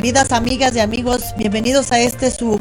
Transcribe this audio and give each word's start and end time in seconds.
Queridas 0.00 0.32
amigas 0.32 0.74
y 0.74 0.80
amigos, 0.80 1.34
bienvenidos 1.36 1.92
a 1.92 2.00
este 2.00 2.30
su 2.30 2.58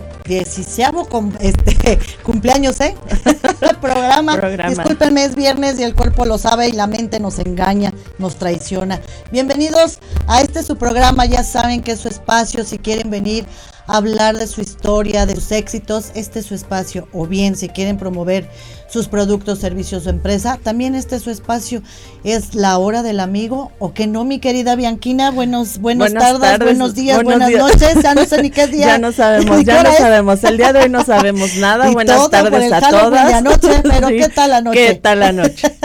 este, 1.40 2.00
cumpleaños, 2.24 2.82
¿eh? 2.82 2.98
Programa. 3.82 4.36
Programa. 4.36 4.70
Discúlpenme, 4.72 5.24
es 5.24 5.36
viernes 5.36 5.80
y 5.80 5.84
el 5.84 5.96
cuerpo 5.96 6.26
lo 6.26 6.38
sabe 6.38 6.68
y 6.68 6.74
la 6.74 6.86
mente 6.86 7.18
nos 7.22 7.40
engaña, 7.40 7.94
nos 8.18 8.36
traiciona. 8.36 9.00
Bienvenidos 9.32 10.00
a 10.28 10.42
este 10.42 10.64
su 10.64 10.76
programa, 10.76 11.28
ya 11.28 11.46
saben 11.46 11.82
que 11.82 11.94
es 11.94 12.02
su 12.02 12.10
espacio, 12.10 12.66
si 12.66 12.78
quieren 12.78 13.10
venir 13.10 13.46
hablar 13.90 14.38
de 14.38 14.48
su 14.48 14.62
historia, 14.62 15.26
de 15.26 15.36
sus 15.36 15.52
éxitos, 15.52 16.12
este 16.14 16.40
es 16.40 16.46
su 16.46 16.56
espacio. 16.56 17.08
O 17.12 17.26
bien, 17.26 17.56
si 17.56 17.70
quieren 17.70 17.98
promover 17.98 18.50
sus 18.88 19.08
productos, 19.08 19.60
servicios 19.60 20.06
o 20.06 20.10
empresa, 20.10 20.60
también 20.62 20.96
este 20.96 21.16
es 21.16 21.24
su 21.24 21.32
espacio. 21.32 21.82
Es 22.24 22.56
la 22.56 22.78
hora 22.78 23.04
del 23.04 23.20
amigo. 23.20 23.72
¿O 23.80 23.94
que 23.94 24.08
no, 24.08 24.26
mi 24.26 24.40
querida 24.40 24.76
Bianquina? 24.76 25.32
Buenos, 25.32 25.80
buenas, 25.80 26.14
tardes, 26.14 26.60
buenos 26.60 26.94
días, 26.94 27.24
buenas 27.24 27.52
noches. 27.52 28.02
Ya 28.02 28.14
no 28.14 28.26
sé 28.26 28.42
ni 28.42 28.52
qué 28.52 28.68
día. 28.68 28.88
ya 28.88 28.98
no 29.00 29.12
sabemos, 29.12 29.64
ya 29.66 29.84
no 29.84 29.94
sabemos. 29.94 30.44
El 30.44 30.58
día 30.58 30.74
de 30.74 30.80
hoy 30.82 30.90
no 30.90 31.04
sabemos 31.04 31.56
nada. 31.56 31.90
buenas 31.92 32.30
tardes 32.30 32.72
a 32.72 32.90
todas. 32.90 33.44
Noche, 33.44 33.82
pero 33.84 34.08
¿qué 34.10 34.30
tal 34.30 34.52
la 34.52 34.62
noche? 34.62 34.88
¿Qué 34.88 34.96
tal 34.96 35.20
la 35.20 35.32
noche? 35.32 35.76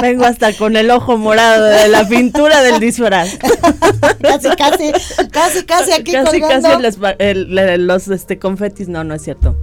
Vengo 0.00 0.24
hasta 0.24 0.52
con 0.54 0.76
el 0.76 0.90
ojo 0.90 1.16
morado 1.16 1.64
de 1.64 1.88
la 1.88 2.08
pintura 2.08 2.62
del 2.62 2.80
disfraz. 2.80 3.38
casi, 4.22 4.48
casi, 4.50 4.92
casi, 5.30 5.64
casi 5.64 5.92
aquí 5.92 6.12
casi, 6.12 6.40
Casi 6.40 7.78
los 7.78 8.08
este, 8.08 8.38
confetis, 8.38 8.88
no, 8.88 9.04
no 9.04 9.14
es 9.14 9.22
cierto. 9.22 9.56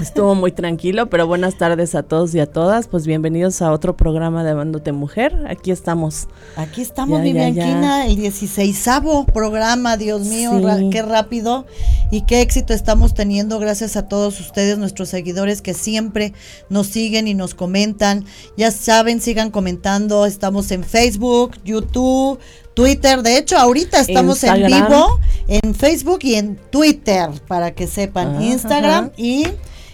Estuvo 0.00 0.34
muy 0.34 0.52
tranquilo, 0.52 1.08
pero 1.08 1.26
buenas 1.26 1.56
tardes 1.56 1.94
a 1.94 2.02
todos 2.02 2.34
y 2.34 2.40
a 2.40 2.46
todas. 2.46 2.86
Pues 2.86 3.06
bienvenidos 3.06 3.62
a 3.62 3.72
otro 3.72 3.96
programa 3.96 4.44
de 4.44 4.50
Amándote 4.50 4.92
Mujer. 4.92 5.46
Aquí 5.48 5.70
estamos. 5.70 6.28
Aquí 6.56 6.82
estamos, 6.82 7.20
mi 7.20 7.32
Bianquina, 7.32 8.06
el 8.06 8.16
16 8.16 8.88
programa, 9.32 9.96
Dios 9.96 10.22
mío, 10.22 10.52
qué 10.90 11.02
rápido 11.02 11.66
y 12.10 12.22
qué 12.22 12.42
éxito 12.42 12.74
estamos 12.74 13.14
teniendo. 13.14 13.58
Gracias 13.58 13.96
a 13.96 14.06
todos 14.06 14.38
ustedes, 14.40 14.76
nuestros 14.76 15.08
seguidores 15.08 15.62
que 15.62 15.72
siempre 15.72 16.34
nos 16.68 16.88
siguen 16.88 17.26
y 17.26 17.34
nos 17.34 17.54
comentan. 17.54 18.24
Ya 18.56 18.70
saben, 18.70 19.20
sigan 19.20 19.50
comentando. 19.50 20.26
Estamos 20.26 20.70
en 20.72 20.84
Facebook, 20.84 21.52
YouTube, 21.64 22.38
Twitter. 22.74 23.22
De 23.22 23.38
hecho, 23.38 23.56
ahorita 23.56 24.00
estamos 24.00 24.42
en 24.44 24.66
vivo 24.66 25.20
en 25.48 25.74
Facebook 25.74 26.20
y 26.22 26.34
en 26.34 26.56
Twitter, 26.70 27.28
para 27.46 27.72
que 27.72 27.86
sepan. 27.86 28.42
Instagram 28.42 29.10
y 29.16 29.46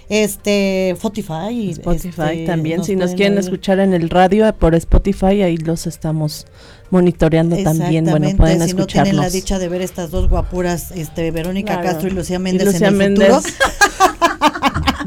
este 0.08 0.90
Spotify. 0.90 1.70
Spotify 1.70 2.22
este, 2.32 2.46
también. 2.46 2.84
Si 2.84 2.96
nos 2.96 3.14
quieren 3.14 3.38
escuchar 3.38 3.78
en 3.78 3.94
el 3.94 4.10
radio 4.10 4.52
por 4.54 4.74
Spotify, 4.74 5.42
ahí 5.42 5.56
los 5.56 5.86
estamos 5.86 6.46
monitoreando 6.90 7.56
también. 7.62 8.06
Bueno, 8.06 8.28
pueden 8.36 8.66
si 8.66 8.74
no 8.74 8.86
tienen 8.86 9.16
la 9.16 9.30
dicha 9.30 9.58
de 9.58 9.68
ver 9.68 9.82
estas 9.82 10.10
dos 10.10 10.28
guapuras, 10.28 10.90
este 10.90 11.30
Verónica 11.30 11.80
Castro 11.80 12.08
y 12.08 12.10
Lucía 12.10 12.38
Méndez 12.38 12.80
en 12.80 13.00
el 13.00 13.16
futuro. 13.16 13.40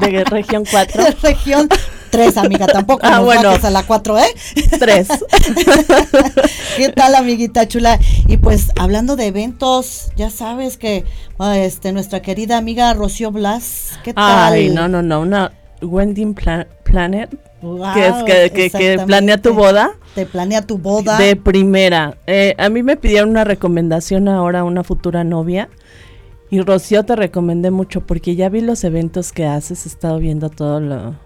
de 0.00 0.24
región 0.24 0.64
4. 0.70 1.04
región 1.22 1.68
Tres, 2.14 2.36
amiga, 2.36 2.66
tampoco 2.68 3.00
ah, 3.02 3.18
bueno. 3.18 3.50
a 3.60 3.70
la 3.70 3.82
cuatro, 3.82 4.16
¿eh? 4.16 4.28
Tres. 4.78 5.08
¿Qué 6.76 6.90
tal, 6.90 7.16
amiguita 7.16 7.66
chula? 7.66 7.98
Y 8.28 8.36
pues, 8.36 8.70
hablando 8.78 9.16
de 9.16 9.26
eventos, 9.26 10.12
ya 10.14 10.30
sabes 10.30 10.76
que 10.76 11.04
este 11.56 11.90
nuestra 11.90 12.22
querida 12.22 12.56
amiga 12.56 12.94
Rocío 12.94 13.32
Blas, 13.32 13.98
¿qué 14.04 14.14
tal? 14.14 14.52
Ay, 14.52 14.70
no, 14.70 14.86
no, 14.86 15.02
no, 15.02 15.22
una 15.22 15.50
Wedding 15.82 16.36
Planet. 16.84 17.30
que, 17.94 18.06
es 18.06 18.50
que, 18.52 18.70
que, 18.70 19.02
planea 19.04 19.38
tu 19.38 19.52
boda. 19.52 19.90
Te 20.14 20.24
planea 20.24 20.62
tu 20.62 20.78
boda. 20.78 21.18
De 21.18 21.34
primera. 21.34 22.16
Eh, 22.28 22.54
a 22.58 22.68
mí 22.68 22.84
me 22.84 22.96
pidieron 22.96 23.30
una 23.30 23.42
recomendación 23.42 24.28
ahora 24.28 24.60
a 24.60 24.64
una 24.64 24.84
futura 24.84 25.24
novia. 25.24 25.68
Y 26.48 26.60
Rocío 26.60 27.02
te 27.02 27.16
recomendé 27.16 27.72
mucho 27.72 28.02
porque 28.02 28.36
ya 28.36 28.48
vi 28.50 28.60
los 28.60 28.84
eventos 28.84 29.32
que 29.32 29.46
haces, 29.46 29.86
he 29.86 29.88
estado 29.88 30.20
viendo 30.20 30.50
todo 30.50 30.78
lo, 30.78 31.16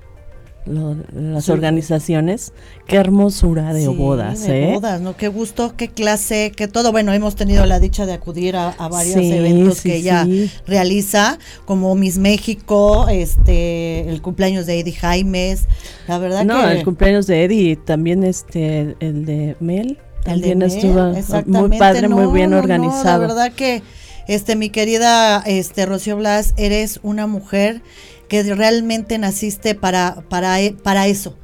las 0.69 1.49
organizaciones. 1.49 2.53
Qué 2.87 2.97
hermosura 2.97 3.73
de 3.73 3.89
bodas, 3.89 4.45
de 4.45 4.71
¿eh? 4.71 4.75
bodas, 4.75 5.01
¿no? 5.01 5.17
Qué 5.17 5.29
gusto, 5.29 5.75
qué 5.77 5.89
clase, 5.89 6.53
qué 6.55 6.69
todo. 6.69 6.93
Bueno, 6.93 7.13
hemos 7.13 7.37
tenido 7.37 7.67
la 7.67 7.81
dicha 7.81 8.07
de 8.07 8.13
acudir 8.13 8.57
a, 8.57 8.75
varios 8.89 9.17
eventos 9.17 9.81
que 9.83 9.97
ella 9.97 10.27
realiza, 10.67 11.39
como 11.65 11.95
Miss 11.95 12.19
México, 12.19 13.09
este, 13.09 14.09
el 14.09 14.23
cumpleaños 14.23 14.67
de 14.67 14.81
Eddie 14.81 14.95
Jaimes. 14.95 15.65
La 16.07 16.19
verdad 16.19 16.45
no, 16.45 16.69
el 16.69 16.85
cumpleaños 16.85 17.27
de 17.27 17.45
Eddie, 17.45 17.77
también 17.77 18.25
este, 18.25 18.97
el 19.01 19.25
de 19.25 19.57
Mel. 19.61 19.99
También 20.25 20.61
estuvo 20.63 21.15
muy 21.47 21.79
padre, 21.79 22.09
muy 22.09 22.33
bien 22.33 22.53
organizado. 22.53 23.23
la 23.23 23.29
verdad 23.29 23.53
que, 23.53 23.83
este, 24.27 24.57
mi 24.57 24.69
querida 24.69 25.43
este, 25.47 25.87
Rocío 25.87 26.17
Blas, 26.17 26.55
eres 26.57 27.01
una 27.03 27.27
mujer 27.27 27.83
que 28.29 28.43
realmente 28.55 29.19
naciste 29.19 29.75
para, 29.75 30.23
para, 30.29 30.61
e, 30.61 30.73
para 30.73 31.07
eso. 31.07 31.37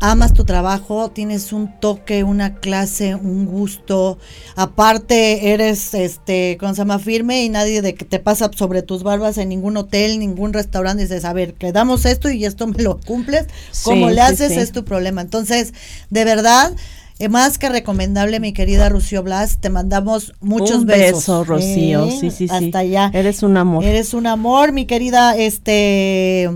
Amas 0.00 0.34
tu 0.34 0.44
trabajo, 0.44 1.10
tienes 1.10 1.52
un 1.52 1.80
toque, 1.80 2.24
una 2.24 2.56
clase, 2.56 3.14
un 3.14 3.46
gusto. 3.46 4.18
Aparte, 4.54 5.52
eres, 5.52 5.94
este, 5.94 6.58
con 6.58 6.74
se 6.74 6.84
firme 6.98 7.42
y 7.42 7.48
nadie 7.48 7.80
de 7.80 7.94
que 7.94 8.04
te 8.04 8.18
pasa 8.18 8.50
sobre 8.54 8.82
tus 8.82 9.02
barbas 9.02 9.38
en 9.38 9.48
ningún 9.48 9.78
hotel, 9.78 10.18
ningún 10.18 10.52
restaurante. 10.52 11.04
Dices, 11.04 11.24
a 11.24 11.32
ver, 11.32 11.54
que 11.54 11.72
damos 11.72 12.04
esto 12.04 12.28
y 12.30 12.44
esto 12.44 12.66
me 12.66 12.82
lo 12.82 13.00
cumples. 13.00 13.46
Como 13.82 14.10
le 14.10 14.20
haces 14.20 14.52
es 14.52 14.72
tu 14.72 14.84
problema. 14.84 15.22
Entonces, 15.22 15.72
de 16.10 16.24
verdad, 16.24 16.72
eh, 17.18 17.28
más 17.28 17.58
que 17.58 17.68
recomendable, 17.68 18.40
mi 18.40 18.52
querida 18.52 18.88
Rocío 18.88 19.22
Blas, 19.22 19.58
te 19.60 19.70
mandamos 19.70 20.34
muchos 20.40 20.78
un 20.78 20.86
besos. 20.86 21.20
Beso, 21.20 21.44
Rocío, 21.44 22.10
sí, 22.10 22.30
sí, 22.30 22.48
sí. 22.48 22.48
Hasta 22.50 22.80
allá. 22.80 23.10
Eres 23.14 23.42
un 23.42 23.56
amor. 23.56 23.84
Eres 23.84 24.14
un 24.14 24.26
amor, 24.26 24.72
mi 24.72 24.86
querida, 24.86 25.36
este, 25.36 26.50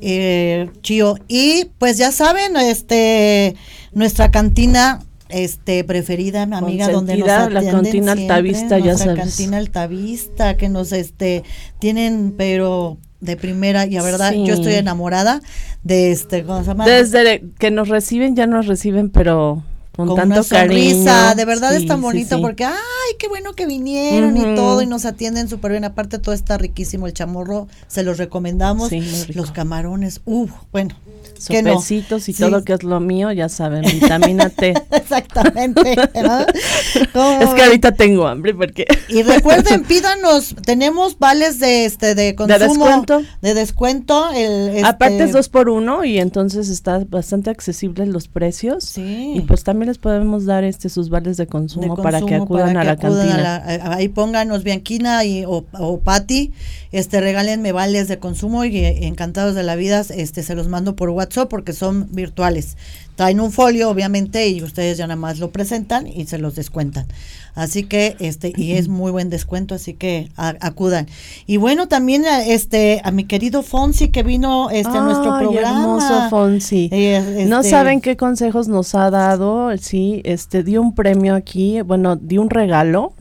eh, 0.00 0.70
Chío. 0.80 1.16
Y 1.28 1.66
pues 1.78 1.98
ya 1.98 2.10
saben, 2.10 2.56
este, 2.56 3.54
nuestra 3.92 4.30
cantina 4.30 5.00
este 5.28 5.82
preferida, 5.84 6.46
mi 6.46 6.56
amiga, 6.56 6.88
donde 6.88 7.16
nos 7.16 7.28
atienden 7.28 7.64
la 7.64 7.72
cantina 7.72 8.12
Altavista, 8.12 8.78
ya 8.78 8.96
sabes. 8.96 9.18
cantina 9.18 9.56
Altavista, 9.56 10.56
que 10.56 10.68
nos 10.68 10.92
este 10.92 11.42
tienen, 11.78 12.34
pero 12.36 12.98
de 13.20 13.36
primera 13.36 13.86
y 13.86 13.96
a 13.96 14.02
verdad 14.02 14.32
yo 14.32 14.52
estoy 14.52 14.74
enamorada 14.74 15.40
de 15.84 16.10
este 16.10 16.42
¿cómo 16.42 16.60
se 16.62 16.66
llama? 16.66 16.84
desde 16.86 17.44
que 17.56 17.70
nos 17.70 17.88
reciben 17.88 18.34
ya 18.34 18.48
nos 18.48 18.66
reciben 18.66 19.10
pero 19.10 19.62
con, 19.96 20.14
tanto 20.14 20.34
una 20.34 20.42
sonrisa, 20.42 21.34
de 21.34 21.44
verdad 21.44 21.74
es 21.74 21.86
tan 21.86 22.00
bonito 22.00 22.40
porque 22.40 22.64
ay, 22.64 22.72
qué 23.18 23.28
bueno 23.28 23.52
que 23.52 23.66
vinieron 23.66 24.36
y 24.36 24.54
todo 24.54 24.80
y 24.80 24.86
nos 24.86 25.04
atienden 25.04 25.48
súper 25.48 25.72
bien, 25.72 25.84
aparte 25.84 26.18
todo 26.18 26.34
está 26.34 26.56
riquísimo 26.56 27.06
el 27.06 27.12
chamorro, 27.12 27.68
se 27.88 28.02
los 28.02 28.16
recomendamos, 28.16 28.90
los 29.34 29.52
camarones, 29.52 30.22
uff, 30.24 30.50
bueno, 30.72 30.94
sopecitos 31.42 32.28
y 32.28 32.34
todo 32.34 32.64
que 32.64 32.74
es 32.74 32.82
lo 32.82 33.00
mío, 33.00 33.32
ya 33.32 33.48
saben, 33.48 33.82
vitamina 33.82 34.48
T. 34.50 34.74
Exactamente. 34.90 35.92
es 35.92 37.48
que 37.54 37.62
ahorita 37.62 37.92
tengo 37.92 38.26
hambre 38.26 38.54
porque 38.54 38.86
Y 39.08 39.22
recuerden, 39.22 39.84
pídanos, 39.84 40.54
tenemos 40.64 41.18
vales 41.18 41.58
de 41.58 41.84
este 41.84 42.14
de 42.14 42.34
consumo 42.34 42.58
de 42.58 42.68
descuento. 42.68 43.22
De 43.40 43.54
descuento 43.54 44.30
el, 44.30 44.68
este 44.68 44.84
Aparte 44.84 45.24
es 45.24 45.32
dos 45.32 45.48
por 45.48 45.68
uno 45.68 46.04
y 46.04 46.18
entonces 46.18 46.68
está 46.68 47.02
bastante 47.08 47.50
accesible 47.50 48.06
los 48.06 48.28
precios. 48.28 48.84
Sí. 48.84 49.32
Y 49.34 49.40
pues 49.40 49.64
también 49.64 49.88
les 49.88 49.98
podemos 49.98 50.44
dar 50.44 50.64
este 50.64 50.88
sus 50.88 51.10
vales 51.10 51.36
de 51.36 51.46
consumo, 51.46 51.96
para 51.96 52.20
que 52.20 52.34
acudan 52.34 52.76
a 52.76 52.84
la 52.84 52.96
cantina. 52.96 53.62
ahí 53.92 54.08
pónganos 54.08 54.62
Bianquina 54.62 55.24
y 55.24 55.44
o, 55.44 55.64
o 55.72 56.00
Patti, 56.00 56.52
este 56.92 57.20
regálenme 57.20 57.72
vales 57.72 58.08
de 58.08 58.18
consumo 58.18 58.64
y 58.64 58.76
eh, 58.76 59.06
encantados 59.06 59.54
de 59.54 59.62
la 59.62 59.76
vida, 59.76 60.02
este 60.10 60.42
se 60.42 60.54
los 60.54 60.68
mando 60.68 60.94
por 60.96 61.10
WhatsApp 61.10 61.31
porque 61.48 61.72
son 61.72 62.08
virtuales. 62.10 62.76
Traen 63.16 63.40
un 63.40 63.52
folio, 63.52 63.90
obviamente, 63.90 64.48
y 64.48 64.62
ustedes 64.62 64.96
ya 64.96 65.06
nada 65.06 65.20
más 65.20 65.38
lo 65.38 65.50
presentan 65.50 66.06
y 66.06 66.26
se 66.26 66.38
los 66.38 66.54
descuentan. 66.54 67.06
Así 67.54 67.82
que, 67.82 68.16
este, 68.20 68.52
y 68.56 68.72
es 68.72 68.88
muy 68.88 69.10
buen 69.10 69.28
descuento, 69.28 69.74
así 69.74 69.92
que 69.92 70.30
acudan. 70.36 71.06
Y 71.46 71.58
bueno, 71.58 71.88
también 71.88 72.24
este, 72.46 73.02
a 73.04 73.10
mi 73.10 73.24
querido 73.24 73.62
Fonsi 73.62 74.08
que 74.08 74.22
vino 74.22 74.70
este, 74.70 74.96
a 74.96 75.02
nuestro 75.02 75.38
programa. 75.38 75.82
hermoso 75.82 76.30
Fonsi. 76.30 76.88
Eh, 76.90 77.44
no 77.48 77.58
este 77.58 77.70
saben 77.70 78.00
qué 78.00 78.16
consejos 78.16 78.68
nos 78.68 78.94
ha 78.94 79.10
dado, 79.10 79.76
sí, 79.76 80.22
este, 80.24 80.62
dio 80.62 80.80
un 80.80 80.94
premio 80.94 81.34
aquí, 81.34 81.82
bueno, 81.82 82.16
dio 82.16 82.40
un 82.40 82.48
regalo 82.48 83.12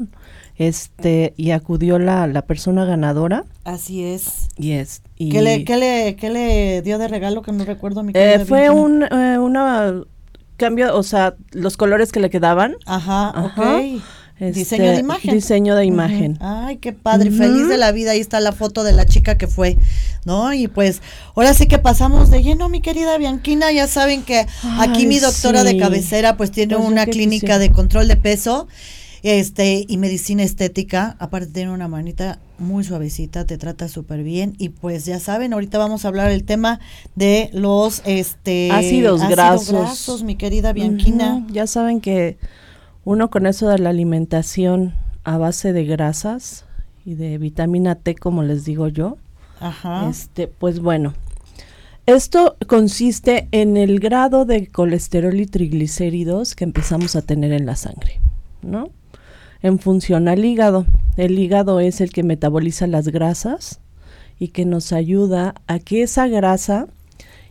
este 0.67 1.33
y 1.37 1.51
acudió 1.51 1.99
la, 1.99 2.27
la 2.27 2.43
persona 2.43 2.85
ganadora. 2.85 3.45
Así 3.63 4.03
es. 4.03 4.49
Y 4.57 5.29
¿Qué, 5.29 5.41
le, 5.41 5.63
qué, 5.63 5.77
le, 5.77 6.15
¿Qué 6.15 6.29
le 6.29 6.81
dio 6.81 6.97
de 6.97 7.07
regalo 7.07 7.41
que 7.41 7.51
no 7.51 7.65
recuerdo 7.65 8.03
mi 8.03 8.11
eh, 8.15 8.43
Fue 8.47 8.69
un 8.69 9.03
eh, 9.03 9.37
una 9.39 10.03
cambio, 10.57 10.95
o 10.95 11.03
sea, 11.03 11.35
los 11.51 11.75
colores 11.77 12.11
que 12.11 12.19
le 12.19 12.29
quedaban. 12.29 12.75
Ajá, 12.85 13.29
ok. 13.29 14.01
Este, 14.39 14.59
diseño 14.59 14.91
de 14.91 14.99
imagen. 14.99 15.33
Diseño 15.35 15.75
de 15.75 15.85
imagen. 15.85 16.37
Ay, 16.41 16.77
qué 16.77 16.93
padre, 16.93 17.29
feliz 17.29 17.67
de 17.67 17.77
la 17.77 17.91
vida. 17.91 18.11
Ahí 18.11 18.19
está 18.19 18.39
la 18.39 18.51
foto 18.51 18.83
de 18.83 18.91
la 18.91 19.05
chica 19.05 19.37
que 19.37 19.45
fue, 19.45 19.77
¿no? 20.25 20.51
Y 20.53 20.67
pues 20.67 21.01
ahora 21.35 21.53
sí 21.53 21.67
que 21.67 21.77
pasamos 21.77 22.31
de 22.31 22.41
lleno, 22.41 22.67
mi 22.67 22.81
querida 22.81 23.17
Bianquina. 23.19 23.71
Ya 23.71 23.87
saben 23.87 24.23
que 24.23 24.47
aquí 24.79 25.05
mi 25.05 25.19
doctora 25.19 25.63
de 25.63 25.77
cabecera 25.77 26.37
pues 26.37 26.51
tiene 26.51 26.75
pues 26.75 26.87
una 26.87 27.05
clínica 27.05 27.59
de 27.59 27.71
control 27.71 28.07
de 28.07 28.17
peso 28.17 28.67
este 29.23 29.85
y 29.87 29.97
medicina 29.97 30.43
estética, 30.43 31.15
aparte 31.19 31.47
tiene 31.47 31.71
una 31.71 31.87
manita 31.87 32.39
muy 32.57 32.83
suavecita, 32.83 33.45
te 33.45 33.57
trata 33.57 33.87
súper 33.87 34.23
bien 34.23 34.55
y 34.57 34.69
pues 34.69 35.05
ya 35.05 35.19
saben, 35.19 35.53
ahorita 35.53 35.77
vamos 35.77 36.05
a 36.05 36.07
hablar 36.07 36.31
el 36.31 36.43
tema 36.43 36.79
de 37.15 37.49
los 37.53 38.01
este 38.05 38.69
ácidos, 38.71 39.27
grasos. 39.27 40.23
mi 40.23 40.35
querida 40.35 40.73
Bianquina. 40.73 41.45
Ya 41.51 41.67
saben 41.67 42.01
que 42.01 42.37
uno 43.03 43.29
con 43.29 43.45
eso 43.45 43.67
de 43.67 43.79
la 43.79 43.89
alimentación 43.89 44.93
a 45.23 45.37
base 45.37 45.73
de 45.73 45.85
grasas 45.85 46.65
y 47.05 47.15
de 47.15 47.37
vitamina 47.37 47.95
T, 47.95 48.15
como 48.15 48.43
les 48.43 48.65
digo 48.65 48.87
yo, 48.87 49.17
Ajá. 49.59 50.07
este, 50.09 50.47
pues 50.47 50.79
bueno, 50.79 51.13
esto 52.05 52.57
consiste 52.67 53.47
en 53.51 53.77
el 53.77 53.99
grado 53.99 54.45
de 54.45 54.67
colesterol 54.67 55.39
y 55.39 55.45
triglicéridos 55.45 56.55
que 56.55 56.63
empezamos 56.63 57.15
a 57.15 57.21
tener 57.21 57.51
en 57.53 57.65
la 57.65 57.75
sangre, 57.75 58.19
¿no? 58.61 58.89
En 59.61 59.79
función 59.79 60.27
al 60.27 60.43
hígado. 60.43 60.85
El 61.17 61.37
hígado 61.37 61.79
es 61.79 62.01
el 62.01 62.11
que 62.11 62.23
metaboliza 62.23 62.87
las 62.87 63.09
grasas 63.09 63.79
y 64.39 64.49
que 64.49 64.65
nos 64.65 64.91
ayuda 64.91 65.55
a 65.67 65.79
que 65.79 66.03
esa 66.03 66.27
grasa 66.27 66.87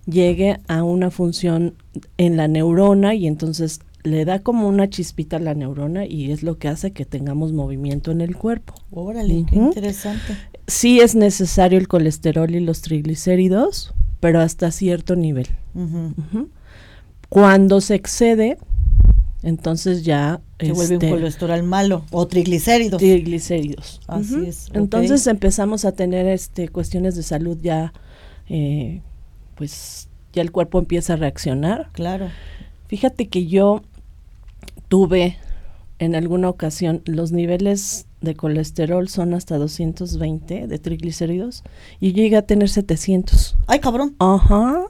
llegue 0.07 0.59
a 0.67 0.83
una 0.83 1.11
función 1.11 1.75
en 2.17 2.37
la 2.37 2.49
neurona 2.49 3.15
y 3.15 3.27
entonces 3.27 3.81
le 4.03 4.25
da 4.25 4.41
como 4.41 4.67
una 4.67 4.89
chispita 4.89 5.37
a 5.37 5.41
la 5.41 5.55
neurona 5.55 6.07
y 6.07 6.33
es 6.33 6.43
lo 6.43 6.59
que 6.59 6.69
hace 6.69 6.93
que 6.93 7.05
tengamos 7.05 7.53
movimiento 7.53 8.11
en 8.11 8.21
el 8.21 8.37
cuerpo. 8.37 8.75
Órale, 8.91 9.45
qué 9.49 9.57
interesante. 9.57 10.37
Sí 10.67 11.01
es 11.01 11.15
necesario 11.15 11.79
el 11.79 11.89
colesterol 11.89 12.55
y 12.55 12.61
los 12.61 12.81
triglicéridos, 12.81 13.95
pero 14.21 14.41
hasta 14.41 14.71
cierto 14.71 15.17
nivel. 15.17 15.49
Cuando 17.29 17.81
se 17.81 17.95
excede, 17.95 18.59
entonces 19.43 20.05
ya 20.05 20.41
se 20.59 20.73
vuelve 20.73 20.97
un 20.97 21.03
este, 21.03 21.11
colesterol 21.11 21.63
malo 21.63 22.05
o 22.11 22.27
triglicéridos. 22.27 22.99
Triglicéridos. 22.99 24.01
Así 24.07 24.45
es. 24.47 24.69
Entonces 24.75 25.27
empezamos 25.27 25.85
a 25.85 25.93
tener 25.93 26.27
este 26.27 26.69
cuestiones 26.69 27.17
de 27.17 27.23
salud 27.23 27.59
ya, 27.61 27.93
eh, 28.49 29.03
pues 29.55 30.09
ya 30.33 30.43
el 30.43 30.53
cuerpo 30.53 30.79
empieza 30.79 31.15
a 31.15 31.17
reaccionar. 31.17 31.89
Claro. 31.93 32.29
Fíjate 32.89 33.29
que 33.29 33.47
yo 33.47 33.83
tuve 34.89 35.37
en 35.99 36.15
alguna 36.15 36.49
ocasión 36.49 37.03
los 37.05 37.33
niveles 37.33 38.07
de 38.21 38.35
colesterol 38.35 39.09
son 39.09 39.35
hasta 39.35 39.57
220 39.57 40.67
de 40.67 40.79
triglicéridos 40.79 41.63
y 42.01 42.13
llegué 42.13 42.37
a 42.37 42.43
tener 42.43 42.69
700. 42.69 43.57
Ay, 43.67 43.81
cabrón. 43.81 44.17
Ajá. 44.19 44.85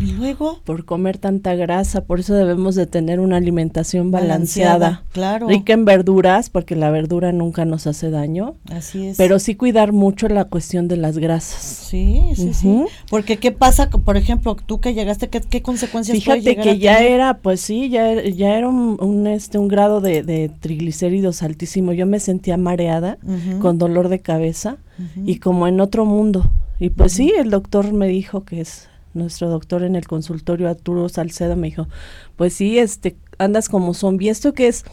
Y 0.00 0.12
luego, 0.12 0.60
por 0.64 0.84
comer 0.86 1.18
tanta 1.18 1.54
grasa, 1.54 2.04
por 2.04 2.20
eso 2.20 2.34
debemos 2.34 2.74
de 2.74 2.86
tener 2.86 3.20
una 3.20 3.36
alimentación 3.36 4.10
balanceada, 4.10 5.04
claro. 5.12 5.48
rica 5.48 5.74
en 5.74 5.84
verduras, 5.84 6.48
porque 6.48 6.74
la 6.74 6.90
verdura 6.90 7.32
nunca 7.32 7.66
nos 7.66 7.86
hace 7.86 8.10
daño. 8.10 8.54
Así 8.70 9.08
es. 9.08 9.18
Pero 9.18 9.38
sí 9.38 9.56
cuidar 9.56 9.92
mucho 9.92 10.28
la 10.28 10.46
cuestión 10.46 10.88
de 10.88 10.96
las 10.96 11.18
grasas. 11.18 11.60
Sí, 11.60 12.22
sí, 12.34 12.54
sí. 12.54 12.84
Porque 13.10 13.36
qué 13.36 13.52
pasa, 13.52 13.90
por 13.90 14.16
ejemplo, 14.16 14.56
tú 14.56 14.80
que 14.80 14.94
llegaste, 14.94 15.28
qué, 15.28 15.40
qué 15.40 15.60
consecuencias 15.60 16.16
Fíjate 16.16 16.56
que 16.56 16.78
ya 16.78 17.00
era, 17.00 17.38
pues 17.38 17.60
sí, 17.60 17.90
ya, 17.90 18.22
ya 18.22 18.56
era 18.56 18.68
un, 18.68 19.26
este 19.26 19.58
un 19.58 19.68
grado 19.68 20.00
de, 20.00 20.50
triglicéridos 20.60 21.42
altísimo. 21.42 21.92
Yo 21.92 22.06
me 22.06 22.20
sentía 22.20 22.56
mareada, 22.56 23.18
con 23.60 23.78
dolor 23.78 24.08
de 24.08 24.20
cabeza 24.20 24.78
y 25.24 25.36
como 25.36 25.68
en 25.68 25.80
otro 25.80 26.04
mundo. 26.04 26.50
Y 26.78 26.90
pues 26.90 27.12
sí, 27.12 27.32
el 27.36 27.50
doctor 27.50 27.92
me 27.92 28.08
dijo 28.08 28.44
que 28.44 28.62
es 28.62 28.89
nuestro 29.14 29.48
doctor 29.48 29.82
en 29.82 29.96
el 29.96 30.06
consultorio 30.06 30.68
Arturo 30.68 31.08
Salcedo 31.08 31.56
me 31.56 31.68
dijo, 31.68 31.88
pues 32.36 32.54
sí, 32.54 32.78
este, 32.78 33.16
andas 33.38 33.68
como 33.68 33.94
zombie. 33.94 34.30
¿Esto 34.30 34.52
que 34.52 34.68
es? 34.68 34.84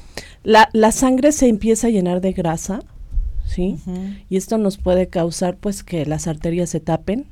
La, 0.44 0.70
la 0.74 0.92
sangre 0.92 1.32
se 1.32 1.48
empieza 1.48 1.88
a 1.88 1.90
llenar 1.90 2.22
de 2.22 2.34
grasa, 2.34 2.82
¿sí? 3.46 3.78
Y 4.30 4.38
esto 4.38 4.58
nos 4.58 4.78
puede 4.78 5.08
causar 5.08 5.58
pues 5.58 5.84
que 5.84 6.06
las 6.06 6.28
arterias 6.28 6.70
se 6.70 6.80
tapen 6.80 7.28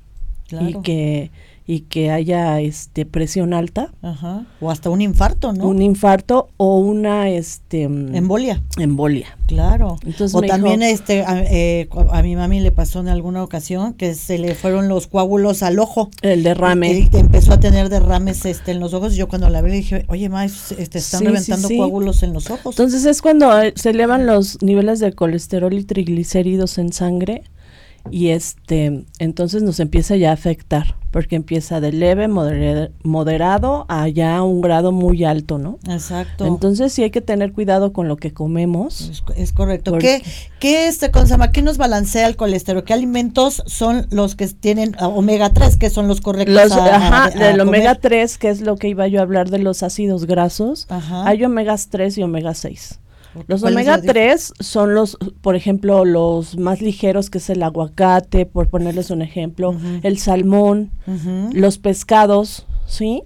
y 0.51 0.81
que 0.81 1.31
y 1.67 1.81
que 1.81 2.11
haya 2.11 2.59
este 2.61 3.05
presión 3.05 3.53
alta. 3.53 3.91
Ajá. 4.01 4.45
o 4.61 4.71
hasta 4.71 4.89
un 4.89 5.01
infarto 5.01 5.51
no 5.51 5.67
un 5.67 5.81
infarto 5.81 6.49
o 6.57 6.77
una 6.77 7.29
este 7.29 7.87
mm, 7.87 8.15
embolia. 8.15 8.63
embolia. 8.77 9.37
Claro. 9.47 9.97
Entonces 10.05 10.35
o 10.35 10.41
también 10.41 10.81
este 10.81 11.23
a, 11.23 11.43
eh, 11.43 11.89
a, 12.11 12.21
mi 12.23 12.35
mami 12.35 12.59
le 12.59 12.71
pasó 12.71 12.99
en 12.99 13.09
alguna 13.09 13.43
ocasión 13.43 13.93
que 13.93 14.15
se 14.15 14.37
le 14.37 14.55
fueron 14.55 14.87
los 14.87 15.07
coágulos 15.07 15.63
al 15.63 15.79
ojo. 15.79 16.09
El 16.21 16.43
derrame. 16.43 16.91
Y, 17.11 17.17
empezó 17.17 17.53
a 17.53 17.59
tener 17.59 17.89
derrames 17.89 18.45
este 18.45 18.71
en 18.71 18.79
los 18.79 18.93
ojos. 18.93 19.13
Y 19.13 19.17
yo 19.17 19.27
cuando 19.27 19.49
la 19.49 19.61
vi 19.61 19.71
le 19.71 19.75
dije 19.77 20.05
oye 20.07 20.29
ma 20.29 20.45
este 20.45 20.97
están 20.97 21.25
reventando 21.25 21.67
coágulos 21.69 22.23
en 22.23 22.33
los 22.33 22.49
ojos 22.49 22.75
entonces 22.75 23.05
es 23.05 23.21
cuando 23.21 23.59
eh, 23.61 23.73
se 23.75 23.91
elevan 23.91 24.25
los 24.25 24.61
niveles 24.61 24.99
de 24.99 25.13
colesterol 25.13 25.73
y 25.73 25.83
triglicéridos 25.83 26.77
en 26.77 26.93
sangre 26.93 27.43
y 28.11 28.29
este 28.29 29.05
entonces 29.19 29.63
nos 29.63 29.79
empieza 29.79 30.15
ya 30.15 30.31
a 30.31 30.33
afectar 30.33 30.95
porque 31.15 31.37
empieza 31.37 31.79
de 31.79 31.93
leve 31.93 32.27
moderado 32.27 33.85
a 33.87 34.09
ya 34.09 34.43
un 34.43 34.59
grado 34.59 34.91
muy 34.91 35.23
alto 35.23 35.57
no 35.57 35.79
exacto. 35.87 36.45
Entonces 36.45 36.91
sí 36.91 37.03
hay 37.03 37.09
que 37.09 37.21
tener 37.21 37.53
cuidado 37.53 37.93
con 37.93 38.09
lo 38.09 38.17
que 38.17 38.33
comemos. 38.33 39.23
Es, 39.37 39.53
correcto. 39.53 39.97
Qué 39.97 40.21
qué 40.59 40.89
este 40.89 41.11
consama 41.11 41.53
qué 41.53 41.61
nos 41.61 41.77
balancea 41.77 42.27
el 42.27 42.35
colesterol 42.35 42.83
qué 42.83 42.91
alimentos 42.91 43.63
son 43.65 44.07
los 44.09 44.35
que 44.35 44.45
tienen 44.49 44.93
ah, 44.99 45.07
omega 45.07 45.53
3 45.53 45.77
que 45.77 45.89
son 45.89 46.09
los 46.09 46.19
correctos 46.19 46.53
los, 46.53 46.71
ajá, 46.73 47.29
del 47.29 47.61
omega 47.61 47.95
3 47.95 48.37
que 48.37 48.49
es 48.49 48.59
lo 48.59 48.75
que 48.75 48.89
iba 48.89 49.07
yo 49.07 49.21
a 49.21 49.23
hablar 49.23 49.49
de 49.49 49.59
los 49.59 49.83
ácidos 49.83 50.25
grasos 50.25 50.85
hay 50.89 51.45
omega 51.45 51.77
3 51.89 52.17
y 52.17 52.23
omega 52.23 52.53
6 52.53 52.99
los 53.47 53.63
omega 53.63 54.01
3 54.01 54.53
son 54.59 54.93
los, 54.93 55.17
por 55.41 55.55
ejemplo, 55.55 56.05
los 56.05 56.57
más 56.57 56.81
ligeros, 56.81 57.29
que 57.29 57.39
es 57.39 57.49
el 57.49 57.63
aguacate, 57.63 58.45
por 58.45 58.69
ponerles 58.69 59.11
un 59.11 59.21
ejemplo, 59.21 59.75
el 60.03 60.17
salmón, 60.17 60.91
los 61.53 61.77
pescados, 61.77 62.65
¿sí? 62.87 63.23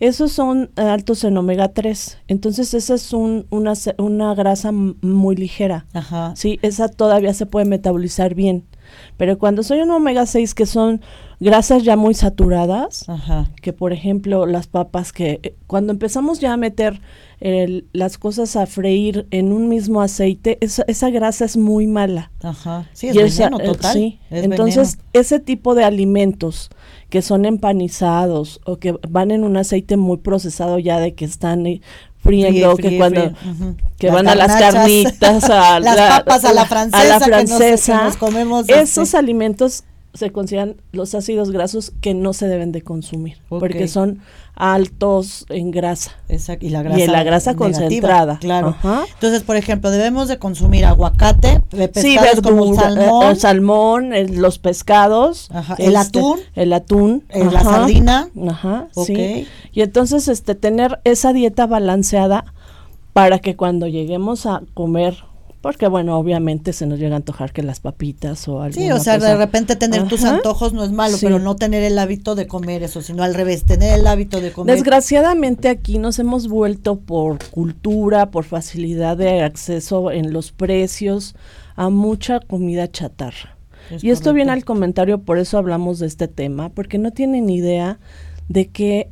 Esos 0.00 0.32
son 0.32 0.70
altos 0.76 1.24
en 1.24 1.36
omega 1.36 1.68
3. 1.68 2.18
Entonces, 2.28 2.74
esa 2.74 2.94
es 2.94 3.12
un, 3.12 3.46
una, 3.50 3.74
una 3.98 4.34
grasa 4.34 4.72
muy 4.72 5.36
ligera. 5.36 5.86
Ajá. 5.92 6.34
Sí, 6.36 6.58
esa 6.62 6.88
todavía 6.88 7.32
se 7.32 7.46
puede 7.46 7.64
metabolizar 7.64 8.34
bien. 8.34 8.64
Pero 9.16 9.38
cuando 9.38 9.62
soy 9.62 9.80
un 9.80 9.90
omega 9.90 10.26
6, 10.26 10.54
que 10.54 10.66
son 10.66 11.00
grasas 11.40 11.82
ya 11.82 11.96
muy 11.96 12.14
saturadas, 12.14 13.06
que 13.60 13.72
por 13.72 13.92
ejemplo 13.92 14.46
las 14.46 14.66
papas, 14.66 15.12
que 15.12 15.40
eh, 15.42 15.54
cuando 15.66 15.92
empezamos 15.92 16.40
ya 16.40 16.52
a 16.52 16.56
meter 16.56 17.00
las 17.92 18.16
cosas 18.16 18.56
a 18.56 18.64
freír 18.64 19.26
en 19.30 19.52
un 19.52 19.68
mismo 19.68 20.00
aceite, 20.00 20.56
esa, 20.62 20.84
esa 20.86 21.10
grasa 21.10 21.44
es 21.44 21.58
muy 21.58 21.86
mala. 21.86 22.30
Ajá. 22.42 22.88
Sí, 22.94 23.08
es 23.08 23.16
veneno, 23.36 23.60
eh, 23.60 23.66
total. 23.66 23.92
sí. 23.92 24.18
Entonces, 24.30 24.98
ese 25.12 25.40
tipo 25.40 25.74
de 25.74 25.84
alimentos 25.84 26.70
que 27.10 27.20
son 27.20 27.44
empanizados 27.44 28.60
o 28.64 28.78
que 28.78 28.96
van 29.08 29.30
en 29.30 29.44
un 29.44 29.58
aceite 29.58 29.96
muy 29.96 30.16
procesado 30.18 30.78
ya 30.78 30.98
de 31.00 31.14
que 31.14 31.26
están 31.26 31.66
friendo, 32.24 32.76
que 32.76 32.96
cuando 32.96 33.32
que 33.98 34.10
van 34.10 34.26
a 34.26 34.34
las 34.34 34.56
carnitas, 34.56 35.50
a 35.50 35.78
las 35.80 35.96
papas 35.96 36.44
a 36.44 36.52
la 36.52 36.64
francesa, 36.64 37.16
a 37.16 37.18
la 37.18 37.20
francesa 37.20 38.10
comemos 38.18 38.68
esos 38.68 39.08
este. 39.08 39.18
alimentos 39.18 39.84
se 40.14 40.30
consideran 40.30 40.76
los 40.92 41.14
ácidos 41.14 41.50
grasos 41.50 41.92
que 42.00 42.14
no 42.14 42.32
se 42.32 42.46
deben 42.46 42.70
de 42.70 42.82
consumir, 42.82 43.38
porque 43.48 43.88
son 43.88 44.20
altos 44.54 45.44
en 45.48 45.72
grasa. 45.72 46.12
Exacto, 46.28 46.64
y 46.64 46.70
la 46.70 46.82
grasa, 46.84 47.00
y 47.00 47.06
la 47.08 47.24
grasa 47.24 47.54
concentrada. 47.56 48.38
Claro. 48.38 48.76
Entonces, 49.12 49.42
por 49.42 49.56
ejemplo, 49.56 49.90
debemos 49.90 50.28
de 50.28 50.38
consumir 50.38 50.84
aguacate, 50.84 51.62
de 51.72 51.88
pescados 51.88 52.40
como 52.40 52.74
salmón, 52.74 53.26
el 53.26 53.38
salmón 53.38 54.12
los 54.40 54.58
pescados, 54.58 55.50
el 55.78 55.96
este, 55.96 56.18
atún, 56.18 56.40
el 56.54 56.72
atún, 56.72 57.24
la 57.34 57.62
sardina. 57.62 58.28
Ajá, 58.48 58.88
sí. 59.04 59.48
Y 59.72 59.80
entonces 59.80 60.28
este 60.28 60.54
tener 60.54 61.00
esa 61.02 61.32
dieta 61.32 61.66
balanceada 61.66 62.44
para 63.12 63.40
que 63.40 63.56
cuando 63.56 63.88
lleguemos 63.88 64.46
a 64.46 64.62
comer 64.74 65.24
porque 65.64 65.88
bueno, 65.88 66.18
obviamente 66.18 66.74
se 66.74 66.84
nos 66.86 66.98
llega 66.98 67.14
a 67.14 67.16
antojar 67.16 67.54
que 67.54 67.62
las 67.62 67.80
papitas 67.80 68.46
o 68.48 68.60
algo. 68.60 68.78
Sí, 68.78 68.92
o 68.92 69.00
sea, 69.00 69.16
de 69.16 69.34
repente 69.34 69.76
tener 69.76 70.06
tus 70.08 70.22
antojos 70.22 70.74
no 70.74 70.84
es 70.84 70.92
malo, 70.92 71.16
pero 71.22 71.38
no 71.38 71.56
tener 71.56 71.82
el 71.84 71.98
hábito 71.98 72.34
de 72.34 72.46
comer 72.46 72.82
eso, 72.82 73.00
sino 73.00 73.22
al 73.22 73.32
revés, 73.32 73.64
tener 73.64 73.98
el 73.98 74.06
hábito 74.06 74.42
de 74.42 74.52
comer. 74.52 74.76
Desgraciadamente 74.76 75.70
aquí 75.70 75.98
nos 75.98 76.18
hemos 76.18 76.48
vuelto 76.48 76.96
por 76.96 77.42
cultura, 77.48 78.30
por 78.30 78.44
facilidad 78.44 79.16
de 79.16 79.40
acceso 79.40 80.10
en 80.10 80.34
los 80.34 80.52
precios 80.52 81.34
a 81.76 81.88
mucha 81.88 82.40
comida 82.40 82.90
chatarra. 82.90 83.56
y 84.02 84.10
esto 84.10 84.34
viene 84.34 84.52
al 84.52 84.66
comentario, 84.66 85.22
por 85.22 85.38
eso 85.38 85.56
hablamos 85.56 85.98
de 85.98 86.08
este 86.08 86.28
tema, 86.28 86.68
porque 86.68 86.98
no 86.98 87.10
tienen 87.10 87.48
idea 87.48 87.98
de 88.50 88.68
que 88.68 89.08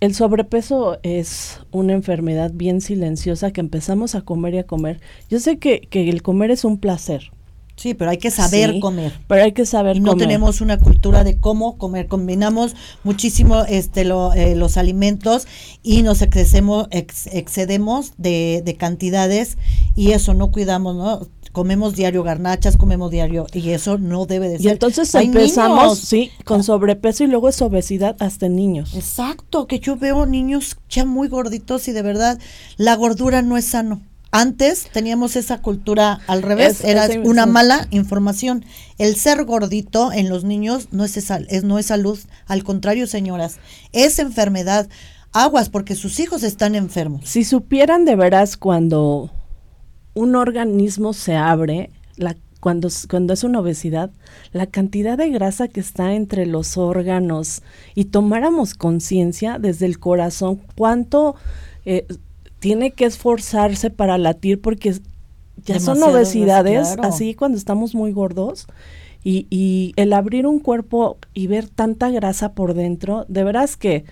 el 0.00 0.14
sobrepeso 0.14 0.98
es 1.02 1.60
una 1.70 1.92
enfermedad 1.92 2.50
bien 2.52 2.80
silenciosa 2.80 3.52
que 3.52 3.60
empezamos 3.60 4.14
a 4.14 4.22
comer 4.22 4.54
y 4.54 4.58
a 4.58 4.66
comer. 4.66 5.00
Yo 5.30 5.40
sé 5.40 5.58
que, 5.58 5.80
que 5.80 6.08
el 6.08 6.22
comer 6.22 6.50
es 6.50 6.64
un 6.64 6.78
placer, 6.78 7.30
Sí, 7.76 7.94
pero 7.94 8.10
hay 8.10 8.18
que 8.18 8.30
saber 8.30 8.78
comer. 8.78 9.12
Pero 9.26 9.42
hay 9.42 9.52
que 9.52 9.66
saber 9.66 9.96
y 9.96 10.00
no 10.00 10.16
tenemos 10.16 10.60
una 10.60 10.78
cultura 10.78 11.24
de 11.24 11.38
cómo 11.38 11.76
comer. 11.76 12.06
Combinamos 12.06 12.76
muchísimo 13.02 13.64
este 13.64 14.02
eh, 14.02 14.54
los 14.54 14.76
alimentos 14.76 15.48
y 15.82 16.02
nos 16.02 16.22
excedemos, 16.22 16.86
excedemos 16.90 18.12
de, 18.16 18.62
de, 18.64 18.76
cantidades 18.76 19.58
y 19.96 20.12
eso 20.12 20.34
no 20.34 20.52
cuidamos, 20.52 20.94
¿no? 20.94 21.26
Comemos 21.54 21.94
diario 21.94 22.24
garnachas, 22.24 22.76
comemos 22.76 23.12
diario 23.12 23.46
y 23.52 23.70
eso 23.70 23.96
no 23.96 24.26
debe 24.26 24.48
de 24.48 24.56
ser. 24.56 24.66
Y 24.66 24.68
entonces 24.70 25.14
empezamos, 25.14 26.00
sí, 26.00 26.32
con 26.44 26.64
sobrepeso 26.64 27.22
y 27.22 27.28
luego 27.28 27.48
es 27.48 27.62
obesidad 27.62 28.16
hasta 28.18 28.46
en 28.46 28.56
niños. 28.56 28.92
Exacto, 28.94 29.68
que 29.68 29.78
yo 29.78 29.94
veo 29.94 30.26
niños 30.26 30.76
ya 30.88 31.04
muy 31.04 31.28
gorditos 31.28 31.86
y 31.86 31.92
de 31.92 32.02
verdad 32.02 32.40
la 32.76 32.96
gordura 32.96 33.40
no 33.40 33.56
es 33.56 33.66
sano. 33.66 34.02
Antes 34.32 34.88
teníamos 34.92 35.36
esa 35.36 35.62
cultura 35.62 36.18
al 36.26 36.42
revés, 36.42 36.82
era 36.82 37.06
una 37.22 37.46
mala 37.46 37.86
información. 37.92 38.64
El 38.98 39.14
ser 39.14 39.44
gordito 39.44 40.10
en 40.10 40.28
los 40.28 40.42
niños 40.42 40.88
no 40.90 41.04
es, 41.04 41.16
es, 41.16 41.62
no 41.62 41.78
es 41.78 41.86
salud, 41.86 42.18
al 42.48 42.64
contrario, 42.64 43.06
señoras, 43.06 43.58
es 43.92 44.18
enfermedad. 44.18 44.88
Aguas, 45.32 45.68
porque 45.68 45.94
sus 45.94 46.18
hijos 46.18 46.42
están 46.42 46.74
enfermos. 46.74 47.28
Si 47.28 47.44
supieran 47.44 48.04
de 48.04 48.16
veras 48.16 48.56
cuando 48.56 49.30
un 50.14 50.36
organismo 50.36 51.12
se 51.12 51.34
abre, 51.34 51.90
la, 52.16 52.36
cuando, 52.60 52.88
cuando 53.10 53.34
es 53.34 53.44
una 53.44 53.60
obesidad, 53.60 54.10
la 54.52 54.66
cantidad 54.66 55.18
de 55.18 55.28
grasa 55.28 55.68
que 55.68 55.80
está 55.80 56.14
entre 56.14 56.46
los 56.46 56.78
órganos 56.78 57.62
y 57.94 58.06
tomáramos 58.06 58.74
conciencia 58.74 59.58
desde 59.58 59.86
el 59.86 59.98
corazón, 59.98 60.60
cuánto 60.74 61.34
eh, 61.84 62.06
tiene 62.60 62.92
que 62.92 63.04
esforzarse 63.04 63.90
para 63.90 64.16
latir 64.16 64.60
porque 64.60 64.94
ya 65.64 65.80
son 65.80 66.02
obesidades, 66.02 66.96
así 67.02 67.34
cuando 67.34 67.58
estamos 67.58 67.94
muy 67.94 68.12
gordos. 68.12 68.66
Y, 69.26 69.46
y, 69.48 69.94
el 69.96 70.12
abrir 70.12 70.46
un 70.46 70.58
cuerpo 70.58 71.16
y 71.32 71.46
ver 71.46 71.66
tanta 71.68 72.10
grasa 72.10 72.52
por 72.52 72.74
dentro, 72.74 73.24
de 73.28 73.42
veras 73.42 73.78
que 73.78 74.04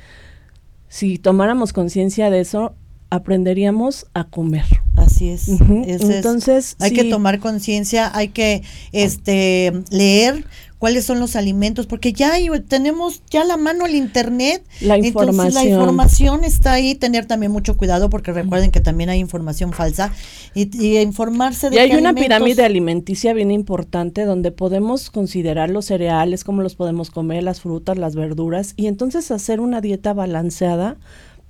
si 0.89 1.19
tomáramos 1.19 1.73
conciencia 1.73 2.31
de 2.31 2.41
eso, 2.41 2.75
aprenderíamos 3.12 4.07
a 4.14 4.25
comer. 4.25 4.64
Así 4.97 5.28
es. 5.28 5.47
Entonces, 5.49 6.76
hay 6.81 6.92
que 6.92 7.04
tomar 7.04 7.40
conciencia, 7.40 8.11
hay 8.14 8.28
que 8.28 8.62
este 8.92 9.71
leer 9.90 10.47
cuáles 10.78 11.04
son 11.04 11.21
los 11.21 11.37
alimentos, 11.37 11.87
porque 11.87 12.14
ya 12.14 12.33
tenemos 12.66 13.23
ya 13.31 13.45
la 13.45 13.59
mano 13.59 13.85
el 13.85 13.95
internet. 13.97 14.64
La 14.81 14.97
información. 14.97 15.54
la 15.54 15.64
información 15.71 16.42
está 16.42 16.73
ahí, 16.73 16.95
tener 16.95 17.26
también 17.26 17.52
mucho 17.52 17.76
cuidado, 17.76 18.09
porque 18.09 18.33
recuerden 18.33 18.71
que 18.71 18.81
también 18.81 19.11
hay 19.11 19.21
información 19.21 19.75
falsa, 19.75 20.11
y, 20.54 20.97
informarse 20.99 21.69
de 21.69 21.76
Y 21.76 21.78
hay 21.78 21.92
una 21.95 22.14
pirámide 22.14 22.64
alimenticia 22.64 23.35
bien 23.35 23.50
importante 23.50 24.25
donde 24.25 24.50
podemos 24.50 25.11
considerar 25.11 25.69
los 25.69 25.85
cereales, 25.85 26.45
cómo 26.45 26.62
los 26.62 26.75
podemos 26.76 27.11
comer, 27.11 27.42
las 27.42 27.61
frutas, 27.61 27.99
las 27.99 28.16
verduras, 28.16 28.73
y 28.76 28.87
entonces 28.87 29.31
hacer 29.31 29.61
una 29.61 29.83
dieta 29.83 30.14
balanceada 30.14 30.97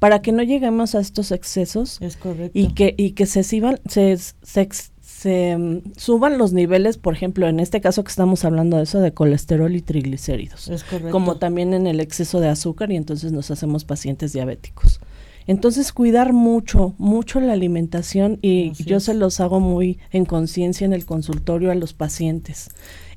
para 0.03 0.21
que 0.21 0.33
no 0.33 0.43
lleguemos 0.43 0.97
a 0.97 0.99
estos 0.99 1.31
excesos 1.31 1.99
es 2.01 2.19
y 2.53 2.73
que 2.73 2.93
y 2.99 3.13
que 3.13 3.25
se, 3.25 3.45
se, 3.45 4.19
se, 4.19 4.69
se 5.01 5.57
mm, 5.57 5.93
suban 5.97 6.39
los 6.39 6.53
niveles, 6.53 6.99
por 6.99 7.15
ejemplo, 7.15 7.47
en 7.47 7.61
este 7.61 7.81
caso 7.81 8.03
que 8.03 8.11
estamos 8.11 8.45
hablando 8.45 8.79
de 8.79 8.83
eso, 8.83 8.99
de 8.99 9.15
colesterol 9.15 9.77
y 9.77 9.81
triglicéridos. 9.81 10.67
Es 10.67 10.83
correcto. 10.83 11.13
Como 11.13 11.37
también 11.37 11.73
en 11.73 11.87
el 11.87 12.01
exceso 12.01 12.41
de 12.41 12.49
azúcar 12.49 12.91
y 12.91 12.97
entonces 12.97 13.31
nos 13.31 13.53
hacemos 13.53 13.85
pacientes 13.85 14.33
diabéticos. 14.33 14.99
Entonces, 15.47 15.93
cuidar 15.93 16.33
mucho, 16.33 16.95
mucho 16.99 17.39
la 17.39 17.53
alimentación 17.53 18.41
y 18.43 18.73
yo 18.85 18.99
se 18.99 19.15
los 19.15 19.39
hago 19.39 19.61
muy 19.61 20.01
en 20.11 20.25
conciencia 20.25 20.85
en 20.85 20.95
el 20.95 21.07
consultorio 21.07 21.71
a 21.71 21.77
los 21.77 21.93
pacientes. 21.93 22.71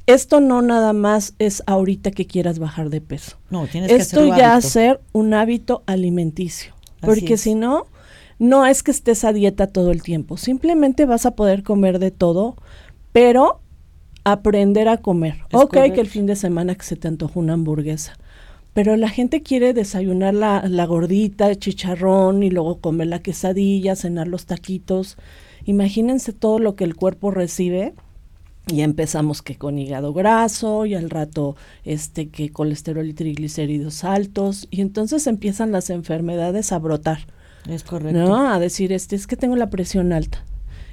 Esto 0.08 0.40
no 0.40 0.62
nada 0.62 0.94
más 0.94 1.34
es 1.40 1.64
ahorita 1.66 2.12
que 2.12 2.28
quieras 2.28 2.60
bajar 2.60 2.92
de 2.92 3.02
peso. 3.02 3.38
No, 3.50 3.66
tienes 3.66 3.92
Esto 3.92 4.22
que 4.22 4.38
ya 4.38 4.62
ser 4.62 5.02
un 5.14 5.34
hábito 5.34 5.82
alimenticio. 5.88 6.75
Porque 7.06 7.38
si 7.38 7.56
no, 7.56 7.86
no 8.40 8.66
es 8.66 8.84
que 8.84 8.92
estés 8.92 9.24
a 9.24 9.34
dieta 9.34 9.68
todo 9.68 9.92
el 9.92 10.02
tiempo, 10.02 10.38
simplemente 10.38 11.06
vas 11.06 11.26
a 11.26 11.36
poder 11.36 11.64
comer 11.64 12.00
de 12.00 12.12
todo, 12.12 12.56
pero 13.12 13.62
aprender 14.24 14.88
a 14.88 14.98
comer. 14.98 15.36
ok, 15.54 15.78
que 15.94 16.02
el 16.02 16.08
fin 16.08 16.26
de 16.26 16.36
semana 16.36 16.76
que 16.76 16.84
se 16.84 16.96
te 16.96 17.08
antoja 17.08 17.40
una 17.40 17.54
hamburguesa. 17.54 18.18
Pero 18.74 18.98
la 18.98 19.08
gente 19.08 19.42
quiere 19.42 19.74
desayunar 19.74 20.34
la, 20.34 20.66
la 20.68 20.86
gordita, 20.86 21.48
de 21.48 21.58
chicharrón 21.58 22.44
y 22.44 22.50
luego 22.50 22.80
comer 22.82 23.08
la 23.08 23.20
quesadilla, 23.20 23.96
cenar 23.96 24.28
los 24.28 24.48
taquitos. 24.48 25.18
Imagínense 25.64 26.34
todo 26.34 26.60
lo 26.60 26.76
que 26.76 26.84
el 26.84 26.96
cuerpo 26.96 27.32
recibe 27.32 27.94
y 28.68 28.82
empezamos 28.82 29.42
que 29.42 29.58
con 29.58 29.78
hígado 29.78 30.14
graso 30.14 30.86
y 30.86 30.96
al 30.96 31.10
rato 31.10 31.56
este 31.84 32.30
que 32.30 32.52
colesterol 32.52 33.08
y 33.08 33.14
triglicéridos 33.14 34.04
altos 34.04 34.68
y 34.72 34.82
entonces 34.82 35.28
empiezan 35.28 35.72
las 35.72 35.90
enfermedades 35.90 36.72
a 36.72 36.80
brotar. 36.80 37.20
Es 37.68 37.84
correcto. 37.84 38.20
No, 38.20 38.52
a 38.52 38.60
decir, 38.60 38.92
este, 38.92 39.16
es 39.16 39.28
que 39.28 39.38
tengo 39.38 39.56
la 39.56 39.70
presión 39.70 40.14
alta. 40.14 40.44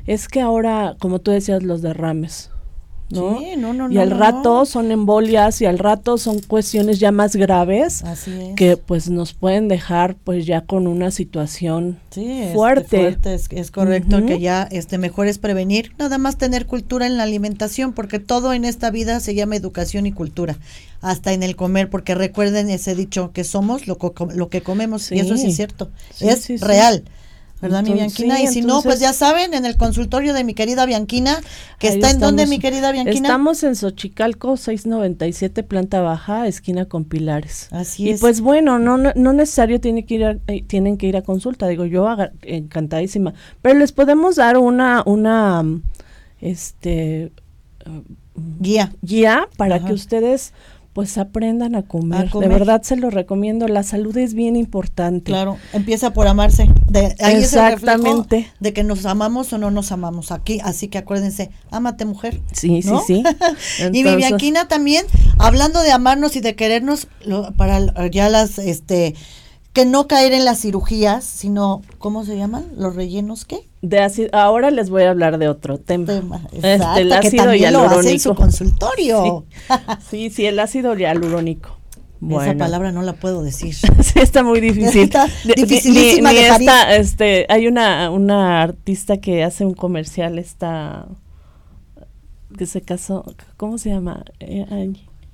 Es 0.07 0.29
que 0.29 0.41
ahora, 0.41 0.97
como 0.99 1.21
tú 1.21 1.31
decías, 1.31 1.63
los 1.63 1.83
derrames. 1.83 2.52
¿No? 3.13 3.39
Sí, 3.39 3.57
no, 3.57 3.73
no, 3.73 3.91
y 3.91 3.99
al 3.99 4.11
rato 4.11 4.65
son 4.65 4.91
embolias 4.91 5.61
y 5.61 5.67
al 5.67 5.79
rato 5.79 6.19
son 6.19 6.41
cuestiones 6.41 6.99
ya 6.99 7.13
más 7.13 7.37
graves 7.37 8.03
que 8.57 8.77
pues 8.77 9.11
nos 9.11 9.35
pueden 9.35 9.69
dejar 9.69 10.17
pues 10.17 10.47
ya 10.47 10.63
con 10.63 10.87
una 10.87 11.11
situación 11.11 11.99
este, 12.11 12.53
fuerte. 12.53 13.19
es, 13.51 13.71
correcto 13.71 14.25
que 14.27 14.41
ya 14.41 14.67
este 14.71 14.99
mejor 14.99 15.27
es 15.27 15.39
prevenir, 15.39 15.93
nada 15.99 16.19
más 16.19 16.37
tener 16.37 16.67
cultura 16.67 17.07
en 17.07 17.17
la 17.17 17.23
alimentación 17.23 17.93
porque 17.93 18.19
todo 18.19 18.53
en 18.53 18.65
esta 18.65 18.91
vida 18.91 19.21
se 19.21 19.35
llama 19.35 19.57
educación 19.57 20.07
y 20.07 20.13
cultura, 20.13 20.57
hasta 21.01 21.33
en 21.33 21.43
el 21.43 21.57
comer, 21.57 21.91
porque 21.91 22.15
recuerden 22.15 22.71
ese 22.71 22.95
dicho 22.95 23.33
que 23.33 23.45
somos 23.45 23.87
lo, 23.87 23.99
lo 24.35 24.49
que 24.49 24.63
comemos 24.63 25.13
y 25.13 25.21
eso 25.21 25.35
es 25.35 25.55
cierto, 25.55 25.91
es 26.21 26.61
real. 26.61 27.05
¿Verdad, 27.63 27.83
mi 27.83 27.95
Bianquina? 27.95 28.41
y 28.43 28.49
si 28.49 28.61
no, 28.61 28.83
pues 28.83 29.01
ya 29.01 29.13
saben, 29.13 29.55
en 29.55 29.65
el 29.65 29.77
consultorio 29.77 30.35
de 30.35 30.45
mi 30.45 30.53
querida 30.53 30.85
Bianquina, 30.85 31.41
que 31.79 31.89
está 31.89 32.11
en 32.11 32.19
donde, 32.21 32.47
mi 32.47 32.59
querida 32.59 32.93
Bianquina. 32.93 33.29
Estamos 33.29 33.63
en 33.63 33.77
Xochicalco, 33.77 34.57
697, 34.57 35.63
planta 35.63 36.01
baja, 36.01 36.47
esquina 36.47 36.87
con 36.87 37.05
pilares. 37.05 37.69
Así 37.71 38.11
es. 38.11 38.19
Y 38.19 38.21
pues 38.21 38.41
bueno, 38.41 38.79
no, 38.79 38.99
no 38.99 39.33
necesario 39.33 39.81
tiene 39.81 40.05
que 40.05 40.15
ir 40.15 40.41
eh, 40.49 40.65
tienen 40.67 40.99
que 40.99 41.07
ir 41.07 41.17
a 41.17 41.23
consulta, 41.23 41.69
digo 41.69 41.87
yo, 41.87 42.07
encantadísima. 42.43 43.33
Pero 43.63 43.79
les 43.79 43.93
podemos 43.93 44.37
dar 44.37 44.59
una, 44.59 45.03
una, 45.07 45.65
este... 46.41 47.33
guía. 48.59 48.93
Guía 49.03 49.49
para 49.57 49.85
que 49.85 49.93
ustedes 49.93 50.53
pues 50.93 51.17
aprendan 51.17 51.75
a 51.75 51.83
comer. 51.83 52.31
De 52.31 52.49
verdad 52.49 52.83
se 52.83 52.97
lo 52.97 53.09
recomiendo. 53.09 53.67
La 53.67 53.83
salud 53.83 54.17
es 54.17 54.35
bien 54.35 54.57
importante. 54.57 55.31
Claro, 55.31 55.57
empieza 55.73 56.13
por 56.13 56.27
amarse. 56.27 56.69
De, 56.89 57.17
ahí 57.21 57.37
Exactamente. 57.37 58.51
de 58.61 58.73
que 58.73 58.85
nos 58.85 59.07
amamos 59.07 59.53
o 59.53 59.59
no 59.59 59.71
nos 59.71 59.91
amamos 59.91 60.33
aquí. 60.33 60.61
Así 60.63 60.89
que 60.89 60.99
acuérdense, 60.99 61.51
ámate 61.71 62.05
mujer. 62.05 62.41
Sí, 62.53 62.83
sí, 62.83 62.93
sí. 63.07 63.23
y 63.93 64.03
Vivianquina 64.03 64.69
también, 64.69 65.07
hablando 65.39 65.81
de 65.81 65.93
amarnos 65.93 66.37
y 66.37 66.41
de 66.41 66.55
querernos, 66.57 67.09
para 67.57 68.07
ya 68.09 68.29
las, 68.29 68.59
este, 68.59 69.15
que 69.73 69.87
no 69.87 70.07
caer 70.07 70.35
en 70.35 70.45
las 70.45 70.61
cirugías, 70.61 71.25
sino, 71.25 71.81
¿cómo 71.99 72.25
se 72.27 72.37
llaman? 72.37 72.67
¿Los 72.77 72.95
rellenos 72.95 73.47
qué? 73.47 73.67
De 73.83 73.99
ácido, 73.99 74.31
ahora 74.33 74.71
les 74.71 74.91
voy 74.91 75.03
a 75.03 75.11
hablar 75.11 75.39
de 75.39 75.49
otro 75.49 75.79
tema. 75.79 76.41
este, 76.53 77.01
el 77.01 77.13
ácido 77.13 77.53
hialurónico. 77.55 78.09
en 78.09 78.21
su 78.21 78.35
consultorio. 78.35 79.45
Sí. 80.09 80.31
sí, 80.31 80.47
el 80.47 80.59
ácido 80.59 80.95
hialurónico. 80.95 81.77
Esa 82.31 82.55
palabra 82.55 82.93
no 82.93 83.03
la 83.03 83.15
puedo 83.15 83.43
decir. 83.43 83.75
sí, 84.01 84.21
está 84.21 84.45
muy 84.45 84.61
difícil. 84.61 85.11
dificilísima 85.57 86.33
de 86.33 86.97
este, 86.97 87.47
hay 87.49 87.67
una, 87.67 88.11
una 88.11 88.63
artista 88.63 89.17
que 89.17 89.43
hace 89.43 89.65
un 89.65 89.75
comercial, 89.75 90.39
esta 90.39 91.09
que 92.57 92.67
se 92.67 92.83
casó, 92.83 93.25
¿cómo 93.57 93.79
se 93.79 93.91
llama? 93.91 94.25
Eh, 94.41 94.93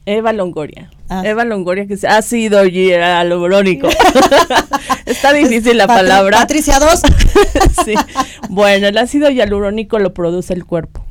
Eva 0.09 0.33
Longoria. 0.33 0.91
Ah. 1.11 1.23
Eva 1.23 1.45
Longoria, 1.45 1.87
que 1.87 1.99
ha 2.07 2.23
sido 2.23 2.65
hialurónico. 2.65 3.89
Está 5.07 5.35
difícil 5.35 5.77
la 5.77 5.87
palabra. 5.87 6.39
Patricia 6.39 6.79
2. 6.81 7.03
sí. 7.85 7.95
Bueno, 8.49 8.87
el 8.89 8.97
ácido 8.97 9.29
hialurónico 9.29 9.99
lo 9.99 10.15
produce 10.15 10.55
el 10.55 10.65
cuerpo. 10.65 11.05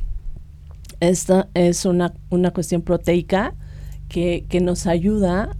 Esta 0.99 1.47
es 1.53 1.85
una, 1.85 2.13
una 2.31 2.51
cuestión 2.51 2.81
proteica 2.81 3.53
que, 4.09 4.45
que 4.49 4.61
nos 4.61 4.87
ayuda 4.87 5.55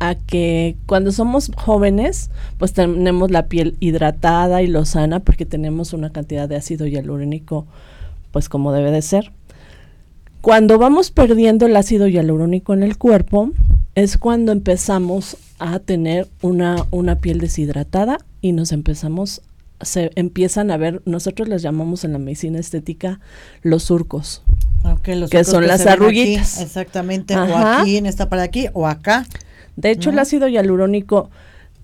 a 0.00 0.14
que 0.14 0.78
cuando 0.86 1.12
somos 1.12 1.50
jóvenes, 1.56 2.30
pues 2.56 2.72
tenemos 2.72 3.30
la 3.30 3.48
piel 3.48 3.76
hidratada 3.80 4.62
y 4.62 4.66
lozana 4.66 5.20
porque 5.20 5.44
tenemos 5.44 5.92
una 5.92 6.10
cantidad 6.10 6.48
de 6.48 6.56
ácido 6.56 6.86
hialurónico, 6.86 7.66
pues 8.32 8.48
como 8.48 8.72
debe 8.72 8.92
de 8.92 9.02
ser. 9.02 9.32
Cuando 10.48 10.78
vamos 10.78 11.10
perdiendo 11.10 11.66
el 11.66 11.76
ácido 11.76 12.08
hialurónico 12.08 12.72
en 12.72 12.82
el 12.82 12.96
cuerpo, 12.96 13.50
es 13.94 14.16
cuando 14.16 14.50
empezamos 14.50 15.36
a 15.58 15.78
tener 15.78 16.26
una, 16.40 16.86
una 16.90 17.16
piel 17.16 17.38
deshidratada 17.38 18.16
y 18.40 18.52
nos 18.52 18.72
empezamos, 18.72 19.42
se 19.82 20.10
empiezan 20.14 20.70
a 20.70 20.78
ver, 20.78 21.02
nosotros 21.04 21.48
les 21.48 21.60
llamamos 21.60 22.02
en 22.04 22.14
la 22.14 22.18
medicina 22.18 22.58
estética 22.58 23.20
los 23.60 23.82
surcos. 23.82 24.40
que 25.02 25.44
son 25.44 25.66
las 25.66 25.84
arruguitas. 25.84 26.62
exactamente, 26.62 27.36
o 27.36 27.54
aquí 27.54 27.98
en 27.98 28.06
esta 28.06 28.30
para 28.30 28.44
aquí 28.44 28.68
o 28.72 28.86
acá. 28.86 29.26
De 29.76 29.90
hecho, 29.90 30.08
el 30.08 30.18
ácido 30.18 30.48
hialurónico 30.48 31.28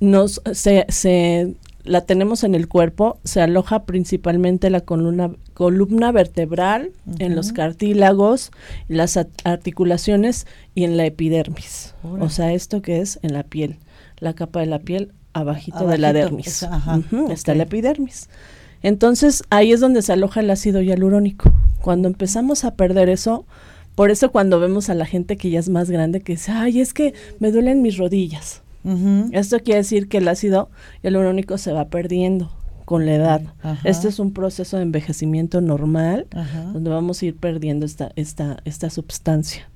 nos 0.00 0.40
se, 0.54 0.86
se 0.88 1.54
la 1.84 2.00
tenemos 2.00 2.44
en 2.44 2.54
el 2.54 2.66
cuerpo, 2.66 3.18
se 3.24 3.42
aloja 3.42 3.84
principalmente 3.84 4.70
la 4.70 4.80
columna, 4.80 5.30
columna 5.52 6.12
vertebral, 6.12 6.92
en 7.18 7.36
los 7.36 7.52
cartílagos, 7.52 8.50
las 8.88 9.18
articulaciones 9.44 10.46
y 10.74 10.84
en 10.84 10.96
la 10.96 11.04
epidermis. 11.04 11.94
O 12.02 12.30
sea, 12.30 12.52
esto 12.52 12.80
que 12.80 13.00
es 13.00 13.18
en 13.22 13.34
la 13.34 13.42
piel, 13.42 13.76
la 14.18 14.32
capa 14.34 14.60
de 14.60 14.66
la 14.66 14.78
piel 14.78 15.12
abajito, 15.34 15.86
de 15.86 15.98
la 15.98 16.12
dermis. 16.12 16.66
Está 17.30 17.54
la 17.54 17.64
epidermis. 17.64 18.30
Entonces 18.82 19.42
ahí 19.50 19.72
es 19.72 19.80
donde 19.80 20.02
se 20.02 20.12
aloja 20.12 20.40
el 20.40 20.50
ácido 20.50 20.80
hialurónico. 20.80 21.52
Cuando 21.82 22.08
empezamos 22.08 22.64
a 22.64 22.76
perder 22.76 23.08
eso, 23.10 23.46
por 23.94 24.10
eso 24.10 24.32
cuando 24.32 24.58
vemos 24.58 24.88
a 24.88 24.94
la 24.94 25.06
gente 25.06 25.36
que 25.36 25.50
ya 25.50 25.60
es 25.60 25.68
más 25.68 25.90
grande 25.90 26.20
que 26.20 26.32
dice, 26.32 26.52
ay, 26.52 26.80
es 26.80 26.94
que 26.94 27.14
me 27.38 27.50
duelen 27.50 27.82
mis 27.82 27.98
rodillas 27.98 28.63
esto 29.32 29.58
quiere 29.60 29.78
decir 29.78 30.08
que 30.08 30.18
el 30.18 30.28
ácido 30.28 30.70
hialurónico 31.02 31.58
se 31.58 31.72
va 31.72 31.86
perdiendo 31.86 32.50
con 32.84 33.06
la 33.06 33.14
edad. 33.14 33.42
Este 33.84 34.08
es 34.08 34.18
un 34.18 34.32
proceso 34.32 34.76
de 34.76 34.82
envejecimiento 34.82 35.60
normal 35.60 36.26
donde 36.72 36.90
vamos 36.90 37.22
a 37.22 37.26
ir 37.26 37.36
perdiendo 37.36 37.86
esta 37.86 38.12
esta 38.16 38.58
esta 38.64 38.90
sustancia. 38.90 39.68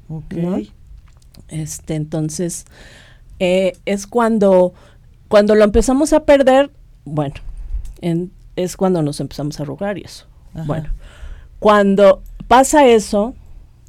Este 1.49 1.95
entonces 1.95 2.67
eh, 3.39 3.73
es 3.87 4.07
cuando 4.07 4.75
cuando 5.29 5.55
lo 5.55 5.65
empezamos 5.65 6.13
a 6.13 6.25
perder, 6.25 6.71
bueno, 7.05 7.35
es 8.57 8.77
cuando 8.77 9.03
nos 9.03 9.21
empezamos 9.21 9.61
a 9.61 9.63
arrugar 9.63 9.99
y 9.99 10.03
eso. 10.03 10.27
Bueno, 10.67 10.91
cuando 11.59 12.23
pasa 12.47 12.87
eso, 12.87 13.35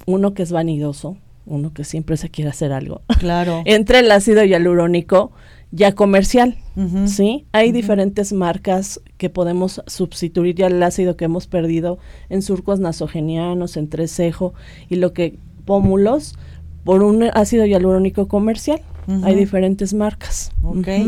uno 0.05 0.33
que 0.33 0.43
es 0.43 0.51
vanidoso, 0.51 1.17
uno 1.49 1.73
que 1.73 1.83
siempre 1.83 2.15
se 2.15 2.29
quiere 2.29 2.49
hacer 2.49 2.71
algo. 2.71 3.01
Claro. 3.19 3.63
Entre 3.65 3.99
el 3.99 4.11
ácido 4.11 4.43
hialurónico 4.43 5.31
ya 5.71 5.93
comercial, 5.93 6.57
¿sí? 7.05 7.45
Hay 7.51 7.71
diferentes 7.71 8.33
marcas 8.33 9.01
que 9.17 9.29
podemos 9.29 9.83
sustituir 9.85 10.55
ya 10.55 10.65
el 10.65 10.81
ácido 10.81 11.15
que 11.15 11.25
hemos 11.25 11.45
perdido 11.45 11.99
en 12.29 12.41
surcos 12.41 12.79
nasogenianos, 12.79 13.77
en 13.77 13.87
trecejo 13.87 14.55
y 14.89 14.95
lo 14.95 15.13
que 15.13 15.37
pómulos 15.65 16.35
por 16.83 17.03
un 17.03 17.23
ácido 17.33 17.65
hialurónico 17.65 18.27
comercial. 18.27 18.81
Hay 19.23 19.35
diferentes 19.35 19.93
marcas. 19.93 20.51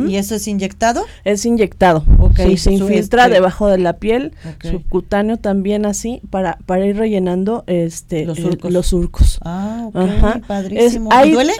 ¿Y 0.08 0.15
eso 0.15 0.36
es 0.36 0.48
inyectado? 0.48 1.05
Es 1.24 1.46
inyectado. 1.46 2.03
Okay. 2.20 2.58
se 2.58 2.72
infiltra 2.72 3.24
este 3.24 3.36
debajo 3.36 3.67
de 3.67 3.77
la 3.77 3.98
piel, 3.98 4.34
subcutáneo 4.62 5.38
también 5.38 5.86
así, 5.86 6.22
para, 6.29 6.58
para 6.65 6.86
ir 6.86 6.98
rellenando 6.98 7.63
este 7.67 8.25
los 8.25 8.88
surcos. 8.88 9.39
Ah, 9.43 9.89
ok, 9.93 10.46
padrísimo. 10.48 11.10
¿Duele? 11.31 11.53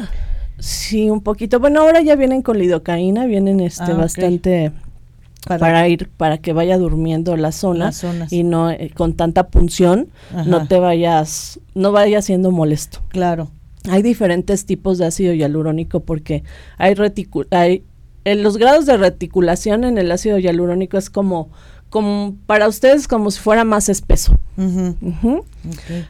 Sí, 0.60 1.10
un 1.10 1.22
poquito. 1.22 1.60
Bueno, 1.60 1.82
ahora 1.82 2.02
ya 2.02 2.16
vienen 2.16 2.42
con 2.42 2.58
lidocaína, 2.60 3.26
vienen 3.26 3.60
este 3.60 3.92
ah, 3.92 3.96
bastante... 3.96 4.72
Para, 5.48 5.88
ir 5.88 6.08
para 6.08 6.38
que 6.38 6.54
vaya 6.54 6.78
durmiendo 6.78 7.36
la 7.36 7.52
zona 7.52 7.92
y 8.30 8.44
no 8.44 8.70
eh, 8.70 8.92
con 8.94 9.16
tanta 9.16 9.48
punción 9.48 10.10
no 10.46 10.68
te 10.68 10.78
vayas 10.78 11.60
no 11.74 11.92
vaya 11.92 12.22
siendo 12.22 12.52
molesto 12.52 13.00
claro 13.08 13.50
hay 13.90 14.02
diferentes 14.02 14.66
tipos 14.66 14.98
de 14.98 15.06
ácido 15.06 15.34
hialurónico 15.34 16.02
porque 16.02 16.44
hay, 16.78 16.96
hay 17.52 17.84
en 18.26 18.44
los 18.44 18.58
grados 18.58 18.86
de 18.86 18.98
reticulación 18.98 19.84
en 19.84 19.98
el 19.98 20.12
ácido 20.12 20.38
hialurónico 20.38 20.98
es 20.98 21.10
como, 21.10 21.50
como 21.90 22.36
para 22.46 22.68
ustedes 22.68 23.08
como 23.08 23.32
si 23.32 23.40
fuera 23.40 23.64
más 23.64 23.90
espeso. 23.90 24.36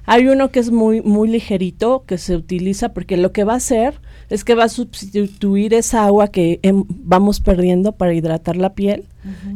Hay 0.06 0.28
uno 0.28 0.52
que 0.52 0.60
es 0.60 0.72
muy, 0.72 1.02
muy 1.02 1.30
ligerito 1.30 2.04
que 2.06 2.18
se 2.18 2.36
utiliza 2.36 2.90
porque 2.90 3.16
lo 3.16 3.32
que 3.32 3.46
va 3.46 3.54
a 3.54 3.58
hacer 3.58 4.02
es 4.30 4.44
que 4.44 4.56
va 4.56 4.66
a 4.66 4.70
sustituir 4.70 5.74
esa 5.74 6.06
agua 6.06 6.28
que 6.28 6.60
vamos 6.88 7.40
perdiendo 7.40 7.94
para 7.94 8.14
hidratar 8.14 8.58
la 8.58 8.74
piel 8.74 9.06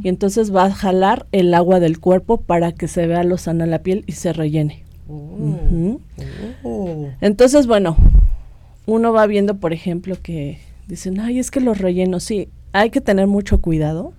y 0.03 0.07
entonces 0.07 0.55
va 0.55 0.65
a 0.65 0.71
jalar 0.71 1.25
el 1.33 1.53
agua 1.53 1.81
del 1.81 1.99
cuerpo 1.99 2.39
para 2.39 2.71
que 2.71 2.87
se 2.87 3.07
vea 3.07 3.23
lo 3.23 3.37
sana 3.37 3.65
la 3.65 3.79
piel 3.79 4.05
y 4.07 4.13
se 4.13 4.31
rellene. 4.31 4.84
Oh. 5.07 7.09
Entonces, 7.21 7.67
bueno, 7.67 7.95
uno 8.85 9.13
va 9.13 9.27
viendo, 9.27 9.57
por 9.57 9.73
ejemplo, 9.73 10.17
que 10.21 10.59
dicen, 10.87 11.19
ay, 11.19 11.39
es 11.39 11.51
que 11.51 11.59
los 11.59 11.77
rellenos, 11.77 12.23
sí, 12.23 12.49
hay 12.73 12.89
que 12.89 13.01
tener 13.01 13.27
mucho 13.27 13.61
cuidado 13.61 14.13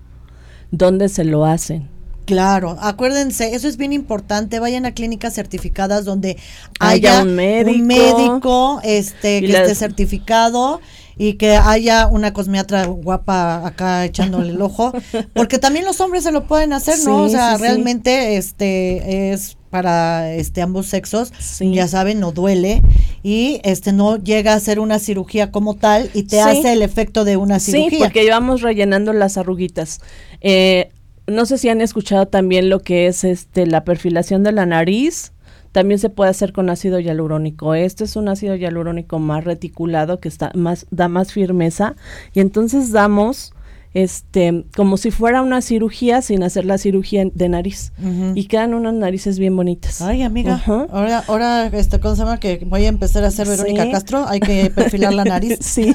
dónde 0.70 1.08
se 1.08 1.24
lo 1.24 1.44
hacen. 1.44 1.88
Claro, 2.24 2.76
acuérdense, 2.80 3.54
eso 3.54 3.68
es 3.68 3.76
bien 3.76 3.92
importante. 3.92 4.58
Vayan 4.58 4.84
a 4.84 4.92
clínicas 4.92 5.34
certificadas 5.34 6.04
donde 6.04 6.36
haya, 6.80 7.22
un 7.22 7.36
médico, 7.36 8.80
este, 8.82 9.40
que 9.40 9.52
esté 9.52 9.76
certificado 9.76 10.80
y 11.18 11.34
que 11.34 11.56
haya 11.56 12.06
una 12.06 12.32
cosmiatra 12.32 12.86
guapa 12.86 13.66
acá 13.66 14.04
echándole 14.04 14.50
el 14.50 14.60
ojo, 14.60 14.92
porque 15.34 15.58
también 15.58 15.84
los 15.84 16.00
hombres 16.00 16.24
se 16.24 16.32
lo 16.32 16.46
pueden 16.46 16.72
hacer, 16.72 16.98
¿no? 17.04 17.22
O 17.22 17.28
sea, 17.28 17.56
realmente 17.56 18.36
este 18.36 19.32
es 19.32 19.56
para 19.70 20.32
este 20.32 20.62
ambos 20.62 20.86
sexos, 20.86 21.32
ya 21.60 21.88
saben, 21.88 22.20
no 22.20 22.32
duele 22.32 22.82
y 23.22 23.60
este 23.64 23.92
no 23.92 24.16
llega 24.16 24.54
a 24.54 24.60
ser 24.60 24.78
una 24.80 24.98
cirugía 24.98 25.50
como 25.50 25.74
tal 25.74 26.10
y 26.14 26.24
te 26.24 26.40
hace 26.40 26.72
el 26.72 26.82
efecto 26.82 27.24
de 27.24 27.36
una 27.36 27.58
cirugía. 27.58 27.90
Sí, 27.90 27.96
porque 27.98 28.22
llevamos 28.22 28.62
rellenando 28.62 29.12
las 29.12 29.36
arruguitas. 29.36 30.00
Eh, 30.40 30.90
no 31.26 31.44
sé 31.44 31.58
si 31.58 31.68
han 31.68 31.80
escuchado 31.80 32.26
también 32.26 32.70
lo 32.70 32.80
que 32.80 33.06
es 33.06 33.24
este 33.24 33.66
la 33.66 33.84
perfilación 33.84 34.42
de 34.44 34.52
la 34.52 34.66
nariz. 34.66 35.32
También 35.76 35.98
se 35.98 36.08
puede 36.08 36.30
hacer 36.30 36.54
con 36.54 36.70
ácido 36.70 37.00
hialurónico. 37.00 37.74
Este 37.74 38.04
es 38.04 38.16
un 38.16 38.30
ácido 38.30 38.54
hialurónico 38.56 39.18
más 39.18 39.44
reticulado 39.44 40.20
que 40.20 40.28
está 40.28 40.50
más 40.54 40.86
da 40.90 41.08
más 41.08 41.34
firmeza 41.34 41.96
y 42.32 42.40
entonces 42.40 42.92
damos 42.92 43.52
este, 43.96 44.66
como 44.76 44.98
si 44.98 45.10
fuera 45.10 45.40
una 45.40 45.62
cirugía 45.62 46.20
sin 46.20 46.42
hacer 46.42 46.66
la 46.66 46.76
cirugía 46.76 47.24
de 47.32 47.48
nariz. 47.48 47.92
Y 48.34 48.44
quedan 48.44 48.74
unas 48.74 48.92
narices 48.92 49.38
bien 49.38 49.56
bonitas. 49.56 50.02
Ay, 50.02 50.20
amiga, 50.20 50.62
ahora, 50.66 51.24
ahora, 51.26 51.66
este, 51.68 51.98
¿cómo 51.98 52.14
se 52.14 52.22
llama? 52.22 52.38
Que 52.38 52.62
voy 52.66 52.84
a 52.84 52.88
empezar 52.88 53.24
a 53.24 53.28
hacer 53.28 53.48
Verónica 53.48 53.90
Castro, 53.90 54.28
hay 54.28 54.40
que 54.40 54.68
perfilar 54.68 55.14
la 55.14 55.24
nariz. 55.24 55.56
sí. 55.62 55.94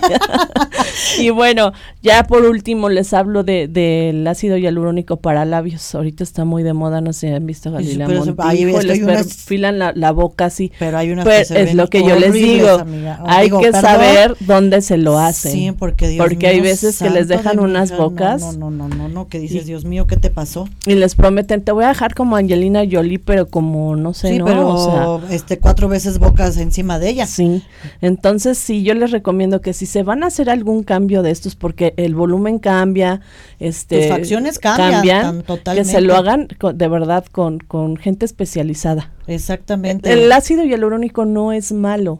y 1.19 1.29
bueno, 1.29 1.73
ya 2.01 2.23
por 2.23 2.43
último 2.45 2.89
les 2.89 3.13
hablo 3.13 3.43
del 3.43 3.71
de, 3.71 4.25
ácido 4.27 4.57
hialurónico 4.57 5.17
para 5.17 5.45
labios. 5.45 5.93
Ahorita 5.93 6.23
está 6.23 6.43
muy 6.43 6.63
de 6.63 6.73
moda, 6.73 7.01
no 7.01 7.13
sé 7.13 7.27
si 7.27 7.33
han 7.35 7.45
visto 7.45 7.71
Galilea 7.71 8.07
Montijo, 8.07 8.81
les 8.81 8.99
perfilan 8.99 9.77
la, 9.77 10.11
boca 10.11 10.45
así. 10.45 10.71
Pero 10.79 10.97
hay 10.97 11.11
unas 11.11 11.23
que 11.23 11.61
Es 11.61 11.75
lo 11.75 11.87
que 11.87 12.03
yo 12.03 12.15
les 12.15 12.33
digo. 12.33 12.83
Hay 13.25 13.51
que 13.51 13.71
saber 13.73 14.35
dónde 14.39 14.81
se 14.81 14.97
lo 14.97 15.19
hacen. 15.19 15.51
Sí, 15.51 15.71
porque 15.71 16.07
Dios 16.07 16.25
Porque 16.25 16.47
hay 16.47 16.61
veces 16.61 16.97
que 16.97 17.11
les 17.11 17.27
dejan 17.27 17.59
unas 17.59 17.90
bocas. 17.97 18.41
No, 18.41 18.71
no, 18.71 18.87
no, 18.87 18.87
no, 18.87 19.09
no, 19.09 19.27
que 19.27 19.39
dices, 19.39 19.65
Dios 19.65 19.85
mío, 19.85 20.07
¿qué 20.07 20.17
te 20.17 20.29
pasó? 20.29 20.67
Y 20.85 20.95
les 20.95 21.15
prometen, 21.15 21.63
te 21.63 21.71
voy 21.71 21.85
a 21.85 21.89
dejar 21.89 22.15
como 22.15 22.35
Angelina 22.35 22.81
Jolie, 22.89 23.19
pero 23.19 23.47
como, 23.47 23.95
no 23.95 24.13
sé, 24.13 24.41
pero 24.43 25.21
este, 25.29 25.59
cuatro 25.59 25.87
veces 25.87 26.19
bocas 26.19 26.57
encima 26.57 26.99
de 26.99 27.09
ella. 27.09 27.27
Sí, 27.27 27.63
entonces 28.01 28.57
sí, 28.57 28.83
yo 28.83 28.93
les 28.93 29.11
recomiendo 29.11 29.61
que 29.61 29.73
si 29.73 29.85
se 29.85 30.03
van 30.03 30.23
a 30.23 30.27
hacer 30.27 30.49
algún 30.49 30.83
cambio 30.83 31.23
de 31.23 31.31
estos, 31.31 31.55
porque 31.55 31.93
el 31.97 32.15
volumen 32.15 32.59
cambia, 32.59 33.21
este... 33.59 33.99
Tus 33.99 34.07
facciones 34.09 34.59
cambian, 34.59 35.43
totalmente. 35.43 35.89
Que 35.89 35.95
se 35.97 36.01
lo 36.01 36.15
hagan 36.15 36.47
de 36.73 36.87
verdad 36.87 37.25
con, 37.31 37.59
con 37.59 37.97
gente 37.97 38.25
especializada. 38.25 39.11
Exactamente. 39.27 40.11
El 40.11 40.31
ácido 40.31 40.63
hialurónico 40.63 41.25
no 41.25 41.51
es 41.51 41.71
malo. 41.71 42.19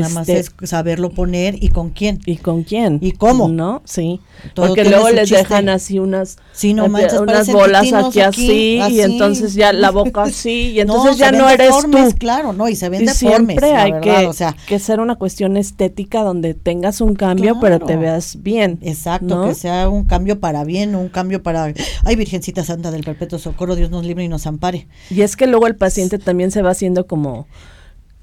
Nada 0.00 0.12
más 0.14 0.28
este, 0.28 0.64
es 0.64 0.70
saberlo 0.70 1.10
poner 1.10 1.62
y 1.62 1.68
con 1.68 1.90
quién. 1.90 2.20
Y 2.26 2.36
con 2.36 2.62
quién. 2.62 2.98
Y 3.00 3.12
cómo. 3.12 3.48
¿No? 3.48 3.82
Sí. 3.84 4.20
Porque 4.54 4.84
luego 4.84 5.10
les 5.10 5.30
dejan 5.30 5.68
así 5.68 5.98
unas, 5.98 6.38
sí, 6.52 6.74
no 6.74 6.88
manches, 6.88 7.20
unas 7.20 7.50
bolas 7.52 7.92
aquí, 7.92 8.20
así, 8.20 8.80
y 8.90 9.00
entonces 9.00 9.54
ya 9.54 9.72
la 9.72 9.90
boca 9.90 10.22
así 10.24 10.70
y 10.70 10.80
entonces 10.80 11.16
ya 11.16 11.32
no 11.32 11.48
eres 11.48 11.74
tú. 11.90 12.14
Claro, 12.18 12.52
no, 12.52 12.68
y 12.68 12.76
se 12.76 12.88
ven 12.88 13.02
y 13.02 13.06
deformes. 13.06 13.58
Siempre 13.58 13.74
hay 13.74 14.00
que, 14.00 14.26
o 14.26 14.32
sea, 14.32 14.56
que 14.66 14.78
ser 14.78 15.00
una 15.00 15.16
cuestión 15.16 15.56
estética 15.56 16.22
donde 16.22 16.54
tengas 16.54 17.00
un 17.00 17.14
cambio 17.14 17.58
pero 17.60 17.80
te 17.80 17.96
veas 17.96 18.42
bien. 18.42 18.78
Exacto, 18.82 19.46
que 19.46 19.54
sea 19.54 19.88
un 19.88 20.04
cambio 20.04 20.40
para 20.40 20.64
bien, 20.64 20.94
un 20.94 21.08
cambio 21.08 21.42
para... 21.42 21.72
Ay, 22.04 22.16
Virgencita 22.16 22.64
Santa 22.64 22.90
del 22.90 23.04
Perpetuo 23.04 23.38
Socorro, 23.38 23.76
Dios 23.76 23.90
nos 23.90 24.04
libre 24.04 24.24
y 24.24 24.28
nos 24.28 24.46
ampare. 24.46 24.88
Y 25.10 25.22
es 25.22 25.36
que 25.36 25.46
luego 25.46 25.66
el 25.66 25.76
paciente 25.76 26.18
también 26.18 26.50
se 26.50 26.62
va 26.62 26.70
haciendo 26.70 27.06
como 27.06 27.46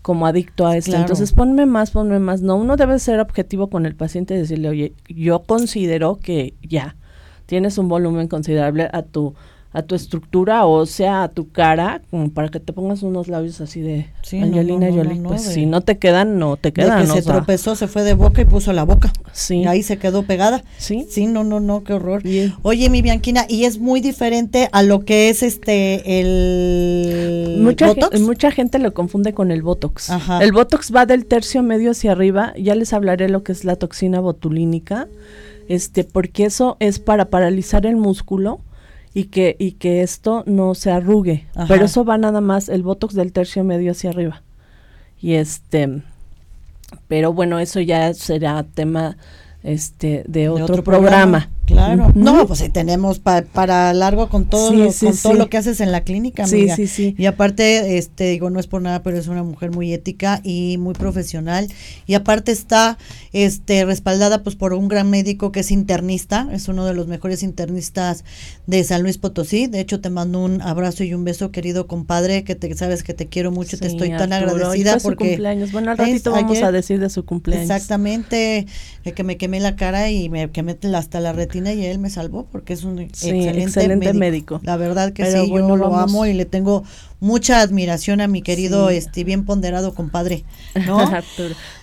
como 0.09 0.25
adicto 0.25 0.65
a 0.65 0.75
esto. 0.75 0.95
Entonces, 0.95 1.33
ponme 1.33 1.67
más, 1.67 1.91
ponme 1.91 2.17
más. 2.17 2.41
No, 2.41 2.55
uno 2.55 2.77
debe 2.77 2.97
ser 2.97 3.19
objetivo 3.19 3.69
con 3.69 3.85
el 3.85 3.95
paciente 3.95 4.33
y 4.33 4.39
decirle, 4.39 4.67
oye, 4.69 4.93
yo 5.07 5.43
considero 5.43 6.17
que 6.17 6.55
ya 6.63 6.95
tienes 7.45 7.77
un 7.77 7.89
volumen 7.89 8.27
considerable 8.27 8.89
a 8.91 9.03
tu 9.03 9.35
a 9.71 9.83
tu 9.83 9.93
estructura 9.93 10.65
o 10.65 10.85
sea 10.87 11.23
a 11.23 11.27
tu 11.29 11.51
cara, 11.51 12.01
como 12.09 12.31
para 12.31 12.49
que 12.49 12.59
te 12.59 12.73
pongas 12.73 13.03
unos 13.03 13.27
labios 13.27 13.61
así 13.61 13.81
de 13.81 14.07
Angelina 14.31 14.87
Jolie. 14.91 15.21
pues 15.21 15.43
si 15.43 15.67
no 15.67 15.81
te 15.81 15.99
quedan, 15.99 16.39
no 16.39 16.57
te 16.57 16.73
quedan. 16.73 17.05
se 17.07 17.21
tropezó, 17.21 17.75
se 17.75 17.87
fue 17.87 18.03
de 18.03 18.15
boca 18.15 18.41
y 18.41 18.45
puso 18.45 18.73
la 18.73 18.83
boca. 18.83 19.13
Sí. 19.31 19.57
Y 19.57 19.67
ahí 19.67 19.83
se 19.83 19.97
quedó 19.97 20.23
pegada. 20.23 20.63
Sí. 20.77 21.05
Sí, 21.09 21.27
no, 21.27 21.43
no, 21.43 21.59
no, 21.59 21.83
qué 21.83 21.93
horror. 21.93 22.23
Oye, 22.63 22.89
mi 22.89 23.01
Bianquina, 23.03 23.45
y 23.47 23.65
es 23.65 23.77
muy 23.77 24.01
diferente 24.01 24.69
a 24.71 24.81
lo 24.81 25.05
que 25.05 25.29
es 25.29 25.43
este 25.43 26.19
el 26.19 27.59
mucha 27.61 27.87
Botox. 27.87 28.19
mucha 28.21 28.51
gente 28.51 28.79
lo 28.79 28.93
confunde 28.93 29.33
con 29.33 29.51
el 29.51 29.61
Botox. 29.61 30.09
Ajá. 30.09 30.43
El 30.43 30.51
Botox 30.51 30.93
va 30.93 31.05
del 31.05 31.25
tercio 31.27 31.61
medio 31.61 31.91
hacia 31.91 32.13
arriba. 32.13 32.53
Ya 32.57 32.73
les 32.73 32.91
hablaré 32.91 33.29
lo 33.29 33.43
que 33.43 33.51
es 33.51 33.65
la 33.65 33.75
toxina 33.75 34.19
botulínica. 34.19 35.07
Este, 35.67 36.03
porque 36.03 36.45
eso 36.45 36.77
es 36.79 36.97
para 36.97 37.25
paralizar 37.25 37.85
el 37.85 37.95
músculo 37.95 38.61
y 39.13 39.25
que, 39.25 39.55
y 39.59 39.73
que 39.73 40.01
esto 40.01 40.43
no 40.45 40.75
se 40.75 40.91
arrugue. 40.91 41.47
Pero 41.67 41.85
eso 41.85 42.05
va 42.05 42.17
nada 42.17 42.41
más 42.41 42.69
el 42.69 42.83
botox 42.83 43.13
del 43.13 43.31
tercio 43.31 43.63
medio 43.63 43.91
hacia 43.91 44.09
arriba. 44.09 44.43
Y 45.21 45.33
este, 45.33 46.01
pero 47.07 47.33
bueno, 47.33 47.59
eso 47.59 47.79
ya 47.79 48.13
será 48.13 48.63
tema 48.63 49.17
este 49.63 50.23
de 50.27 50.49
otro, 50.49 50.83
programa. 50.83 51.49
Claro. 51.69 52.11
No, 52.15 52.47
pues 52.47 52.63
tenemos 52.73 53.19
para 53.19 53.93
largo 53.93 54.27
con 54.27 54.45
todo, 54.45 54.73
lo, 54.73 54.91
con 54.91 55.15
todo 55.15 55.33
lo 55.33 55.49
que 55.49 55.57
haces 55.57 55.81
en 55.81 55.91
la 55.91 56.01
clínica, 56.01 56.45
amiga. 56.45 56.75
Sí, 56.75 56.87
sí, 56.87 57.11
sí. 57.11 57.15
Y 57.15 57.27
aparte, 57.27 57.99
este, 57.99 58.31
digo, 58.31 58.49
no 58.49 58.59
es 58.59 58.65
por 58.65 58.81
nada, 58.81 59.03
pero 59.03 59.17
es 59.17 59.27
una 59.27 59.43
mujer 59.43 59.69
muy 59.69 59.93
ética 59.93 60.41
y 60.43 60.77
muy 60.79 60.95
profesional. 60.95 61.67
Y 62.07 62.15
aparte 62.15 62.51
está, 62.51 62.97
este, 63.33 63.85
respaldada 63.85 64.41
pues 64.41 64.55
por 64.55 64.73
un 64.73 64.87
gran 64.87 65.11
médico 65.11 65.51
que 65.51 65.59
es 65.59 65.69
internista, 65.69 66.49
es 66.51 66.67
uno 66.69 66.85
de 66.85 66.95
los 66.95 67.05
mejores 67.05 67.43
internistas 67.43 68.23
de 68.65 68.83
San 68.83 69.03
Luis 69.03 69.19
Potosí. 69.19 69.67
De 69.67 69.79
hecho, 69.79 70.01
te 70.01 70.09
mando 70.09 70.43
un 70.43 70.63
abrazo 70.63 71.03
y 71.03 71.13
un 71.13 71.23
beso, 71.23 71.51
querido 71.51 71.85
compadre, 71.85 72.43
que 72.43 72.55
te 72.55 72.75
sabes 72.75 73.03
que 73.03 73.13
te 73.13 73.27
quiero 73.27 73.51
mucho, 73.51 73.77
te 73.77 73.85
estoy 73.85 74.09
tan 74.09 74.33
agradecida 74.33 74.97
porque. 74.97 75.29
cumpleaños. 75.29 75.71
Bueno, 75.71 75.91
al 75.91 75.99
ratito 75.99 76.31
vamos 76.31 76.63
a 76.63 76.71
decir 76.71 76.99
de 76.99 77.11
su 77.11 77.25
cumpleaños. 77.25 77.69
Exactamente, 77.69 78.65
que 79.03 79.23
me 79.23 79.37
quemé 79.37 79.59
la 79.59 79.75
cara 79.75 80.09
y 80.09 80.29
me 80.29 80.49
quemé 80.49 80.77
hasta 80.95 81.19
la 81.19 81.33
retina 81.33 81.58
y 81.67 81.85
él 81.85 81.99
me 81.99 82.09
salvó 82.09 82.45
porque 82.51 82.73
es 82.73 82.83
un 82.83 82.99
excelente, 82.99 84.13
médico. 84.13 84.61
La 84.63 84.77
verdad 84.77 85.13
que 85.13 85.31
sí, 85.31 85.49
yo 85.49 85.77
lo 85.77 85.95
amo 85.95 86.25
y 86.25 86.33
le 86.33 86.45
tengo 86.45 86.83
mucha 87.19 87.61
admiración 87.61 88.21
a 88.21 88.27
mi 88.27 88.41
querido, 88.41 88.89
este 88.89 89.23
bien 89.23 89.45
ponderado 89.45 89.93
compadre, 89.93 90.45
¿no? 90.87 90.99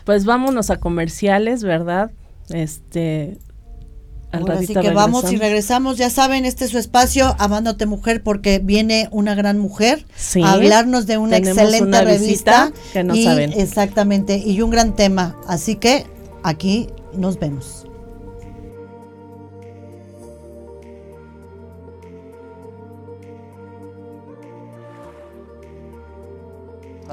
pues 0.04 0.24
vámonos 0.24 0.70
a 0.70 0.78
comerciales, 0.78 1.62
¿verdad? 1.62 2.10
Este 2.48 3.38
así 4.32 4.74
que 4.74 4.90
vamos 4.90 5.32
y 5.32 5.36
regresamos. 5.36 5.96
Ya 5.96 6.10
saben, 6.10 6.44
este 6.44 6.64
es 6.64 6.70
su 6.70 6.78
espacio, 6.78 7.34
Amándote 7.38 7.86
Mujer, 7.86 8.22
porque 8.22 8.58
viene 8.58 9.08
una 9.10 9.34
gran 9.34 9.58
mujer 9.58 10.04
a 10.42 10.52
hablarnos 10.52 11.06
de 11.06 11.18
una 11.18 11.36
excelente 11.36 12.04
revista. 12.04 12.72
Que 12.92 13.04
no 13.04 13.16
saben. 13.16 13.52
Exactamente, 13.52 14.38
y 14.38 14.60
un 14.62 14.70
gran 14.70 14.94
tema. 14.94 15.36
Así 15.46 15.76
que 15.76 16.06
aquí 16.42 16.88
nos 17.16 17.38
vemos. 17.38 17.86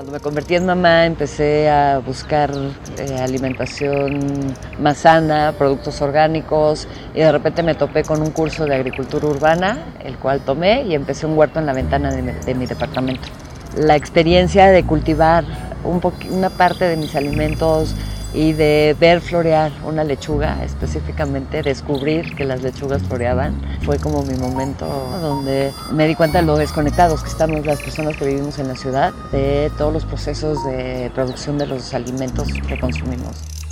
Cuando 0.03 0.19
me 0.19 0.21
convertí 0.21 0.55
en 0.55 0.65
mamá 0.65 1.05
empecé 1.05 1.69
a 1.69 1.99
buscar 1.99 2.51
eh, 2.97 3.21
alimentación 3.21 4.53
más 4.77 4.97
sana, 4.97 5.53
productos 5.57 6.01
orgánicos 6.01 6.89
y 7.15 7.19
de 7.19 7.31
repente 7.31 7.63
me 7.63 7.73
topé 7.73 8.03
con 8.03 8.21
un 8.21 8.31
curso 8.31 8.67
de 8.67 8.75
agricultura 8.75 9.27
urbana, 9.27 9.77
el 10.03 10.17
cual 10.17 10.41
tomé 10.41 10.83
y 10.83 10.93
empecé 10.93 11.25
un 11.25 11.37
huerto 11.37 11.59
en 11.59 11.65
la 11.65 11.71
ventana 11.71 12.11
de 12.11 12.53
mi, 12.53 12.65
departamento. 12.65 13.29
La 13.77 13.95
experiencia 13.95 14.67
de 14.71 14.83
cultivar 14.83 15.45
un 15.85 16.01
una 16.31 16.49
parte 16.49 16.83
de 16.83 16.97
mis 16.97 17.15
alimentos 17.15 17.95
y 18.33 18.53
de 18.53 18.95
ver 18.99 19.21
florear 19.21 19.71
una 19.83 20.03
lechuga, 20.03 20.63
específicamente 20.63 21.61
descubrir 21.61 22.35
que 22.35 22.45
las 22.45 22.61
lechugas 22.61 23.01
floreaban, 23.03 23.59
fue 23.83 23.99
como 23.99 24.23
mi 24.23 24.35
momento 24.35 24.85
donde 25.21 25.71
me 25.91 26.07
di 26.07 26.15
cuenta 26.15 26.39
de 26.39 26.45
lo 26.45 26.57
desconectados 26.57 27.21
que 27.23 27.29
estamos 27.29 27.65
las 27.65 27.81
personas 27.81 28.17
que 28.17 28.25
vivimos 28.25 28.59
en 28.59 28.67
la 28.67 28.75
ciudad 28.75 29.13
de 29.31 29.71
todos 29.77 29.93
los 29.93 30.05
procesos 30.05 30.63
de 30.65 31.11
producción 31.13 31.57
de 31.57 31.67
los 31.67 31.93
alimentos 31.93 32.47
que 32.67 32.79
consumimos. 32.79 33.62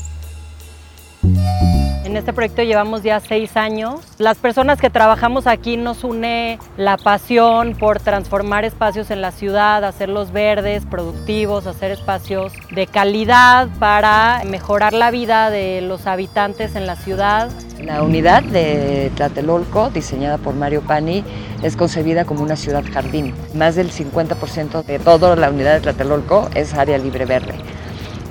En 1.23 2.17
este 2.17 2.33
proyecto 2.33 2.63
llevamos 2.63 3.03
ya 3.03 3.19
seis 3.19 3.55
años. 3.55 4.01
Las 4.17 4.37
personas 4.37 4.79
que 4.79 4.89
trabajamos 4.89 5.47
aquí 5.47 5.77
nos 5.77 6.03
une 6.03 6.59
la 6.77 6.97
pasión 6.97 7.75
por 7.75 7.99
transformar 7.99 8.65
espacios 8.65 9.11
en 9.11 9.21
la 9.21 9.31
ciudad, 9.31 9.83
hacerlos 9.83 10.31
verdes, 10.31 10.83
productivos, 10.85 11.67
hacer 11.67 11.91
espacios 11.91 12.53
de 12.71 12.87
calidad 12.87 13.69
para 13.79 14.41
mejorar 14.45 14.93
la 14.93 15.11
vida 15.11 15.49
de 15.49 15.81
los 15.81 16.07
habitantes 16.07 16.75
en 16.75 16.87
la 16.87 16.95
ciudad. 16.95 17.49
La 17.83 18.03
unidad 18.03 18.43
de 18.43 19.11
Tlatelolco, 19.15 19.89
diseñada 19.89 20.37
por 20.37 20.55
Mario 20.55 20.81
Pani, 20.81 21.23
es 21.63 21.75
concebida 21.75 22.25
como 22.25 22.43
una 22.43 22.55
ciudad 22.55 22.83
jardín. 22.91 23.33
Más 23.53 23.75
del 23.75 23.91
50% 23.91 24.83
de 24.83 24.99
toda 24.99 25.35
la 25.35 25.49
unidad 25.49 25.75
de 25.75 25.81
Tlatelolco 25.81 26.49
es 26.55 26.73
área 26.73 26.97
libre 26.97 27.25
verde. 27.25 27.53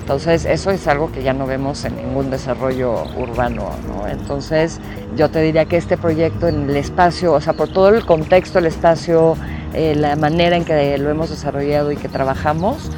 Entonces, 0.01 0.45
eso 0.45 0.71
es 0.71 0.87
algo 0.87 1.11
que 1.11 1.21
ya 1.21 1.31
no 1.31 1.45
vemos 1.45 1.85
en 1.85 1.95
ningún 1.95 2.31
desarrollo 2.31 3.03
urbano. 3.15 3.69
Entonces, 4.09 4.79
yo 5.15 5.29
te 5.29 5.41
diría 5.41 5.65
que 5.65 5.77
este 5.77 5.95
proyecto 5.95 6.47
en 6.47 6.69
el 6.69 6.75
espacio, 6.75 7.33
o 7.33 7.39
sea, 7.39 7.53
por 7.53 7.71
todo 7.71 7.89
el 7.89 8.03
contexto, 8.05 8.59
el 8.59 8.65
espacio, 8.65 9.37
eh, 9.73 9.93
la 9.95 10.15
manera 10.15 10.57
en 10.57 10.65
que 10.65 10.97
lo 10.97 11.11
hemos 11.11 11.29
desarrollado 11.29 11.91
y 11.91 11.97
que 11.97 12.09
trabajamos, 12.09 12.89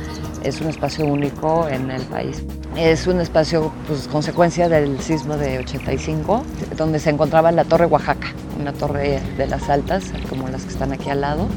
es 0.43 0.61
un 0.61 0.69
espacio 0.69 1.05
único 1.05 1.67
en 1.67 1.91
el 1.91 2.01
país. 2.03 2.41
Es 2.77 3.05
un 3.05 3.19
espacio, 3.19 3.71
pues, 3.85 4.07
consecuencia 4.07 4.69
del 4.69 4.99
sismo 5.01 5.35
de 5.35 5.59
85, 5.59 6.43
donde 6.77 6.99
se 6.99 7.09
encontraba 7.09 7.51
la 7.51 7.65
Torre 7.65 7.85
Oaxaca, 7.85 8.29
una 8.59 8.71
torre 8.71 9.19
de 9.37 9.47
las 9.47 9.69
altas, 9.69 10.05
como 10.29 10.47
las 10.47 10.63
que 10.63 10.69
están 10.69 10.93
aquí 10.93 11.09
al 11.09 11.21
lado. 11.21 11.47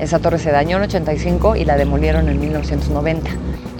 Esa 0.00 0.18
torre 0.18 0.38
se 0.38 0.50
dañó 0.50 0.76
en 0.76 0.82
85 0.82 1.56
y 1.56 1.64
la 1.64 1.76
demolieron 1.76 2.28
en 2.28 2.40
1990. 2.40 3.30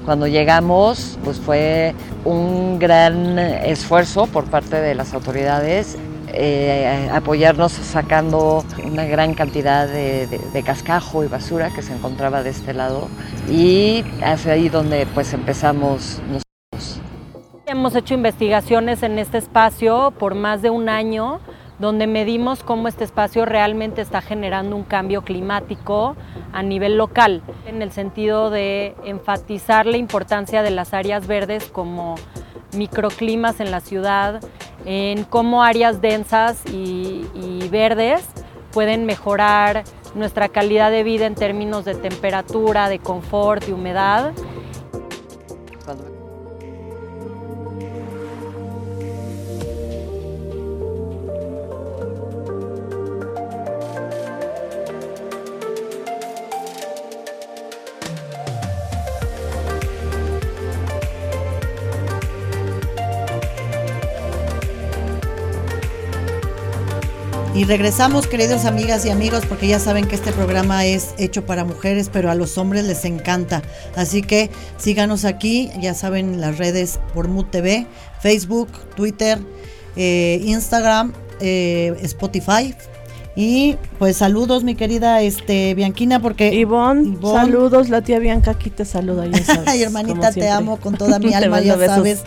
Cuando 0.06 0.26
llegamos, 0.28 1.18
pues 1.24 1.38
fue 1.38 1.94
un 2.24 2.78
gran 2.78 3.38
esfuerzo 3.38 4.26
por 4.26 4.44
parte 4.44 4.80
de 4.80 4.94
las 4.94 5.12
autoridades 5.12 5.98
eh, 6.32 7.08
apoyarnos 7.12 7.72
sacando 7.72 8.64
una 8.84 9.04
gran 9.04 9.34
cantidad 9.34 9.88
de, 9.88 10.62
cascajo 10.64 11.24
y 11.24 11.28
basura 11.28 11.70
que 11.74 11.82
se 11.82 11.94
encontraba 11.94 12.42
de 12.42 12.50
este 12.50 12.74
lado 12.74 13.08
y 13.48 14.04
hacia 14.22 14.52
ahí 14.52 14.68
donde 14.68 15.06
pues 15.14 15.32
empezamos 15.32 16.20
nosotros. 16.28 17.00
Hemos 17.66 17.94
hecho 17.94 18.14
investigaciones 18.14 19.02
en 19.02 19.18
este 19.18 19.38
espacio 19.38 20.12
por 20.18 20.34
más 20.34 20.62
de 20.62 20.70
un 20.70 20.88
año 20.88 21.40
donde 21.78 22.06
medimos 22.06 22.62
cómo 22.62 22.88
este 22.88 23.04
espacio 23.04 23.44
realmente 23.44 24.00
está 24.00 24.22
generando 24.22 24.76
un 24.76 24.84
cambio 24.84 25.22
climático 25.22 26.16
a 26.52 26.62
nivel 26.62 26.96
local, 26.96 27.42
en 27.66 27.82
el 27.82 27.92
sentido 27.92 28.50
de 28.50 28.94
enfatizar 29.04 29.86
la 29.86 29.98
importancia 29.98 30.62
de 30.62 30.70
las 30.70 30.94
áreas 30.94 31.26
verdes 31.26 31.66
como 31.66 32.16
microclimas 32.76 33.60
en 33.60 33.70
la 33.70 33.80
ciudad, 33.80 34.40
en 34.84 35.24
cómo 35.24 35.62
áreas 35.62 36.00
densas 36.00 36.62
y, 36.72 37.26
verdes 37.70 38.24
pueden 38.72 39.06
mejorar 39.06 39.82
nuestra 40.14 40.48
calidad 40.48 40.90
de 40.92 41.02
vida 41.02 41.26
en 41.26 41.34
términos 41.34 41.84
de 41.84 41.94
temperatura, 41.94 42.88
de 42.88 43.00
confort 43.00 43.68
y 43.68 43.72
humedad. 43.72 44.32
Regresamos, 67.66 68.26
queridos 68.26 68.64
amigas 68.64 69.04
y 69.04 69.10
amigos, 69.10 69.44
porque 69.46 69.66
ya 69.66 69.80
saben 69.80 70.06
que 70.06 70.14
este 70.14 70.32
programa 70.32 70.84
es 70.84 71.14
hecho 71.18 71.44
para 71.44 71.64
mujeres, 71.64 72.10
pero 72.12 72.30
a 72.30 72.34
los 72.34 72.58
hombres 72.58 72.84
les 72.84 73.04
encanta. 73.04 73.62
Así 73.96 74.22
que 74.22 74.50
síganos 74.78 75.24
aquí, 75.24 75.70
ya 75.80 75.94
saben, 75.94 76.40
las 76.40 76.58
redes 76.58 77.00
por 77.12 77.28
Mood 77.28 77.46
TV, 77.46 77.86
Facebook, 78.20 78.68
Twitter, 78.94 79.38
eh, 79.96 80.40
Instagram, 80.44 81.12
eh, 81.40 81.96
Spotify. 82.02 82.74
Y 83.34 83.76
pues 83.98 84.16
saludos, 84.16 84.64
mi 84.64 84.74
querida 84.74 85.20
este 85.20 85.74
Bianquina, 85.74 86.20
porque. 86.20 86.54
Ivonne, 86.54 87.18
saludos, 87.20 87.90
la 87.90 88.00
tía 88.00 88.18
Bianca 88.18 88.52
aquí 88.52 88.70
te 88.70 88.86
saluda. 88.86 89.24
Ay, 89.66 89.82
hermanita, 89.82 90.32
te 90.32 90.48
amo 90.48 90.78
con 90.78 90.96
toda 90.96 91.18
mi 91.18 91.34
alma, 91.34 91.60
ya 91.60 91.76
sabes. 91.76 92.22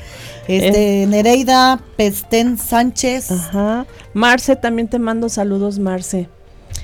Este, 0.50 1.06
Nereida 1.08 1.80
Pestén 1.96 2.58
Sánchez. 2.58 3.32
Ajá. 3.32 3.86
Marce, 4.14 4.56
también 4.56 4.88
te 4.88 4.98
mando 4.98 5.30
saludos, 5.30 5.80
Marce. 5.80 6.28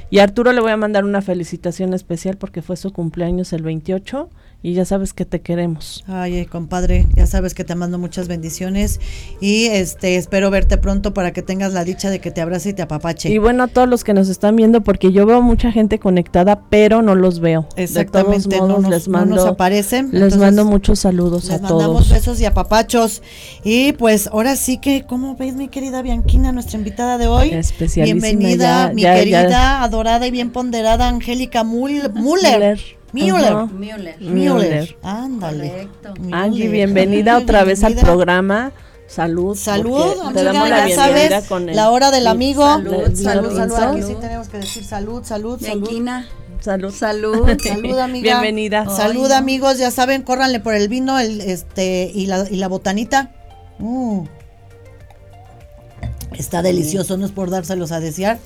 Y 0.09 0.19
a 0.19 0.23
Arturo 0.23 0.53
le 0.53 0.61
voy 0.61 0.71
a 0.71 0.77
mandar 0.77 1.03
una 1.03 1.21
felicitación 1.21 1.93
especial 1.93 2.37
porque 2.37 2.61
fue 2.61 2.77
su 2.77 2.93
cumpleaños 2.93 3.53
el 3.53 3.63
28 3.63 4.29
y 4.65 4.73
ya 4.73 4.83
sabes 4.83 5.13
que 5.13 5.25
te 5.25 5.41
queremos. 5.41 6.03
Ay, 6.07 6.39
eh, 6.39 6.45
compadre, 6.47 7.05
ya 7.15 7.27
sabes 7.27 7.53
que 7.53 7.63
te 7.63 7.75
mando 7.75 7.99
muchas 7.99 8.27
bendiciones 8.27 8.99
y 9.39 9.65
este 9.65 10.15
espero 10.15 10.49
verte 10.49 10.79
pronto 10.79 11.13
para 11.13 11.33
que 11.33 11.43
tengas 11.43 11.71
la 11.71 11.83
dicha 11.83 12.09
de 12.09 12.17
que 12.17 12.31
te 12.31 12.41
abrace 12.41 12.69
y 12.69 12.73
te 12.73 12.81
apapache. 12.81 13.29
Y 13.29 13.37
bueno, 13.37 13.61
a 13.61 13.67
todos 13.67 13.87
los 13.87 14.03
que 14.03 14.15
nos 14.15 14.27
están 14.27 14.55
viendo 14.55 14.81
porque 14.81 15.11
yo 15.11 15.27
veo 15.27 15.43
mucha 15.43 15.71
gente 15.71 15.99
conectada, 15.99 16.63
pero 16.71 17.03
no 17.03 17.13
los 17.13 17.41
veo. 17.41 17.67
Exactamente, 17.75 18.57
no, 18.57 18.79
nos, 18.79 18.89
les 18.89 19.07
mando, 19.07 19.47
aparecen. 19.47 20.09
Les 20.11 20.35
mando 20.35 20.65
muchos 20.65 20.97
saludos 20.97 21.51
a 21.51 21.59
todos. 21.59 21.61
Les 21.61 21.71
mandamos 21.71 22.09
besos 22.09 22.41
y 22.41 22.45
apapachos. 22.45 23.21
Y 23.63 23.91
pues 23.93 24.25
ahora 24.25 24.55
sí 24.55 24.79
que, 24.79 25.05
¿cómo 25.05 25.35
ves 25.35 25.53
mi 25.53 25.67
querida 25.67 26.01
Bianquina, 26.01 26.51
nuestra 26.51 26.79
invitada 26.79 27.19
de 27.19 27.27
hoy? 27.27 27.55
Bienvenida, 27.97 28.91
mi 28.95 29.03
querida, 29.03 29.83
adorada 29.83 30.25
y 30.25 30.31
bien 30.31 30.49
ponderada 30.49 31.07
Angélica 31.07 31.63
Muller. 31.63 32.11
Muller. 32.11 32.79
Müller. 33.15 33.67
Müller. 33.67 34.19
Müller. 34.19 34.97
Ándale. 35.01 35.87
Angie, 36.31 36.67
bienvenida 36.67 37.37
otra 37.37 37.63
vez 37.63 37.83
al 37.83 37.95
programa. 37.95 38.73
Salud. 39.07 39.55
Salud, 39.55 40.33
te 40.33 40.43
damos 40.43 40.67
la 40.67 40.85
bienvenida 40.85 41.41
con 41.43 41.69
el, 41.69 41.75
la 41.75 41.91
hora 41.91 42.11
del 42.11 42.27
amigo. 42.27 42.63
Salud, 42.65 43.15
salud, 43.15 43.55
salud. 43.55 43.97
Aquí 43.97 44.01
sí 44.01 44.15
tenemos 44.19 44.49
que 44.49 44.57
decir 44.57 44.83
salud, 44.83 45.23
salud, 45.23 45.61
salud. 45.61 45.89
Salud. 46.59 46.91
Salud. 46.91 47.57
Salud, 47.63 47.99
amiga. 47.99 48.23
Bienvenida. 48.41 48.89
Salud, 48.89 49.31
amigos. 49.31 49.77
Ya 49.77 49.91
saben, 49.91 50.23
córranle 50.23 50.59
por 50.59 50.73
el 50.73 50.89
vino 50.89 51.17
el, 51.19 51.39
este, 51.39 52.11
y, 52.13 52.25
la, 52.25 52.49
y 52.49 52.57
la 52.57 52.67
botanita. 52.67 53.31
Mm. 53.77 54.23
Está 56.37 56.61
delicioso, 56.61 57.15
no 57.15 57.25
es 57.25 57.31
por 57.31 57.49
dárselos 57.49 57.93
a 57.93 58.01
desear 58.01 58.39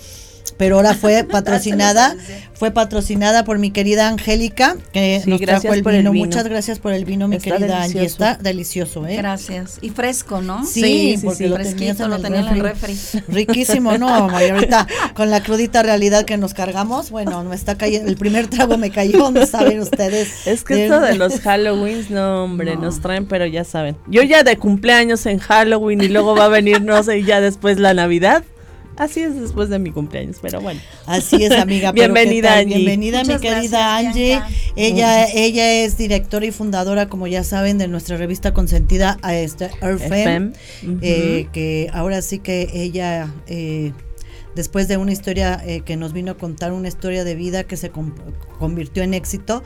pero 0.59 0.75
ahora 0.75 0.93
fue 0.93 1.23
patrocinada, 1.31 2.17
fue 2.53 2.71
patrocinada 2.71 3.45
por 3.45 3.59
mi 3.59 3.71
querida 3.71 4.09
Angélica, 4.09 4.75
que 4.91 5.23
nos 5.25 5.39
trajo 5.39 5.73
el 5.73 5.81
vino. 5.81 6.13
Muchas 6.13 6.43
gracias 6.43 6.79
por 6.79 6.91
el 6.91 7.05
vino, 7.05 7.29
mi 7.29 7.37
querida 7.37 7.81
Angie. 7.81 8.03
Está 8.03 8.35
delicioso, 8.35 9.07
¿eh? 9.07 9.15
Gracias. 9.15 9.77
Y 9.81 9.89
fresco, 9.89 10.41
¿no? 10.41 10.65
Sí, 10.65 11.17
porque 11.23 11.47
lo 11.47 11.55
fresquito, 11.55 12.09
lo 12.09 12.19
tenía 12.19 12.41
en 12.41 12.47
el 12.49 12.59
refri. 12.59 12.99
Riquísimo, 13.29 13.97
¿no? 13.97 14.29
Y 14.41 14.49
ahorita 14.49 14.85
con 15.15 15.31
la 15.31 15.41
crudita 15.41 15.81
realidad 15.81 16.25
que 16.25 16.35
nos 16.35 16.53
cargamos, 16.53 17.09
bueno, 17.09 17.41
me 17.45 17.55
está 17.55 17.77
cayendo, 17.77 18.09
el 18.09 18.17
primer 18.17 18.47
trago 18.47 18.77
me 18.77 18.91
cayó, 18.91 19.31
no 19.31 19.45
saben 19.45 19.79
ustedes. 19.79 20.45
Es 20.45 20.65
que 20.65 20.83
esto 20.83 20.99
de 20.99 21.15
los 21.15 21.39
Halloweens, 21.39 22.09
no, 22.09 22.43
hombre, 22.43 22.75
nos 22.75 22.99
traen, 22.99 23.25
pero 23.27 23.45
ya 23.45 23.63
saben. 23.63 23.95
Yo 24.07 24.23
ya 24.23 24.43
de 24.43 24.57
cumpleaños 24.57 25.25
en 25.25 25.39
Halloween 25.39 26.01
y 26.01 26.09
luego 26.09 26.35
va 26.35 26.45
a 26.45 26.49
venir, 26.49 26.81
no 26.81 27.01
sé, 27.01 27.23
ya 27.23 27.39
después 27.39 27.79
la 27.79 27.93
Navidad. 27.93 28.43
Así 28.99 29.21
es 29.21 29.39
después 29.39 29.69
de 29.69 29.79
mi 29.79 29.91
cumpleaños, 29.91 30.39
pero 30.41 30.59
bueno. 30.59 30.81
Así 31.05 31.41
es, 31.45 31.53
amiga. 31.53 31.93
Bienvenida, 31.93 32.57
Angie. 32.57 32.75
Bienvenida, 32.75 33.23
mi 33.23 33.37
querida 33.37 33.95
Angie. 33.95 34.41
Ella, 34.75 35.25
ella 35.25 35.85
es 35.85 35.97
directora 35.97 36.45
y 36.45 36.51
fundadora, 36.51 37.07
como 37.07 37.25
ya 37.25 37.45
saben, 37.45 37.77
de 37.77 37.87
nuestra 37.87 38.17
revista 38.17 38.53
consentida, 38.53 39.17
a 39.21 39.35
este 39.35 39.71
FM, 39.81 40.51
eh, 41.01 41.47
que 41.53 41.89
ahora 41.93 42.21
sí 42.21 42.39
que 42.39 42.69
ella... 42.73 43.33
Eh, 43.47 43.93
después 44.53 44.89
de 44.89 44.97
una 44.97 45.13
historia 45.13 45.61
eh, 45.65 45.81
que 45.81 45.95
nos 45.95 46.11
vino 46.11 46.33
a 46.33 46.37
contar 46.37 46.73
una 46.73 46.89
historia 46.89 47.23
de 47.23 47.35
vida 47.35 47.63
que 47.63 47.77
se 47.77 47.91
convirtió 48.59 49.03
en 49.03 49.13
éxito, 49.13 49.63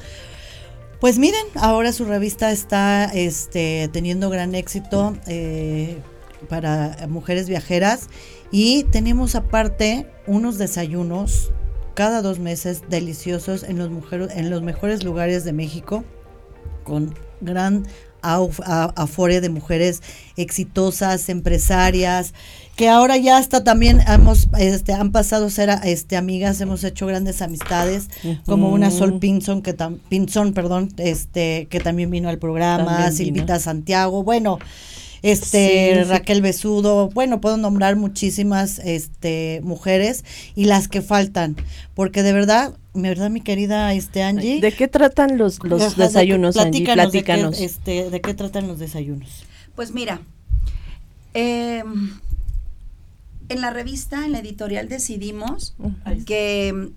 pues 1.00 1.17
miren, 1.17 1.46
ahora 1.56 1.91
su 1.91 2.06
revista 2.06 2.52
está 2.52 3.06
este, 3.06 3.89
teniendo 3.91 4.30
gran 4.30 4.54
éxito 4.54 5.17
para 6.48 7.08
mujeres 7.10 7.48
viajeras. 7.48 8.10
Y 8.52 8.84
tenemos 8.86 9.36
aparte 9.36 10.08
unos 10.28 10.58
desayunos 10.58 11.52
cada 11.94 12.22
dos 12.22 12.40
meses 12.40 12.84
deliciosos 12.90 13.64
en 13.64 13.78
los, 13.78 13.90
mujeres, 13.90 14.30
en 14.36 14.50
los 14.50 14.62
mejores 14.62 15.04
lugares 15.04 15.44
de 15.44 15.54
México 15.54 16.04
con 16.84 17.14
gran 17.42 17.86
afore 18.24 19.42
de 19.42 19.50
mujeres 19.50 20.02
exitosas, 20.38 21.28
empresarias, 21.28 22.34
que 22.76 22.88
ahora 22.88 23.18
ya 23.18 23.38
hasta 23.38 23.64
también 23.64 24.00
hemos, 24.08 24.48
este, 24.58 24.94
han 24.94 25.12
pasado 25.12 25.48
a 25.48 25.50
ser 25.50 25.70
este, 25.84 26.16
amigas, 26.16 26.62
hemos 26.62 26.84
hecho 26.86 27.06
grandes 27.06 27.42
amistades, 27.42 28.08
como 28.46 28.72
una 28.72 28.92
Sol 28.92 29.20
Pinson, 29.20 29.62
que 29.62 29.76
Pinson, 30.10 30.54
perdón, 30.54 30.90
este, 30.98 31.68
que 31.70 31.82
también 31.82 32.10
vino 32.10 32.30
al 32.30 32.40
programa, 32.40 33.12
Silvita 33.12 33.60
Santiago, 33.60 34.24
bueno, 34.24 34.58
este 35.24 36.04
Raquel 36.04 36.42
Besudo, 36.42 37.10
bueno, 37.10 37.40
puedo 37.40 37.56
nombrar 37.56 37.96
muchísimas 37.96 38.80
este 38.80 39.62
mujeres 39.64 40.26
y 40.54 40.66
las 40.66 40.90
que 40.90 41.02
faltan, 41.02 41.56
porque 41.96 42.24
de 42.24 42.34
verdad, 42.34 42.76
de 42.94 43.10
verdad 43.10 43.30
mi 43.30 43.40
querida 43.40 43.94
este 43.94 44.22
Angie, 44.22 44.60
¿de 44.60 44.72
qué 44.74 44.90
tratan 44.90 45.38
los 45.38 45.64
los 45.64 45.96
desayunos, 45.96 46.58
Angie? 46.58 46.84
Platícanos. 46.84 47.52
De 47.52 47.58
qué, 47.58 47.66
este, 47.66 48.10
de 48.10 48.22
qué 48.22 48.34
tratan 48.34 48.68
los 48.68 48.80
desayunos. 48.80 49.46
Pues 49.76 49.94
mira, 49.94 50.20
em, 51.34 52.20
en 53.48 53.62
la 53.62 53.70
revista, 53.70 54.26
en 54.26 54.34
la 54.34 54.40
editorial 54.40 54.90
decidimos 54.90 55.74
que 56.26 56.92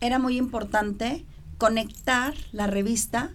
era 0.00 0.18
muy 0.18 0.36
importante 0.36 1.24
conectar 1.56 2.34
la 2.52 2.66
revista 2.66 3.30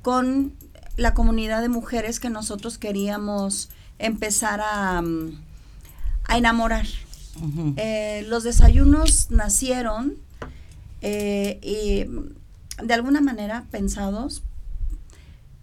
con 0.00 0.54
la 0.96 1.14
comunidad 1.14 1.62
de 1.62 1.68
mujeres 1.68 2.20
que 2.20 2.30
nosotros 2.30 2.78
queríamos 2.78 3.70
empezar 3.98 4.60
a, 4.60 5.00
mm, 5.02 5.38
a 6.24 6.38
enamorar. 6.38 6.86
Eh, 7.76 8.26
los 8.28 8.44
desayunos 8.44 9.30
nacieron 9.30 10.16
eh, 11.00 11.58
y 11.62 12.04
mm, 12.04 12.86
de 12.86 12.94
alguna 12.94 13.22
manera 13.22 13.64
pensados 13.70 14.42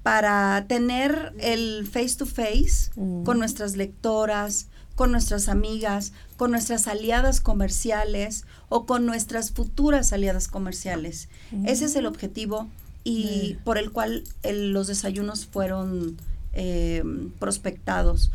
para 0.02 0.66
tener 0.68 1.34
el 1.40 1.88
face 1.88 2.16
to 2.18 2.26
face 2.26 2.92
mm. 2.96 3.24
con 3.24 3.38
nuestras 3.38 3.76
lectoras, 3.76 4.68
con 4.96 5.12
nuestras 5.12 5.48
amigas, 5.48 6.12
con 6.38 6.52
nuestras 6.52 6.88
aliadas 6.88 7.40
comerciales 7.40 8.46
o 8.68 8.86
con 8.86 9.06
nuestras 9.06 9.52
futuras 9.52 10.12
aliadas 10.12 10.48
comerciales. 10.48 11.30
Ese 11.66 11.86
es 11.86 11.96
el 11.96 12.06
objetivo 12.06 12.68
y 13.04 13.58
por 13.64 13.78
el 13.78 13.92
cual 13.92 14.24
los 14.44 14.88
desayunos 14.88 15.46
fueron 15.46 16.18
eh, 16.54 17.04
prospectados. 17.40 18.32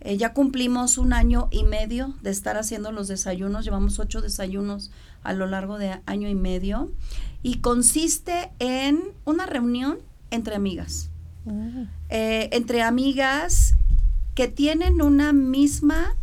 Eh, 0.00 0.16
ya 0.16 0.32
cumplimos 0.32 0.96
un 0.96 1.12
año 1.12 1.48
y 1.50 1.64
medio 1.64 2.14
de 2.22 2.30
estar 2.30 2.56
haciendo 2.56 2.92
los 2.92 3.08
desayunos, 3.08 3.64
llevamos 3.64 3.98
ocho 3.98 4.20
desayunos 4.20 4.92
a 5.24 5.32
lo 5.32 5.46
largo 5.46 5.76
de 5.76 6.00
año 6.06 6.28
y 6.28 6.36
medio 6.36 6.90
y 7.42 7.58
consiste 7.58 8.50
en 8.60 9.02
una 9.24 9.46
reunión 9.46 9.98
entre 10.30 10.54
amigas, 10.54 11.10
ah. 11.48 11.86
eh, 12.10 12.48
entre 12.52 12.82
amigas 12.82 13.74
que 14.36 14.46
tienen 14.46 15.02
una 15.02 15.32
misma, 15.32 16.14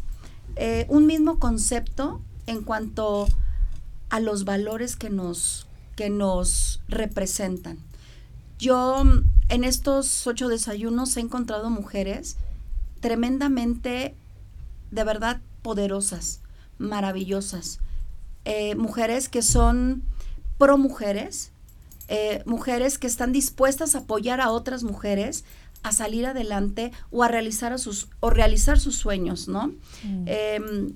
un 0.87 1.05
mismo 1.05 1.37
concepto 1.37 2.21
en 2.47 2.63
cuanto 2.63 3.27
a 4.09 4.21
los 4.21 4.45
valores 4.45 4.95
que 4.95 5.09
nos, 5.09 5.64
que 5.95 6.09
nos 6.09 6.81
representan. 6.87 7.77
Yo 8.59 9.03
en 9.49 9.63
estos 9.63 10.25
ocho 10.27 10.47
desayunos 10.47 11.15
he 11.17 11.21
encontrado 11.21 11.69
mujeres 11.69 12.37
tremendamente, 12.99 14.15
de 14.91 15.03
verdad, 15.03 15.41
poderosas, 15.61 16.41
maravillosas. 16.77 17.79
Eh, 18.45 18.75
mujeres 18.75 19.29
que 19.29 19.41
son 19.41 20.03
pro 20.57 20.77
mujeres, 20.77 21.51
eh, 22.07 22.43
mujeres 22.45 22.97
que 22.97 23.07
están 23.07 23.31
dispuestas 23.31 23.95
a 23.95 23.99
apoyar 23.99 24.41
a 24.41 24.51
otras 24.51 24.83
mujeres 24.83 25.43
a 25.83 25.91
salir 25.91 26.25
adelante 26.25 26.91
o 27.11 27.23
a 27.23 27.27
realizar, 27.27 27.71
a 27.73 27.77
sus, 27.77 28.07
o 28.19 28.31
realizar 28.31 28.79
sus 28.79 28.95
sueños, 28.95 29.47
¿no? 29.47 29.67
Mm. 30.03 30.23
Em, 30.25 30.93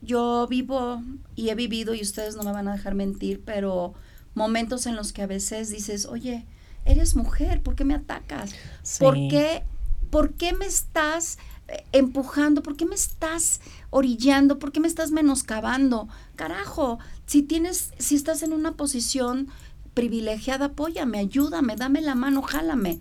yo 0.00 0.46
vivo 0.48 1.02
y 1.36 1.50
he 1.50 1.54
vivido, 1.54 1.94
y 1.94 2.00
ustedes 2.00 2.36
no 2.36 2.42
me 2.42 2.52
van 2.52 2.68
a 2.68 2.72
dejar 2.72 2.94
mentir, 2.94 3.42
pero 3.44 3.92
momentos 4.40 4.86
en 4.86 4.96
los 4.96 5.12
que 5.12 5.22
a 5.22 5.26
veces 5.26 5.68
dices, 5.70 6.06
oye, 6.06 6.46
eres 6.86 7.14
mujer, 7.14 7.62
¿por 7.62 7.74
qué 7.74 7.84
me 7.84 7.94
atacas? 7.94 8.54
¿Por, 8.98 9.14
qué, 9.14 9.62
¿Por 10.10 10.32
qué 10.32 10.54
me 10.54 10.64
estás 10.64 11.38
eh, 11.68 11.84
empujando? 11.92 12.62
¿Por 12.62 12.76
qué 12.76 12.86
me 12.86 12.94
estás 12.94 13.60
orillando? 13.90 14.58
¿Por 14.58 14.72
qué 14.72 14.80
me 14.80 14.88
estás 14.88 15.10
menoscabando? 15.10 16.08
Carajo, 16.36 16.98
si 17.26 17.42
tienes, 17.42 17.92
si 17.98 18.14
estás 18.14 18.42
en 18.42 18.54
una 18.54 18.72
posición 18.72 19.48
privilegiada, 19.92 20.66
apóyame, 20.66 21.18
ayúdame, 21.18 21.76
dame 21.76 22.00
la 22.00 22.14
mano, 22.14 22.40
jálame. 22.40 23.00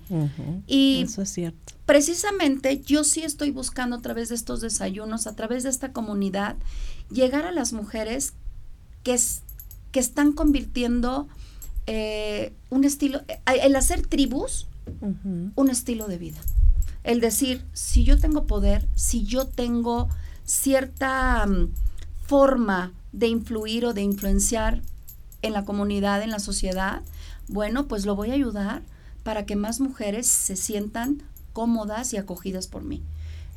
y 0.67 1.03
eso 1.03 1.21
es 1.21 1.29
cierto. 1.29 1.73
Precisamente 1.85 2.81
yo 2.81 3.05
sí 3.05 3.23
estoy 3.23 3.51
buscando 3.51 3.95
a 3.95 4.01
través 4.01 4.27
de 4.29 4.35
estos 4.35 4.59
desayunos, 4.59 5.25
a 5.25 5.35
través 5.35 5.63
de 5.63 5.69
esta 5.69 5.93
comunidad, 5.93 6.57
llegar 7.09 7.45
a 7.45 7.51
las 7.51 7.71
mujeres 7.71 8.33
que, 9.03 9.17
que 9.91 9.99
están 9.99 10.33
convirtiendo 10.33 11.27
eh, 11.87 12.53
un 12.69 12.83
estilo, 12.83 13.21
eh, 13.27 13.39
el 13.63 13.75
hacer 13.75 14.05
tribus, 14.05 14.67
un 15.55 15.69
estilo 15.69 16.07
de 16.07 16.17
vida. 16.17 16.39
El 17.03 17.21
decir, 17.21 17.63
si 17.73 18.03
yo 18.03 18.19
tengo 18.19 18.45
poder, 18.45 18.87
si 18.95 19.23
yo 19.23 19.45
tengo 19.45 20.09
cierta 20.43 21.45
mm, 21.45 21.69
forma 22.25 22.93
de 23.11 23.27
influir 23.27 23.85
o 23.85 23.93
de 23.93 24.01
influenciar 24.01 24.81
en 25.41 25.53
la 25.53 25.65
comunidad, 25.65 26.21
en 26.21 26.31
la 26.31 26.39
sociedad, 26.39 27.01
bueno, 27.47 27.87
pues 27.87 28.05
lo 28.05 28.15
voy 28.15 28.31
a 28.31 28.33
ayudar 28.33 28.83
para 29.23 29.45
que 29.45 29.55
más 29.55 29.79
mujeres 29.79 30.27
se 30.27 30.55
sientan 30.55 31.23
cómodas 31.53 32.13
y 32.13 32.17
acogidas 32.17 32.67
por 32.67 32.83
mí. 32.83 33.01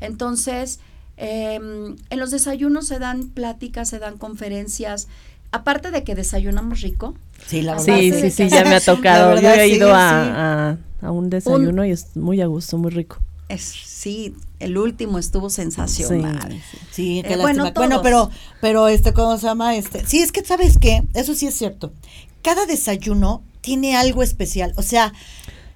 Entonces, 0.00 0.80
em, 1.16 1.96
en 2.10 2.18
los 2.18 2.30
desayunos 2.30 2.86
se 2.86 2.98
dan 2.98 3.28
pláticas, 3.28 3.88
se 3.88 3.98
dan 3.98 4.18
conferencias. 4.18 5.08
Aparte 5.52 5.90
de 5.90 6.02
que 6.02 6.14
desayunamos 6.14 6.80
rico. 6.80 7.14
Sí, 7.46 7.60
la 7.60 7.72
verdad. 7.74 7.98
Sí, 7.98 8.12
sí, 8.12 8.30
sí, 8.30 8.48
ya 8.48 8.64
me 8.64 8.74
ha 8.74 8.80
tocado. 8.84 9.40
Yo 9.40 9.50
he 9.50 9.68
ido 9.68 9.92
a, 9.94 10.78
un 11.02 11.30
desayuno 11.30 11.84
y 11.84 11.90
es 11.90 12.16
muy 12.16 12.40
a 12.40 12.46
gusto, 12.46 12.78
muy 12.78 12.90
rico. 12.90 13.18
Es, 13.48 13.62
sí, 13.62 14.34
el 14.60 14.78
último 14.78 15.18
estuvo 15.18 15.50
sensacional. 15.50 16.58
Sí, 16.90 17.18
eh, 17.18 17.24
qué 17.28 17.36
bueno, 17.36 17.70
bueno, 17.74 18.00
pero, 18.02 18.30
pero 18.62 18.88
este, 18.88 19.12
¿cómo 19.12 19.36
se 19.36 19.46
llama? 19.46 19.76
Este, 19.76 20.06
sí, 20.06 20.20
es 20.20 20.32
que 20.32 20.42
sabes 20.42 20.78
qué, 20.78 21.02
eso 21.12 21.34
sí 21.34 21.46
es 21.46 21.54
cierto. 21.54 21.92
Cada 22.40 22.64
desayuno 22.64 23.42
tiene 23.60 23.94
algo 23.94 24.22
especial. 24.22 24.72
O 24.76 24.82
sea, 24.82 25.12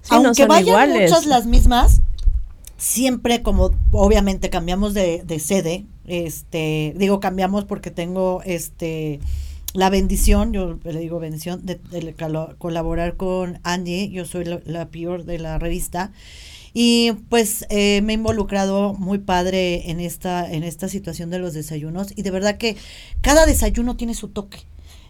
aunque 0.09 0.47
vayan 0.47 0.91
muchas 0.91 1.27
las 1.27 1.45
mismas, 1.45 2.01
siempre 2.77 3.41
como 3.41 3.71
obviamente 3.91 4.49
cambiamos 4.49 4.93
de, 4.93 5.39
sede, 5.39 5.85
este, 6.05 6.93
digo 6.97 7.19
cambiamos 7.19 7.65
porque 7.65 7.91
tengo 7.91 8.41
este 8.45 9.19
la 9.77 9.91
bendición, 9.91 10.53
yo 10.53 10.79
le 10.83 10.99
digo 10.99 11.19
bendición, 11.19 11.63
de, 11.63 11.79
colaborar 12.57 13.15
con 13.15 13.59
Angie, 13.61 14.09
yo 14.09 14.25
soy 14.25 14.43
la, 14.43 14.89
peor 14.89 15.23
de 15.23 15.37
la 15.37 15.59
revista. 15.59 16.11
Y 16.73 17.11
pues 17.29 17.63
eh, 17.69 18.01
me 18.01 18.13
he 18.13 18.15
involucrado 18.15 18.95
muy 18.95 19.19
padre 19.19 19.91
en 19.91 19.99
esta, 19.99 20.51
en 20.51 20.63
esta 20.63 20.89
situación 20.89 21.29
de 21.29 21.37
los 21.37 21.53
desayunos. 21.53 22.07
Y 22.15 22.23
de 22.23 22.31
verdad 22.31 22.57
que 22.57 22.75
cada 23.21 23.45
desayuno 23.45 23.95
tiene 23.97 24.15
su 24.15 24.29
toque 24.29 24.65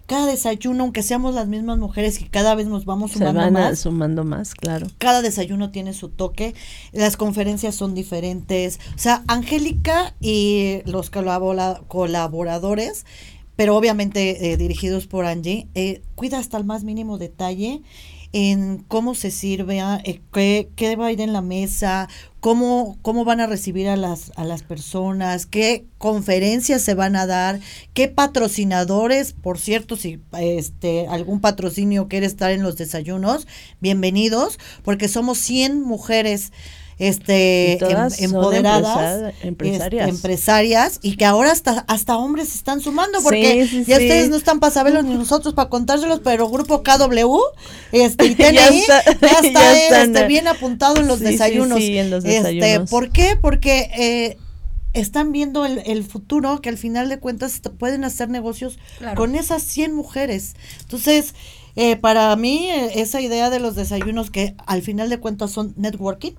cada 0.08 0.26
desayuno, 0.26 0.84
aunque 0.86 1.04
seamos 1.04 1.36
las 1.36 1.48
mismas 1.48 1.78
mujeres 1.78 2.22
y 2.22 2.26
cada 2.30 2.56
vez 2.56 2.68
nos 2.68 2.86
vamos 2.86 3.12
sumando 3.12 3.42
Se 3.42 3.46
van 3.46 3.54
más. 3.54 3.78
sumando 3.80 4.24
más, 4.24 4.56
claro. 4.56 4.88
Cada 5.00 5.22
desayuno 5.22 5.70
tiene 5.70 5.92
su 5.94 6.08
toque, 6.08 6.56
las 6.94 7.18
conferencias 7.18 7.76
son 7.76 7.94
diferentes. 7.94 8.80
O 8.96 9.00
sea, 9.00 9.26
Angélica 9.28 10.16
y 10.22 10.80
los 10.86 11.10
colaboradores, 11.10 13.06
pero 13.58 13.76
obviamente 13.76 14.54
eh, 14.54 14.56
dirigidos 14.56 15.08
por 15.08 15.26
Angie, 15.26 15.68
eh, 15.76 16.02
cuida 16.16 16.38
hasta 16.38 16.58
el 16.58 16.64
más 16.64 16.86
mínimo 16.86 17.18
detalle 17.18 17.82
en 18.34 18.84
cómo 18.88 19.16
se 19.16 19.32
sirve, 19.32 19.80
ah, 19.80 20.00
eh, 20.04 20.22
qué, 20.32 20.70
qué, 20.76 20.96
va 20.96 21.08
a 21.08 21.12
ir 21.12 21.22
en 21.22 21.34
la 21.34 21.42
mesa, 21.42 22.08
cómo, 22.40 23.00
cómo 23.02 23.26
van 23.26 23.40
a 23.40 23.48
recibir 23.48 23.88
a 23.88 23.96
las, 23.96 24.32
a 24.36 24.44
las 24.44 24.62
personas, 24.62 25.48
qué 25.48 25.86
conferencias 25.98 26.84
se 26.84 26.94
van 26.94 27.16
a 27.16 27.26
dar, 27.26 27.60
qué 27.94 28.08
patrocinadores, 28.10 29.34
por 29.34 29.58
cierto, 29.58 29.96
si 29.96 30.20
este 30.40 31.08
algún 31.08 31.40
patrocinio 31.40 32.08
quiere 32.08 32.28
estar 32.28 32.52
en 32.52 32.62
los 32.62 32.78
desayunos, 32.78 33.48
bienvenidos, 33.80 34.60
porque 34.84 35.08
somos 35.08 35.40
100 35.40 35.82
mujeres 35.82 36.52
este 37.00 37.74
em, 37.74 38.10
empoderadas 38.20 39.34
empresarias. 39.44 40.10
empresarias 40.10 41.00
y 41.02 41.16
que 41.16 41.26
ahora 41.26 41.52
hasta 41.52 41.86
hasta 41.88 42.18
hombres 42.18 42.50
se 42.50 42.58
están 42.58 42.82
sumando 42.82 43.22
porque 43.22 43.68
ya 43.86 43.98
ustedes 43.98 44.30
no 44.30 44.36
están 44.36 44.60
para 44.60 44.74
saberlo 44.74 45.04
ni 45.04 45.14
nosotros 45.14 45.54
para 45.54 45.70
contárselos 45.70 46.22
pero 46.24 46.50
grupo 46.50 46.82
KW 46.82 47.38
este 47.92 48.26
y 48.26 48.36
ya 48.36 48.68
está, 48.68 50.04
este, 50.04 50.28
bien 50.28 50.48
apuntado 50.48 50.98
en 50.98 51.08
los 51.08 51.20
desayunos 51.20 51.80
en 51.80 52.10
los 52.10 52.26
este, 52.26 52.52
desayunos. 52.54 52.90
¿por 52.90 53.12
qué? 53.12 53.38
porque 53.40 53.92
eh, 53.98 54.38
están 54.94 55.32
viendo 55.32 55.66
el, 55.66 56.04
futuro, 56.04 56.62
que 56.62 56.70
al 56.70 56.78
final 56.78 57.10
de 57.10 57.20
cuentas 57.20 57.62
pueden 57.78 58.04
hacer 58.04 58.30
negocios 58.30 58.80
con 59.16 59.36
esas 59.36 59.62
100 59.64 59.94
mujeres. 59.94 60.56
Entonces, 60.82 61.36
eh, 61.76 61.96
para 61.98 62.36
mí, 62.36 62.70
eh, 62.70 63.02
esa 63.02 63.22
idea 63.22 63.50
de 63.50 63.60
los 63.60 63.76
desayunos 63.76 64.32
que 64.32 64.56
al 64.66 64.82
final 64.82 65.10
de 65.10 65.20
cuentas 65.20 65.52
son 65.52 65.74
networking, 65.78 66.34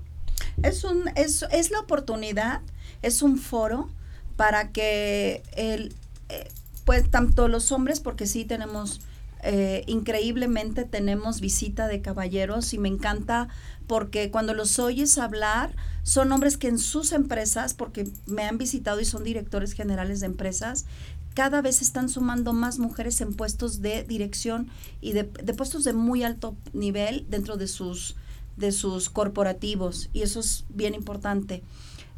es, 0.62 0.84
un, 0.84 1.10
es, 1.14 1.44
es 1.50 1.70
la 1.70 1.80
oportunidad, 1.80 2.60
es 3.02 3.22
un 3.22 3.38
foro 3.38 3.88
para 4.36 4.70
que 4.70 5.42
el, 5.56 5.94
eh, 6.28 6.48
pues 6.84 7.10
tanto 7.10 7.48
los 7.48 7.72
hombres, 7.72 8.00
porque 8.00 8.26
sí 8.26 8.44
tenemos, 8.44 9.00
eh, 9.42 9.84
increíblemente 9.86 10.84
tenemos 10.84 11.40
visita 11.40 11.86
de 11.88 12.00
caballeros 12.00 12.72
y 12.72 12.78
me 12.78 12.88
encanta 12.88 13.48
porque 13.86 14.30
cuando 14.30 14.54
los 14.54 14.78
oyes 14.78 15.18
hablar, 15.18 15.74
son 16.02 16.30
hombres 16.32 16.56
que 16.56 16.68
en 16.68 16.78
sus 16.78 17.12
empresas, 17.12 17.74
porque 17.74 18.08
me 18.26 18.42
han 18.44 18.58
visitado 18.58 19.00
y 19.00 19.04
son 19.04 19.24
directores 19.24 19.72
generales 19.72 20.20
de 20.20 20.26
empresas, 20.26 20.86
cada 21.34 21.62
vez 21.62 21.82
están 21.82 22.08
sumando 22.08 22.52
más 22.52 22.78
mujeres 22.78 23.20
en 23.20 23.34
puestos 23.34 23.80
de 23.80 24.02
dirección 24.04 24.68
y 25.00 25.12
de, 25.12 25.22
de 25.24 25.54
puestos 25.54 25.84
de 25.84 25.92
muy 25.92 26.22
alto 26.22 26.56
nivel 26.72 27.26
dentro 27.28 27.56
de 27.56 27.68
sus 27.68 28.16
de 28.58 28.72
sus 28.72 29.10
corporativos 29.10 30.10
y 30.12 30.22
eso 30.22 30.40
es 30.40 30.64
bien 30.68 30.94
importante. 30.94 31.62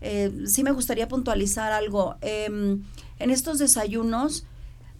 Eh, 0.01 0.45
sí 0.47 0.65
me 0.65 0.73
gustaría 0.73 1.09
puntualizar 1.09 1.73
algo. 1.73 2.17
Em, 2.21 2.83
en 3.19 3.31
estos 3.31 3.59
desayunos, 3.59 4.45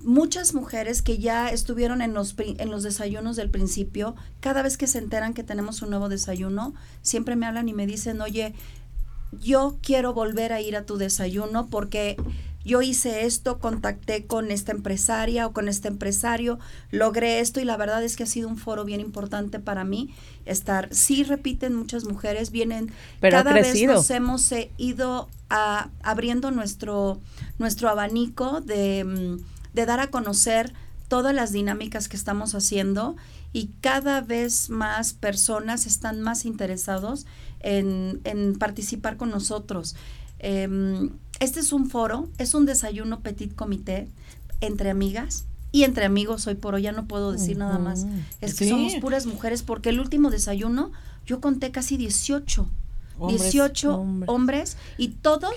muchas 0.03 0.55
mujeres 0.55 1.03
que 1.03 1.19
ya 1.19 1.49
estuvieron 1.49 2.03
en 2.03 2.15
los, 2.15 2.35
en 2.39 2.71
los 2.71 2.83
desayunos 2.83 3.37
del 3.37 3.51
principio, 3.51 4.15
cada 4.41 4.63
vez 4.63 4.77
que 4.77 4.87
se 4.87 4.99
enteran 4.99 5.35
que 5.35 5.43
tenemos 5.43 5.83
un 5.83 5.91
nuevo 5.91 6.09
desayuno, 6.09 6.75
siempre 7.03 7.37
me 7.37 7.47
hablan 7.47 7.69
y 7.69 7.73
me 7.73 7.87
dicen, 7.87 8.21
oye, 8.21 8.55
yo 9.41 9.79
quiero 9.83 10.13
volver 10.13 10.53
a 10.53 10.61
ir 10.61 10.77
a 10.77 10.85
tu 10.85 10.97
desayuno 10.97 11.69
porque 11.69 12.17
yo 12.71 12.83
hice 12.83 13.27
esto, 13.27 13.59
contacté 13.59 14.27
con 14.27 14.53
esta 14.53 14.71
empresaria 14.71 15.45
o 15.45 15.53
con 15.53 15.69
este 15.69 15.89
empresario, 15.89 16.61
logré 16.93 17.41
esto 17.41 17.61
y 17.61 17.65
la 17.65 17.77
verdad 17.77 18.05
es 18.05 18.17
que 18.17 18.23
ha 18.23 18.27
sido 18.27 18.49
un 18.49 18.59
foro 18.59 18.85
bien 18.85 19.01
importante 19.01 19.59
para 19.59 19.83
mí 19.83 20.15
estar. 20.45 20.89
Sí 20.95 21.25
repiten 21.25 21.75
muchas 21.75 22.05
mujeres, 22.05 22.53
vienen, 22.53 22.93
cada 23.21 23.53
vez 23.53 23.75
nos 23.83 24.09
hemos 24.11 24.53
eh, 24.53 24.71
ido 24.77 25.29
a, 25.49 25.91
abriendo 26.05 26.53
nuestro, 26.53 27.21
nuestro 27.59 27.89
abanico 27.89 28.61
de, 28.61 29.03
mm, 29.03 29.75
de 29.75 29.87
dar 29.87 29.99
a 29.99 30.07
conocer 30.07 30.73
todas 31.09 31.35
las 31.35 31.51
dinámicas 31.51 32.07
que 32.07 32.17
estamos 32.17 32.55
haciendo 32.55 33.17
y 33.53 33.71
cada 33.81 34.21
vez 34.21 34.71
más 34.71 35.13
personas 35.13 35.87
están 35.87 36.21
más 36.21 36.45
interesados 36.45 37.27
en, 37.59 38.21
en 38.23 38.57
participar 38.57 39.17
con 39.17 39.31
nosotros. 39.31 39.97
Em, 40.39 41.11
este 41.41 41.61
es 41.61 41.73
un 41.73 41.89
foro, 41.89 42.29
es 42.39 42.55
un 42.55 42.67
desayuno 42.67 43.21
petit 43.21 43.55
comité 43.55 44.09
entre 44.61 44.91
amigas 44.91 45.47
y 45.73 45.85
entre 45.85 46.05
amigos 46.05 46.47
hoy 46.47 46.55
por 46.55 46.75
hoy, 46.75 46.83
ya 46.83 46.93
no 46.93 47.07
puedo 47.07 47.33
decir 47.33 47.57
nada 47.57 47.79
más. 47.79 48.07
Es 48.41 48.55
que 48.55 48.69
somos 48.69 48.95
puras 48.97 49.27
mujeres 49.27 49.63
porque 49.63 49.89
el 49.89 50.01
último 50.01 50.31
desayuno 50.31 50.93
yo 51.27 51.41
conté 51.41 51.71
casi 51.71 51.97
18. 51.97 52.69
18 53.29 54.07
hombres. 54.27 54.79
y 54.97 55.09
todos, 55.09 55.53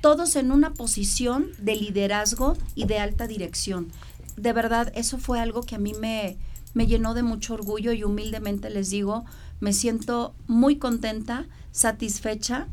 todos 0.00 0.36
en 0.36 0.52
una 0.52 0.72
posición 0.72 1.48
de 1.58 1.76
liderazgo 1.76 2.56
y 2.74 2.86
de 2.86 2.98
alta 2.98 3.26
dirección. 3.26 3.88
De 4.36 4.54
verdad, 4.54 4.90
eso 4.94 5.18
fue 5.18 5.38
algo 5.38 5.62
que 5.62 5.74
a 5.74 5.78
mí 5.78 5.92
me, 6.00 6.38
me 6.72 6.86
llenó 6.86 7.12
de 7.12 7.22
mucho 7.22 7.54
orgullo 7.54 7.92
y 7.92 8.04
humildemente 8.04 8.70
les 8.70 8.88
digo, 8.88 9.26
me 9.60 9.74
siento 9.74 10.34
muy 10.46 10.76
contenta, 10.76 11.46
satisfecha 11.72 12.68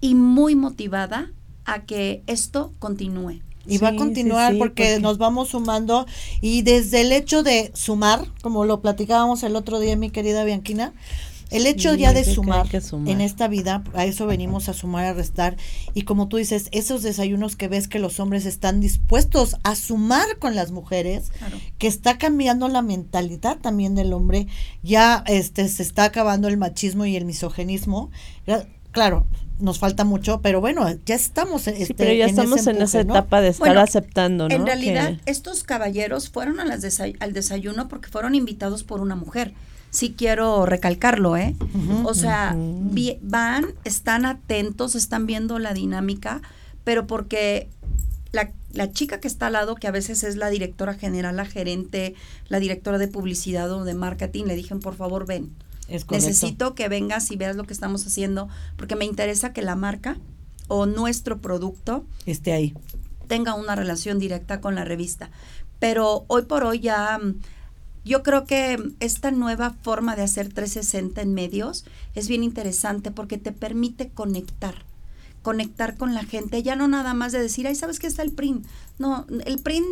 y 0.00 0.16
muy 0.16 0.56
motivada 0.56 1.30
a 1.66 1.84
que 1.84 2.22
esto 2.26 2.72
continúe. 2.78 3.42
Y 3.68 3.78
va 3.78 3.88
a 3.88 3.96
continuar 3.96 4.56
porque, 4.58 5.00
nos 5.00 5.18
vamos 5.18 5.48
sumando 5.48 6.06
y 6.40 6.62
desde 6.62 7.00
el 7.00 7.10
hecho 7.10 7.42
de 7.42 7.72
sumar, 7.74 8.24
como 8.40 8.64
lo 8.64 8.80
platicábamos 8.80 9.42
el 9.42 9.56
otro 9.56 9.80
día 9.80 9.96
mi 9.96 10.10
querida 10.10 10.44
Bianquina, 10.44 10.94
el 11.50 11.66
hecho 11.66 11.94
ya 11.94 12.12
de 12.12 12.24
sumar, 12.24 12.66
en 13.06 13.20
esta 13.20 13.46
vida, 13.46 13.84
a 13.94 14.04
eso 14.04 14.26
venimos 14.26 14.68
a 14.68 14.72
sumar, 14.72 15.04
a 15.04 15.12
restar. 15.12 15.56
Y 15.94 16.02
como 16.02 16.26
tú 16.26 16.38
dices, 16.38 16.68
esos 16.72 17.02
desayunos 17.02 17.54
que 17.54 17.68
ves 17.68 17.86
que 17.86 18.00
los 18.00 18.18
hombres 18.18 18.46
están 18.46 18.80
dispuestos 18.80 19.56
a 19.62 19.76
sumar 19.76 20.38
con 20.40 20.56
las 20.56 20.72
mujeres, 20.72 21.30
que 21.78 21.86
está 21.86 22.18
cambiando 22.18 22.68
la 22.68 22.82
mentalidad 22.82 23.58
también 23.58 23.94
del 23.94 24.12
hombre, 24.12 24.48
ya 24.82 25.22
este 25.26 25.68
se 25.68 25.84
está 25.84 26.04
acabando 26.04 26.48
el 26.48 26.56
machismo 26.56 27.06
y 27.06 27.14
el 27.14 27.24
misogenismo. 27.24 28.10
Claro, 28.90 29.26
nos 29.58 29.78
falta 29.78 30.04
mucho, 30.04 30.40
pero 30.40 30.60
bueno, 30.60 30.86
ya 31.06 31.14
estamos 31.14 31.66
este, 31.66 31.94
pero 31.94 32.12
ya 32.12 32.26
estamos 32.26 32.66
en 32.66 32.82
esa 32.82 33.00
etapa 33.00 33.40
de 33.40 33.48
estar 33.48 33.76
aceptando, 33.78 34.48
¿no? 34.48 34.54
En 34.54 34.66
realidad, 34.66 35.18
estos 35.26 35.62
caballeros 35.62 36.28
fueron 36.28 36.60
a 36.60 36.64
las 36.64 37.00
al 37.00 37.32
desayuno 37.32 37.88
porque 37.88 38.08
fueron 38.08 38.34
invitados 38.34 38.84
por 38.84 39.00
una 39.00 39.16
mujer. 39.16 39.54
Sí 39.90 40.14
quiero 40.16 40.66
recalcarlo, 40.66 41.36
¿eh? 41.36 41.56
o 42.04 42.12
sea, 42.12 42.54
van, 43.22 43.66
están 43.84 44.26
atentos, 44.26 44.94
están 44.94 45.26
viendo 45.26 45.58
la 45.58 45.72
dinámica, 45.72 46.42
pero 46.84 47.06
porque 47.06 47.68
la, 48.32 48.50
la, 48.74 48.92
chica 48.92 49.20
que 49.20 49.28
está 49.28 49.46
al 49.46 49.54
lado, 49.54 49.74
que 49.76 49.86
a 49.86 49.92
veces 49.92 50.22
es 50.22 50.36
la 50.36 50.50
directora 50.50 50.94
general, 50.94 51.36
la 51.36 51.46
gerente, 51.46 52.14
la 52.48 52.60
directora 52.60 52.98
de 52.98 53.08
publicidad 53.08 53.70
o 53.72 53.84
de 53.84 53.94
marketing, 53.94 54.44
le 54.44 54.56
dijeron, 54.56 54.80
por 54.80 54.96
favor, 54.96 55.24
ven 55.24 55.54
Necesito 55.88 56.74
que 56.74 56.88
vengas 56.88 57.30
y 57.30 57.36
veas 57.36 57.56
lo 57.56 57.64
que 57.64 57.72
estamos 57.72 58.06
haciendo 58.06 58.48
porque 58.76 58.96
me 58.96 59.04
interesa 59.04 59.52
que 59.52 59.62
la 59.62 59.76
marca 59.76 60.18
o 60.68 60.86
nuestro 60.86 61.40
producto 61.40 62.04
esté 62.26 62.52
ahí. 62.52 62.74
tenga 63.28 63.54
una 63.54 63.76
relación 63.76 64.18
directa 64.18 64.60
con 64.60 64.74
la 64.74 64.84
revista. 64.84 65.30
Pero 65.78 66.24
hoy 66.28 66.42
por 66.42 66.64
hoy 66.64 66.80
ya 66.80 67.18
mm, 67.18 67.36
yo 68.04 68.22
creo 68.22 68.44
que 68.44 68.78
esta 69.00 69.30
nueva 69.30 69.74
forma 69.82 70.16
de 70.16 70.22
hacer 70.22 70.52
360 70.52 71.20
en 71.20 71.34
medios 71.34 71.84
es 72.14 72.28
bien 72.28 72.42
interesante 72.44 73.10
porque 73.10 73.36
te 73.36 73.52
permite 73.52 74.10
conectar, 74.10 74.84
conectar 75.42 75.96
con 75.96 76.14
la 76.14 76.24
gente, 76.24 76.62
ya 76.62 76.76
no 76.76 76.88
nada 76.88 77.14
más 77.14 77.32
de 77.32 77.40
decir, 77.40 77.66
ay, 77.66 77.74
¿sabes 77.74 77.98
qué 77.98 78.06
está 78.06 78.22
el 78.22 78.32
print? 78.32 78.64
No, 78.98 79.26
el 79.44 79.58
print 79.58 79.86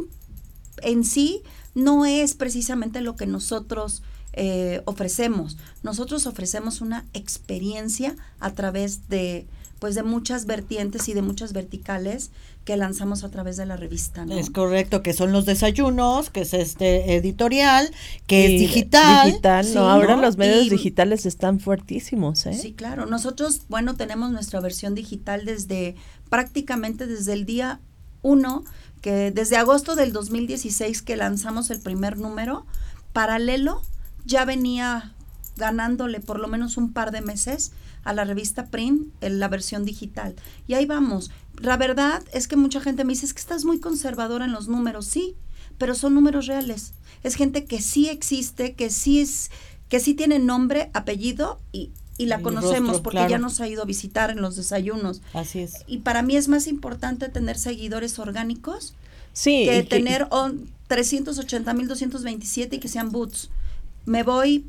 en 0.83 1.05
sí 1.05 1.43
no 1.75 2.05
es 2.05 2.35
precisamente 2.35 3.01
lo 3.01 3.17
que 3.17 3.27
nosotros 3.27 4.03
eh, 4.37 4.83
ofrecemos. 4.85 5.57
Nosotros 5.83 6.27
ofrecemos 6.27 6.81
una 6.81 7.07
experiencia 7.15 8.17
a 8.41 8.51
través 8.53 9.09
de, 9.09 9.47
pues, 9.79 9.95
de 9.95 10.03
muchas 10.03 10.47
vertientes 10.47 11.09
y 11.09 11.15
de 11.15 11.23
muchas 11.23 11.53
verticales 11.53 12.31
que 12.65 12.77
lanzamos 12.77 13.23
a 13.23 13.31
través 13.31 13.57
de 13.57 13.67
la 13.67 13.77
revista. 13.77 14.27
Es 14.31 14.51
correcto, 14.51 15.03
que 15.03 15.13
son 15.13 15.33
los 15.33 15.45
desayunos, 15.45 16.31
que 16.31 16.41
es 16.41 16.55
este 16.55 17.15
editorial, 17.15 17.91
que 18.27 18.47
es 18.47 18.61
digital. 18.61 19.29
Digital, 19.29 19.75
no, 19.75 19.89
ahora 19.89 20.17
los 20.17 20.37
medios 20.37 20.71
digitales 20.71 21.27
están 21.27 21.61
fuertísimos, 21.61 22.47
¿eh? 22.47 22.55
Sí, 22.55 22.73
claro. 22.73 23.07
Nosotros, 23.07 23.63
bueno, 23.69 23.95
tenemos 23.95 24.33
nuestra 24.33 24.61
versión 24.61 24.95
digital 24.95 25.45
desde 25.45 25.95
prácticamente 26.29 27.07
desde 27.07 27.35
el 27.35 27.45
día 27.45 27.81
uno, 28.23 28.65
que 29.01 29.31
desde 29.31 29.59
agosto 29.59 29.95
del 29.95 30.13
2016 30.13 31.03
que 31.03 31.17
lanzamos 31.17 31.71
el 31.71 31.81
primer 31.81 32.19
número, 32.19 32.67
paralelo 33.13 33.83
ya 34.25 34.45
venía 34.45 35.15
ganándole 35.57 36.21
por 36.21 36.41
lo 36.41 36.49
menos 36.49 36.77
un 36.77 36.93
par 36.93 37.13
de 37.13 37.21
meses 37.21 37.73
a 38.03 38.13
la 38.13 38.25
revista 38.25 38.67
Print 38.67 39.13
en 39.21 39.39
la 39.39 39.49
versión 39.49 39.85
digital. 39.85 40.35
Y 40.67 40.75
ahí 40.75 40.87
vamos. 40.87 41.31
La 41.61 41.77
verdad 41.77 42.23
es 42.33 42.49
que 42.49 42.57
mucha 42.57 42.81
gente 42.81 43.05
me 43.05 43.13
dice, 43.13 43.27
es 43.27 43.35
que 43.35 43.41
estás 43.41 43.65
muy 43.65 43.81
conservadora 43.81 44.45
en 44.45 44.53
los 44.53 44.69
números, 44.69 45.07
sí, 45.07 45.37
pero 45.79 45.95
son 45.95 46.15
números 46.15 46.47
reales. 46.47 46.93
Es 47.23 47.35
gente 47.35 47.65
que 47.65 47.81
sí 47.81 48.09
existe, 48.09 48.75
que 48.75 48.91
sí 48.91 49.21
es, 49.21 49.51
que 49.89 50.01
sí 50.01 50.15
tiene 50.15 50.39
nombre, 50.39 50.91
apellido 50.93 51.61
y, 51.73 51.93
y 52.19 52.27
la 52.27 52.41
conocemos 52.41 53.01
porque 53.01 53.27
ya 53.29 53.39
nos 53.39 53.61
ha 53.61 53.69
ido 53.69 53.83
a 53.83 53.87
visitar 53.87 54.31
en 54.31 54.43
los 54.43 54.57
desayunos. 54.57 55.23
Así 55.33 55.61
es. 55.61 55.85
Y 55.87 55.99
para 55.99 56.23
mí 56.23 56.37
es 56.37 56.49
más 56.49 56.67
importante 56.67 57.29
tener 57.29 57.57
seguidores 57.57 58.19
orgánicos 58.19 58.95
sí, 59.33 59.65
que 59.65 59.83
tener 59.83 60.29
380 60.89 61.75
mil 61.75 61.89
227 61.89 62.77
y 62.77 62.79
que 62.79 62.89
sean 62.89 63.11
boots 63.11 63.51
me 64.07 64.23
voy 64.23 64.67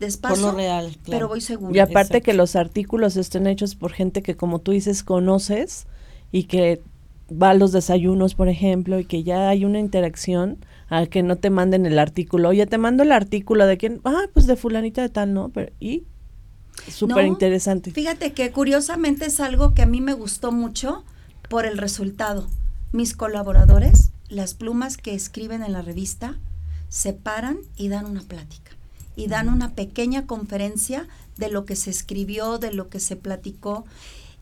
despacio, 0.00 0.52
real, 0.52 0.96
pero 1.08 1.28
voy 1.28 1.40
seguro. 1.40 1.74
Y 1.74 1.78
aparte 1.78 2.20
que 2.20 2.34
los 2.34 2.56
artículos 2.56 3.16
estén 3.16 3.46
hechos 3.46 3.74
por 3.74 3.92
gente 3.92 4.22
que 4.22 4.36
como 4.36 4.60
tú 4.60 4.72
dices 4.72 5.02
conoces 5.02 5.86
y 6.32 6.44
que 6.44 6.82
va 7.30 7.50
a 7.50 7.54
los 7.54 7.72
desayunos, 7.72 8.34
por 8.34 8.48
ejemplo, 8.48 8.98
y 8.98 9.04
que 9.04 9.22
ya 9.22 9.48
hay 9.48 9.64
una 9.64 9.80
interacción 9.80 10.58
a 10.88 11.06
que 11.06 11.22
no 11.22 11.36
te 11.36 11.50
manden 11.50 11.86
el 11.86 11.98
artículo. 11.98 12.50
Oye, 12.50 12.66
te 12.66 12.78
mando 12.78 13.02
el 13.02 13.12
artículo 13.12 13.66
de 13.66 13.78
quién, 13.78 14.00
ah, 14.04 14.26
pues 14.32 14.46
de 14.46 14.56
fulanita 14.56 15.02
de 15.02 15.08
tal, 15.08 15.34
¿no? 15.34 15.48
Pero, 15.48 15.72
y 15.80 16.04
súper 16.88 17.26
interesante. 17.26 17.90
Fíjate 17.90 18.32
que 18.32 18.52
curiosamente 18.52 19.26
es 19.26 19.40
algo 19.40 19.74
que 19.74 19.82
a 19.82 19.86
mí 19.86 20.00
me 20.00 20.12
gustó 20.12 20.52
mucho 20.52 21.04
por 21.48 21.66
el 21.66 21.78
resultado. 21.78 22.46
Mis 22.92 23.16
colaboradores, 23.16 24.12
las 24.28 24.54
plumas 24.54 24.96
que 24.96 25.14
escriben 25.14 25.64
en 25.64 25.72
la 25.72 25.82
revista, 25.82 26.38
se 26.88 27.12
paran 27.12 27.58
y 27.76 27.88
dan 27.88 28.06
una 28.06 28.22
plática 28.22 28.75
y 29.16 29.26
dan 29.26 29.48
una 29.48 29.74
pequeña 29.74 30.26
conferencia 30.26 31.08
de 31.36 31.50
lo 31.50 31.64
que 31.64 31.74
se 31.74 31.90
escribió, 31.90 32.58
de 32.58 32.72
lo 32.72 32.88
que 32.88 33.00
se 33.00 33.16
platicó. 33.16 33.86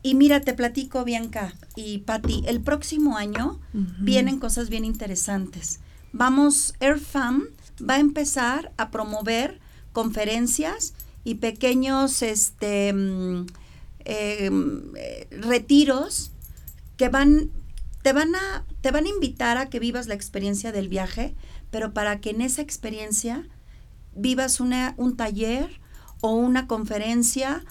Y 0.03 0.13
mira, 0.13 0.41
te 0.41 0.53
platico, 0.53 1.03
Bianca 1.03 1.55
y 1.75 1.99
Patti, 1.99 2.43
el 2.45 2.61
próximo 2.61 3.17
año 3.17 3.59
vienen 3.73 4.39
cosas 4.39 4.69
bien 4.69 4.85
interesantes. 4.85 5.79
Vamos, 6.13 6.75
AirFam 6.79 7.45
va 7.81 7.95
a 7.95 7.99
empezar 7.99 8.71
a 8.77 8.91
promover 8.91 9.59
conferencias 9.93 10.93
y 11.23 11.35
pequeños 11.35 12.21
este, 12.21 12.93
mm, 12.93 13.47
em, 14.05 14.95
eh, 14.95 15.27
retiros 15.31 16.31
que 16.97 17.09
van, 17.09 17.49
te 18.03 18.13
van, 18.13 18.35
a, 18.35 18.63
te 18.81 18.91
van 18.91 19.05
a 19.05 19.09
invitar 19.09 19.57
a 19.57 19.69
que 19.69 19.79
vivas 19.79 20.07
la 20.07 20.13
experiencia 20.13 20.71
del 20.71 20.87
viaje, 20.87 21.35
pero 21.71 21.93
para 21.93 22.21
que 22.21 22.29
en 22.29 22.41
esa 22.41 22.61
experiencia 22.61 23.47
vivas 24.15 24.59
una, 24.59 24.93
un 24.97 25.15
taller 25.15 25.79
o 26.21 26.33
una 26.33 26.67
conferencia 26.67 27.63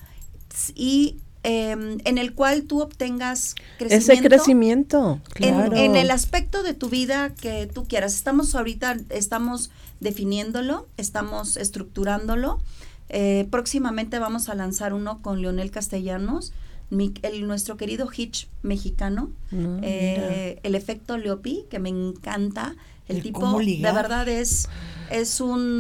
y 0.75 1.17
em, 1.43 1.99
en 2.05 2.19
el 2.19 2.35
cual 2.35 2.65
tú 2.65 2.81
obtengas 2.81 3.55
crecimiento. 3.79 4.13
Ese 4.13 4.23
crecimiento, 4.23 5.21
claro. 5.31 5.77
en, 5.77 5.97
el 5.97 6.11
aspecto 6.11 6.63
de 6.63 6.75
tu 6.75 6.89
vida 6.89 7.35
que 7.35 7.67
tú 7.67 7.85
quieras. 7.87 8.15
Estamos 8.15 8.55
ahorita, 8.55 8.97
estamos 9.11 9.71
definiéndolo, 10.01 10.87
estamos 10.97 11.57
estructurándolo. 11.57 12.61
Eh, 13.09 13.47
próximamente 13.51 14.19
vamos 14.19 14.49
a 14.49 14.55
lanzar 14.55 14.95
uno 14.95 15.21
con 15.21 15.43
Leonel 15.43 15.71
Castellanos, 15.71 16.53
el, 16.91 17.47
nuestro 17.47 17.77
querido 17.77 18.09
Hitch 18.15 18.49
mexicano, 18.63 19.31
ah, 19.53 19.79
eh, 19.83 20.61
el 20.63 20.75
efecto 20.75 21.19
Leopi, 21.19 21.65
que 21.71 21.79
me 21.79 21.89
encanta. 21.89 22.75
El, 23.07 23.23
tipo 23.23 23.59
de 23.59 23.93
verdad 23.93 24.27
es 24.29 24.67
es 25.11 25.41
un, 25.41 25.79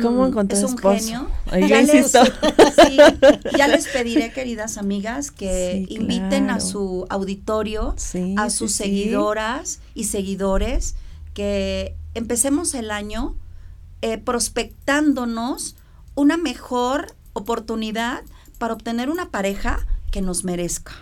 es 0.51 0.63
un 0.63 0.79
genio. 0.79 1.31
Ya 1.51 1.83
les, 1.83 2.13
ya 3.57 3.69
les, 3.69 3.89
pediré, 3.89 4.33
queridas 4.33 4.77
amigas, 4.77 5.31
que 5.31 5.87
inviten 5.89 6.51
a 6.51 6.61
su 6.61 7.07
auditorio, 7.09 7.95
a 8.37 8.51
sus 8.51 8.73
seguidoras 8.73 9.81
y 9.95 10.05
seguidores, 10.05 10.97
que 11.33 11.97
empecemos 12.15 12.75
el 12.75 12.91
año 12.91 13.35
eh, 14.03 14.19
prospectándonos 14.19 15.77
una 16.15 16.37
mejor 16.37 17.15
oportunidad 17.33 18.23
para 18.59 18.75
obtener 18.75 19.11
una 19.11 19.31
pareja 19.31 19.87
que 20.15 20.23
nos 20.23 20.45
merezca. 20.45 20.93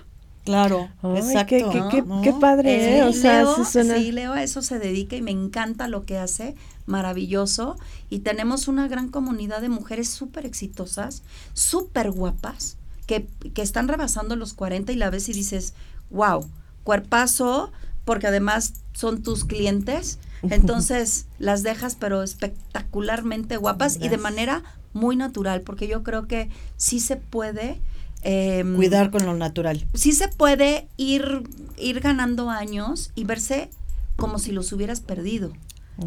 Claro, 0.46 0.88
exacto. 1.14 1.90
Qué, 2.22 2.32
padre, 2.40 2.96
¿eh? 2.96 3.02
O 3.04 3.12
sea, 3.12 3.44
sí, 3.66 4.10
Leo 4.10 4.32
a 4.32 4.42
eso 4.42 4.62
se 4.62 4.78
dedica 4.78 5.16
y 5.16 5.20
me 5.20 5.30
encanta 5.30 5.86
lo 5.86 6.06
que 6.06 6.16
hace, 6.16 6.54
maravilloso. 6.86 7.76
Y 8.08 8.20
tenemos 8.20 8.68
una 8.68 8.88
gran 8.88 9.10
comunidad 9.10 9.60
de 9.60 9.68
mujeres 9.68 10.08
súper 10.08 10.46
exitosas, 10.46 11.24
súper 11.52 12.10
guapas, 12.10 12.78
que, 13.06 13.28
que 13.52 13.60
están 13.60 13.86
rebasando 13.86 14.34
los 14.34 14.54
40 14.54 14.92
y 14.92 14.96
la 14.96 15.10
ves 15.10 15.28
y 15.28 15.34
dices, 15.34 15.74
wow, 16.08 16.48
cuerpazo, 16.84 17.70
porque 18.06 18.28
además 18.28 18.72
son 18.94 19.22
tus 19.22 19.44
clientes. 19.44 20.20
Entonces 20.42 21.26
las 21.38 21.62
dejas, 21.62 21.96
pero 22.00 22.22
espectacularmente 22.22 23.58
guapas 23.58 23.98
y 24.00 24.08
de 24.08 24.16
manera 24.16 24.62
muy 24.94 25.16
natural, 25.16 25.60
porque 25.60 25.86
yo 25.86 26.02
creo 26.02 26.26
que 26.26 26.48
sí 26.78 26.98
se 26.98 27.16
puede 27.16 27.78
Em, 28.22 28.76
Cuidar 28.76 29.10
con 29.10 29.26
lo 29.26 29.34
natural. 29.34 29.84
Sí 29.94 30.12
se 30.12 30.28
puede 30.28 30.88
ir, 30.96 31.42
ir 31.76 32.00
ganando 32.00 32.50
años 32.50 33.10
y 33.14 33.24
verse 33.24 33.68
como 34.16 34.38
si 34.38 34.52
los 34.52 34.72
hubieras 34.72 35.00
perdido, 35.00 35.52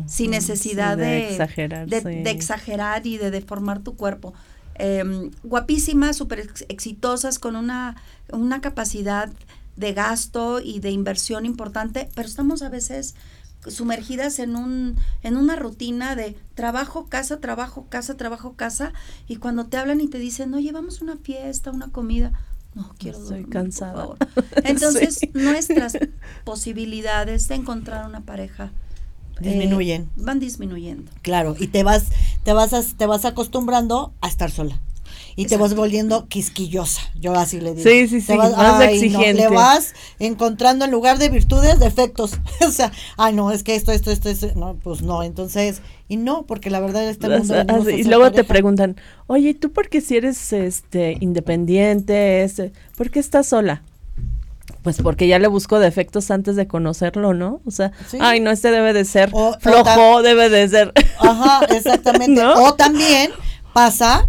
sin 0.08 0.32
necesidad 0.32 0.98
de, 0.98 1.32
exagerar, 1.32 1.88
de, 1.88 2.32
exagerar 2.32 3.06
y 3.06 3.18
de 3.18 3.32
deformar 3.32 3.82
tu 3.82 3.96
cuerpo. 3.96 4.34
Em, 4.76 5.32
guapísimas, 5.44 6.18
súper 6.18 6.50
exitosas, 6.70 7.40
con 7.40 7.56
una, 7.56 7.96
una 8.32 8.62
capacidad 8.62 9.30
de 9.76 9.94
gasto 9.94 10.62
y 10.62 10.80
de 10.80 10.92
inversión 10.92 11.46
importante, 11.46 12.10
pero 12.16 12.28
estamos 12.28 12.62
a 12.62 12.70
veces 12.70 13.16
sumergidas 13.68 14.40
en 14.40 14.56
un 14.56 14.98
en 15.24 15.38
una 15.38 15.56
rutina 15.56 16.16
de 16.16 16.36
trabajo, 16.54 17.08
casa, 17.08 17.40
trabajo, 17.40 17.88
casa, 17.90 18.18
trabajo, 18.18 18.54
casa 18.54 18.94
y 19.28 19.38
cuando 19.38 19.66
te 19.68 19.78
hablan 19.78 20.02
y 20.02 20.08
te 20.08 20.20
dicen, 20.20 20.54
"Oye, 20.54 20.72
vamos 20.72 21.02
a 21.02 21.04
una 21.04 21.18
fiesta, 21.18 21.72
una 21.72 21.90
comida." 21.90 22.32
No, 22.74 22.94
quiero 22.98 23.20
Estoy 23.20 23.46
cansada. 23.46 24.10
Entonces, 24.64 25.20
nuestras 25.34 25.98
posibilidades 26.44 27.48
de 27.48 27.56
encontrar 27.56 28.06
una 28.06 28.22
pareja 28.22 28.72
eh, 29.42 29.50
disminuyen. 29.50 30.10
van 30.16 30.40
disminuyendo. 30.40 31.12
Claro, 31.22 31.56
y 31.60 31.68
te 31.68 31.84
vas 31.84 32.10
te 32.44 32.54
vas 32.54 32.96
te 32.98 33.06
vas 33.06 33.26
acostumbrando 33.26 34.14
a 34.22 34.28
estar 34.28 34.52
sola 34.52 34.80
y 35.36 35.46
te 35.48 35.58
vas 35.58 35.76
volviendo 35.76 36.28
quisquillosa. 36.28 37.02
Yo 37.16 37.34
así 37.36 37.60
le 37.60 37.74
digo. 37.74 37.90
Sí, 37.90 38.08
sí, 38.08 38.22
sí. 38.22 38.36
Vas, 38.36 38.56
más 38.56 38.82
exigente. 38.84 39.34
le 39.34 39.48
vas 39.50 39.94
encontrando 40.20 40.86
en 40.86 40.92
lugar 40.92 41.18
de 41.18 41.30
virtudes, 41.30 41.80
defectos. 41.80 42.40
o 42.68 42.72
sea, 42.72 42.92
ay, 43.18 43.34
no, 43.34 43.52
es 43.52 43.64
que 43.64 43.76
esto, 43.76 43.92
esto, 43.92 44.12
esto, 44.12 44.30
esto. 44.30 44.48
No, 44.56 44.76
pues 44.82 45.02
no. 45.02 45.24
Entonces, 45.24 45.82
y 46.08 46.18
no, 46.18 46.46
porque 46.46 46.70
la 46.70 46.80
verdad 46.80 47.08
este 47.08 47.28
mundo. 47.28 47.90
y 47.90 48.04
luego 48.04 48.32
te 48.32 48.44
preguntan, 48.44 48.96
oye, 49.28 49.54
¿tú 49.54 49.72
por 49.72 49.90
qué 49.90 50.00
si 50.00 50.16
eres 50.16 50.54
este 50.54 51.18
independiente? 51.20 52.44
Este, 52.44 52.72
¿Por 52.96 53.12
qué 53.12 53.20
estás 53.20 53.48
sola? 53.48 53.84
Pues 54.84 55.02
porque 55.02 55.28
ya 55.28 55.40
le 55.40 55.48
busco 55.48 55.80
defectos 55.80 56.30
antes 56.30 56.56
de 56.56 56.68
conocerlo, 56.68 57.34
¿no? 57.34 57.60
O 57.66 57.72
sea, 57.72 57.92
ay, 58.20 58.40
no, 58.40 58.52
este 58.52 58.70
debe 58.70 58.94
de 58.94 59.04
ser 59.04 59.32
flojo, 59.32 60.22
debe 60.22 60.50
de 60.50 60.70
ser. 60.70 60.94
Ajá, 61.20 61.66
exactamente. 61.76 62.42
O 62.58 62.76
también 62.76 63.32
pasa 63.74 64.28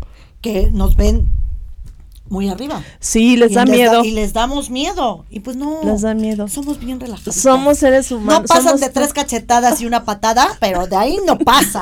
que 0.53 0.71
nos 0.71 0.97
ven 0.97 1.31
muy 2.29 2.49
arriba. 2.49 2.83
Sí, 2.99 3.37
les 3.37 3.53
da 3.53 3.65
miedo. 3.65 4.05
y 4.05 4.13
les 4.13 4.33
damos 4.33 4.71
miedo. 4.71 5.25
Y 5.31 5.41
pues 5.41 5.57
no. 5.57 5.81
Les 5.85 6.03
da 6.03 6.15
miedo. 6.15 6.49
Somos 6.49 6.79
bien 6.79 6.99
relajados. 6.99 7.35
Somos 7.37 7.79
seres 7.79 8.11
humanos. 8.11 8.43
No 8.43 8.47
pasan 8.49 8.81
de 8.81 8.89
tres 8.91 9.13
cachetadas 9.13 9.81
y 9.81 9.87
una 9.87 10.05
patada, 10.05 10.49
pero 10.61 10.87
de 10.87 10.97
ahí 10.97 11.19
no 11.27 11.39
pasa. 11.39 11.81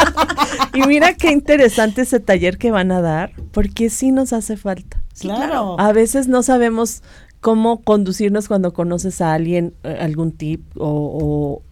y 0.74 0.82
mira 0.82 1.14
qué 1.14 1.30
interesante 1.30 2.02
ese 2.02 2.20
taller 2.20 2.58
que 2.58 2.70
van 2.70 2.90
a 2.90 3.00
dar, 3.00 3.32
porque 3.52 3.90
sí 3.90 4.10
nos 4.10 4.32
hace 4.32 4.56
falta. 4.56 5.02
claro. 5.18 5.78
A 5.78 5.92
veces 5.92 6.28
no 6.28 6.42
sabemos 6.42 7.02
cómo 7.40 7.82
conducirnos 7.82 8.48
cuando 8.48 8.72
conoces 8.72 9.20
a 9.20 9.32
alguien, 9.32 9.74
eh, 9.82 9.96
algún 10.00 10.32
tip 10.32 10.62
o, 10.76 10.88
o 10.88 11.62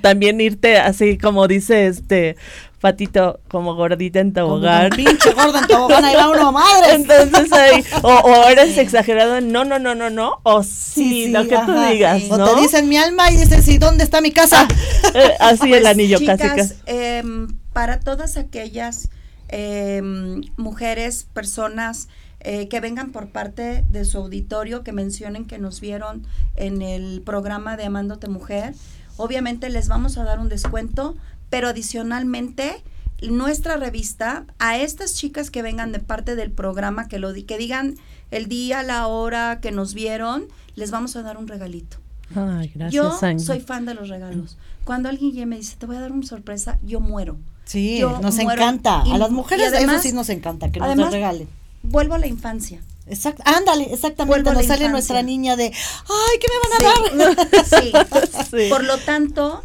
también 0.00 0.40
irte 0.40 0.78
así 0.78 1.18
como 1.18 1.48
dice 1.48 1.86
este 1.86 2.36
Patito, 2.80 3.40
como 3.48 3.74
gordita 3.74 4.20
en 4.20 4.32
tobogán. 4.32 4.90
Como 4.90 4.96
pinche 4.96 5.32
gorda 5.32 5.60
en 5.60 5.66
tobogán, 5.66 6.04
ahí 6.04 6.14
va 6.14 6.28
uno, 6.28 6.52
madre. 6.52 6.94
Entonces 6.94 7.52
ahí, 7.52 7.84
o, 8.02 8.44
eres 8.48 8.76
exagerado, 8.76 9.40
no, 9.40 9.64
no, 9.64 9.78
no, 9.78 9.94
no, 9.94 10.10
no, 10.10 10.40
o 10.42 10.62
sí, 10.62 11.28
lo 11.28 11.48
que 11.48 11.56
tú 11.64 11.72
digas, 11.90 12.22
O 12.30 12.54
te 12.54 12.60
dicen 12.60 12.88
mi 12.88 12.98
alma 12.98 13.30
y 13.30 13.38
dices, 13.38 13.66
¿y 13.68 13.78
dónde 13.78 14.04
está 14.04 14.20
mi 14.20 14.30
casa? 14.30 14.68
Eh, 15.14 15.32
así 15.40 15.72
el 15.72 15.80
pues, 15.80 15.86
anillo 15.86 16.18
chicas, 16.18 16.38
casi. 16.38 16.74
Em, 16.84 17.48
para 17.72 18.00
todas 18.00 18.36
aquellas 18.36 19.08
em, 19.48 20.42
mujeres, 20.56 21.26
personas 21.32 22.08
eh, 22.40 22.68
que 22.68 22.80
vengan 22.80 23.12
por 23.12 23.30
parte 23.30 23.84
de 23.90 24.04
su 24.04 24.18
auditorio, 24.18 24.84
que 24.84 24.92
mencionen 24.92 25.46
que 25.46 25.58
nos 25.58 25.80
vieron 25.80 26.26
en 26.54 26.82
el 26.82 27.22
programa 27.22 27.76
de 27.76 27.84
Amándote 27.84 28.28
Mujer, 28.28 28.74
obviamente 29.16 29.70
les 29.70 29.88
vamos 29.88 30.18
a 30.18 30.24
dar 30.24 30.38
un 30.38 30.48
descuento, 30.48 31.16
pero 31.50 31.68
adicionalmente 31.68 32.82
nuestra 33.22 33.76
revista 33.76 34.44
a 34.58 34.76
estas 34.76 35.14
chicas 35.14 35.50
que 35.50 35.62
vengan 35.62 35.92
de 35.92 36.00
parte 36.00 36.36
del 36.36 36.50
programa 36.50 37.08
que 37.08 37.18
lo 37.18 37.32
que 37.32 37.58
digan 37.58 37.96
el 38.30 38.46
día, 38.46 38.82
la 38.82 39.06
hora 39.06 39.60
que 39.60 39.70
nos 39.70 39.94
vieron, 39.94 40.46
les 40.74 40.90
vamos 40.90 41.16
a 41.16 41.22
dar 41.22 41.38
un 41.38 41.48
regalito. 41.48 41.98
Ay, 42.34 42.72
gracias. 42.74 42.92
Yo 42.92 43.38
soy 43.38 43.60
fan 43.60 43.86
de 43.86 43.94
los 43.94 44.08
regalos. 44.08 44.58
Cuando 44.84 45.08
alguien 45.08 45.32
ya 45.32 45.46
me 45.46 45.56
dice, 45.56 45.76
"Te 45.78 45.86
voy 45.86 45.96
a 45.96 46.00
dar 46.00 46.12
una 46.12 46.26
sorpresa", 46.26 46.78
yo 46.84 47.00
muero. 47.00 47.38
Sí, 47.64 48.00
nos 48.20 48.38
encanta. 48.38 49.02
a 49.02 49.18
las 49.18 49.30
mujeres 49.30 49.72
eso 49.72 49.98
sí 50.00 50.12
nos 50.12 50.28
encanta 50.28 50.70
que 50.70 50.80
nos 50.80 51.10
regalen. 51.10 51.48
Vuelvo 51.82 52.14
a 52.14 52.18
la 52.18 52.26
infancia. 52.26 52.80
Exacto, 53.06 53.42
ándale, 53.46 53.92
exactamente. 53.92 54.52
Nos 54.52 54.66
sale 54.66 54.88
nuestra 54.88 55.22
niña 55.22 55.56
de, 55.56 55.66
ay, 55.66 56.38
¿qué 56.40 56.46
me 56.52 56.58
van 56.58 56.72
a 56.72 57.34
dar? 57.34 57.64
sí. 58.50 58.68
Por 58.68 58.84
lo 58.84 58.98
tanto, 58.98 59.62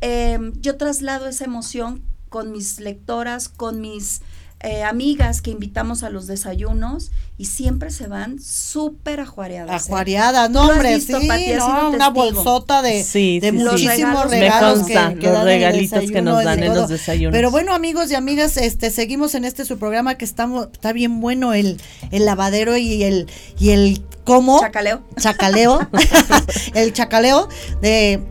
em, 0.00 0.52
yo 0.60 0.76
traslado 0.76 1.28
esa 1.28 1.44
emoción 1.44 2.02
con 2.28 2.50
mis 2.50 2.80
lectoras, 2.80 3.48
con 3.48 3.80
mis 3.80 4.20
eh, 4.60 4.82
amigas 4.82 5.42
que 5.42 5.50
invitamos 5.50 6.02
a 6.02 6.08
los 6.08 6.26
desayunos 6.26 7.12
y 7.36 7.44
siempre 7.44 7.90
se 7.90 8.06
van 8.06 8.40
súper 8.40 9.20
ajuareadas. 9.20 9.70
¿eh? 9.70 9.84
Ajuareadas, 9.86 10.50
no 10.50 10.68
hombre, 10.68 10.98
sí, 10.98 11.12
no, 11.58 11.90
una 11.90 12.08
bolsota 12.08 12.80
de, 12.80 13.04
de 13.42 13.52
muchísimos 13.52 14.30
regalos, 14.30 14.86
que, 14.86 14.94
los 14.94 15.44
regalitos 15.44 16.10
que 16.10 16.22
nos 16.22 16.42
dan 16.42 16.62
en 16.62 16.74
los 16.74 16.88
desayunos. 16.88 17.32
Pero 17.32 17.50
bueno, 17.50 17.74
amigos 17.74 18.10
y 18.10 18.14
amigas, 18.14 18.56
este 18.56 18.90
seguimos 18.90 19.34
en 19.34 19.44
este 19.44 19.66
su 19.66 19.78
programa 19.78 20.14
que 20.14 20.24
estamos 20.24 20.68
está 20.72 20.92
bien 20.94 21.20
bueno 21.20 21.52
el, 21.52 21.78
el 22.10 22.24
lavadero 22.24 22.78
y 22.78 23.02
el 23.02 23.28
y 23.58 23.70
el 23.70 24.02
cómo 24.24 24.58
chacaleo. 24.60 25.02
Chacaleo. 25.20 25.86
el 26.74 26.94
chacaleo 26.94 27.48
de 27.82 28.22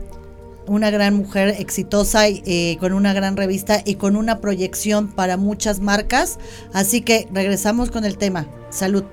una 0.67 0.89
gran 0.89 1.15
mujer 1.15 1.55
exitosa 1.59 2.27
eh, 2.27 2.77
con 2.79 2.93
una 2.93 3.13
gran 3.13 3.37
revista 3.37 3.81
y 3.85 3.95
con 3.95 4.15
una 4.15 4.39
proyección 4.39 5.07
para 5.07 5.37
muchas 5.37 5.79
marcas. 5.79 6.39
Así 6.73 7.01
que 7.01 7.27
regresamos 7.31 7.91
con 7.91 8.05
el 8.05 8.17
tema. 8.17 8.47
Salud. 8.69 9.03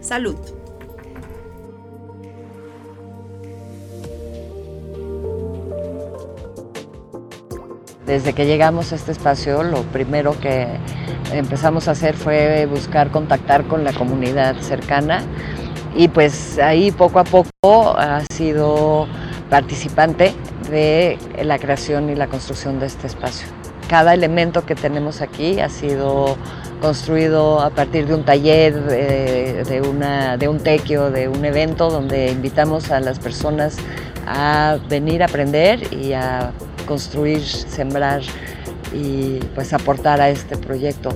Salud. 0.00 0.36
Desde 8.06 8.34
que 8.34 8.46
llegamos 8.46 8.92
a 8.92 8.96
este 8.96 9.10
espacio, 9.10 9.64
lo 9.64 9.82
primero 9.82 10.38
que 10.38 10.68
empezamos 11.32 11.88
a 11.88 11.90
hacer 11.90 12.14
fue 12.14 12.66
buscar 12.66 13.10
contactar 13.10 13.66
con 13.66 13.82
la 13.82 13.92
comunidad 13.92 14.60
cercana 14.60 15.24
y 15.96 16.06
pues 16.06 16.58
ahí 16.58 16.92
poco 16.92 17.18
a 17.18 17.24
poco 17.24 17.98
ha 17.98 18.22
sido 18.32 19.08
participante 19.50 20.34
de 20.68 21.18
la 21.42 21.58
creación 21.58 22.10
y 22.10 22.14
la 22.14 22.26
construcción 22.28 22.78
de 22.80 22.86
este 22.86 23.06
espacio. 23.06 23.46
Cada 23.88 24.14
elemento 24.14 24.66
que 24.66 24.74
tenemos 24.74 25.20
aquí 25.20 25.60
ha 25.60 25.68
sido 25.68 26.36
construido 26.80 27.60
a 27.60 27.70
partir 27.70 28.06
de 28.06 28.14
un 28.14 28.24
taller, 28.24 28.74
de, 28.84 29.82
una, 29.88 30.36
de 30.36 30.48
un 30.48 30.58
tequio, 30.58 31.10
de 31.10 31.28
un 31.28 31.44
evento 31.44 31.88
donde 31.88 32.30
invitamos 32.30 32.90
a 32.90 33.00
las 33.00 33.18
personas 33.18 33.76
a 34.26 34.78
venir 34.88 35.22
a 35.22 35.26
aprender 35.26 35.92
y 35.92 36.12
a 36.12 36.50
construir, 36.86 37.44
sembrar 37.44 38.22
y 38.92 39.38
pues 39.54 39.72
aportar 39.72 40.20
a 40.20 40.28
este 40.30 40.56
proyecto. 40.56 41.10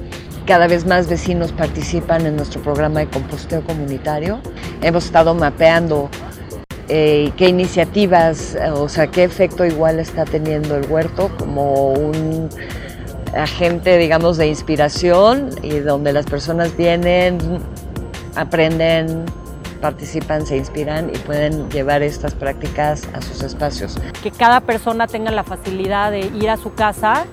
Cada 0.47 0.67
vez 0.67 0.87
más 0.87 1.09
vecinos 1.09 1.53
participan 1.53 2.27
en 2.27 2.37
nuestro 2.37 2.61
programa 2.63 3.01
de 3.01 3.07
composteo 3.07 3.63
comunitario. 3.63 4.41
Hemos 4.83 5.05
estado 5.05 5.35
mapeando 5.35 6.09
eh, 6.93 7.31
qué 7.37 7.49
iniciativas, 7.49 8.59
o 8.75 8.89
sea, 8.89 9.07
qué 9.07 9.23
efecto 9.23 9.65
igual 9.65 10.01
está 10.01 10.25
teniendo 10.25 10.75
el 10.75 10.91
huerto 10.91 11.31
como 11.39 11.93
un 11.93 12.49
agente, 13.37 13.97
digamos, 13.97 14.37
de 14.39 14.49
inspiración 14.49 15.51
y 15.63 15.79
donde 15.79 16.13
las 16.13 16.27
personas 16.27 16.77
vienen, 16.77 17.39
aprenden, 18.35 19.25
participan, 19.81 20.45
se 20.45 20.57
inspiran 20.57 21.11
y 21.15 21.19
pueden 21.19 21.71
llevar 21.71 22.03
estas 22.03 22.35
prácticas 22.35 23.09
a 23.15 23.23
sus 23.23 23.41
espacios. 23.43 23.97
Que 24.21 24.33
cada 24.33 24.61
persona 24.61 25.07
tenga 25.07 25.31
la 25.31 25.45
facilidad 25.45 26.11
de 26.11 26.21
ir 26.21 26.51
a 26.51 26.57
su 26.57 26.75
casa, 26.75 27.27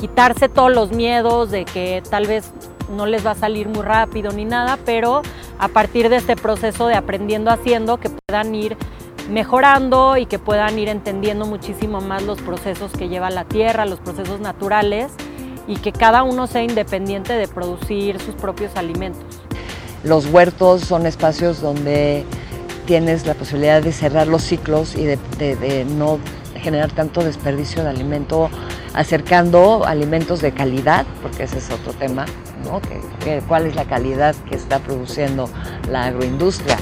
quitarse 0.00 0.48
todos 0.48 0.72
los 0.72 0.90
miedos 0.90 1.52
de 1.52 1.64
que 1.64 2.02
tal 2.10 2.26
vez 2.26 2.50
no 2.90 3.06
les 3.06 3.24
va 3.24 3.30
a 3.30 3.36
salir 3.36 3.68
muy 3.68 3.82
rápido 3.82 4.32
ni 4.32 4.44
nada, 4.44 4.78
pero 4.84 5.22
a 5.62 5.68
partir 5.68 6.08
de 6.08 6.16
este 6.16 6.34
proceso 6.34 6.88
de 6.88 6.96
aprendiendo 6.96 7.48
haciendo, 7.48 8.00
que 8.00 8.10
puedan 8.10 8.52
ir 8.52 8.76
mejorando 9.30 10.16
y 10.16 10.26
que 10.26 10.40
puedan 10.40 10.76
ir 10.76 10.88
entendiendo 10.88 11.46
muchísimo 11.46 12.00
más 12.00 12.24
los 12.24 12.42
procesos 12.42 12.90
que 12.90 13.08
lleva 13.08 13.30
la 13.30 13.44
tierra, 13.44 13.86
los 13.86 14.00
procesos 14.00 14.40
naturales 14.40 15.12
y 15.68 15.76
que 15.76 15.92
cada 15.92 16.24
uno 16.24 16.48
sea 16.48 16.64
independiente 16.64 17.34
de 17.34 17.46
producir 17.46 18.18
sus 18.18 18.34
propios 18.34 18.74
alimentos. 18.74 19.22
Los 20.02 20.26
huertos 20.26 20.80
son 20.80 21.06
espacios 21.06 21.60
donde 21.60 22.24
tienes 22.84 23.24
la 23.24 23.34
posibilidad 23.34 23.80
de 23.80 23.92
cerrar 23.92 24.26
los 24.26 24.42
ciclos 24.42 24.96
y 24.96 25.04
de, 25.04 25.86
no 25.96 26.18
generar 26.56 26.90
tanto 26.90 27.22
desperdicio 27.22 27.84
de 27.84 27.90
alimento, 27.90 28.50
acercando 28.94 29.84
alimentos 29.86 30.40
de 30.40 30.50
calidad, 30.50 31.06
porque 31.22 31.44
ese 31.44 31.58
es 31.58 31.70
otro 31.70 31.92
tema, 31.92 32.26
¿Cuál 33.48 33.66
es 33.66 33.74
la 33.74 33.84
calidad 33.84 34.34
que 34.48 34.56
está 34.56 34.78
produciendo 34.78 35.48
la 35.88 36.06
agroindustria? 36.06 36.76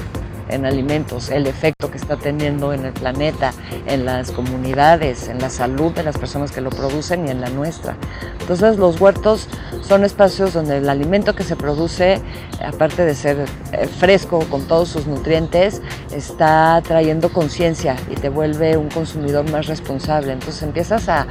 En 0.51 0.67
alimentos, 0.67 1.31
el 1.31 1.47
efecto 1.47 1.91
que 1.91 1.97
está 1.97 2.17
teniendo 2.17 2.73
en 2.73 2.85
el 2.85 2.93
planeta, 2.93 3.53
en 3.87 4.05
las 4.05 4.31
comunidades, 4.31 5.29
en 5.29 5.39
la 5.39 5.51
salud 5.51 5.93
de 5.93 6.03
las 6.03 6.19
personas 6.19 6.53
que 6.53 6.61
lo 6.61 6.71
producen 6.71 7.27
y 7.27 7.31
en 7.31 7.41
la 7.41 7.49
nuestra. 7.51 7.97
Entonces 8.41 8.79
los 8.79 9.01
huertos 9.01 9.49
son 9.83 10.05
espacios 10.05 10.53
donde 10.53 10.79
el 10.79 10.89
alimento 10.89 11.35
que 11.35 11.45
se 11.45 11.57
produce, 11.57 12.21
aparte 12.65 13.05
de 13.05 13.15
ser 13.15 13.47
eh, 13.73 13.87
fresco 13.87 14.41
con 14.51 14.67
todos 14.67 14.89
sus 14.89 15.07
nutrientes, 15.07 15.81
está 16.13 16.83
trayendo 16.85 17.33
conciencia 17.33 17.97
y 18.11 18.15
te 18.15 18.29
vuelve 18.29 18.77
un 18.77 18.89
consumidor 18.89 19.49
más 19.51 19.67
responsable. 19.67 20.33
Entonces 20.33 20.63
empiezas 20.63 21.09
a, 21.09 21.27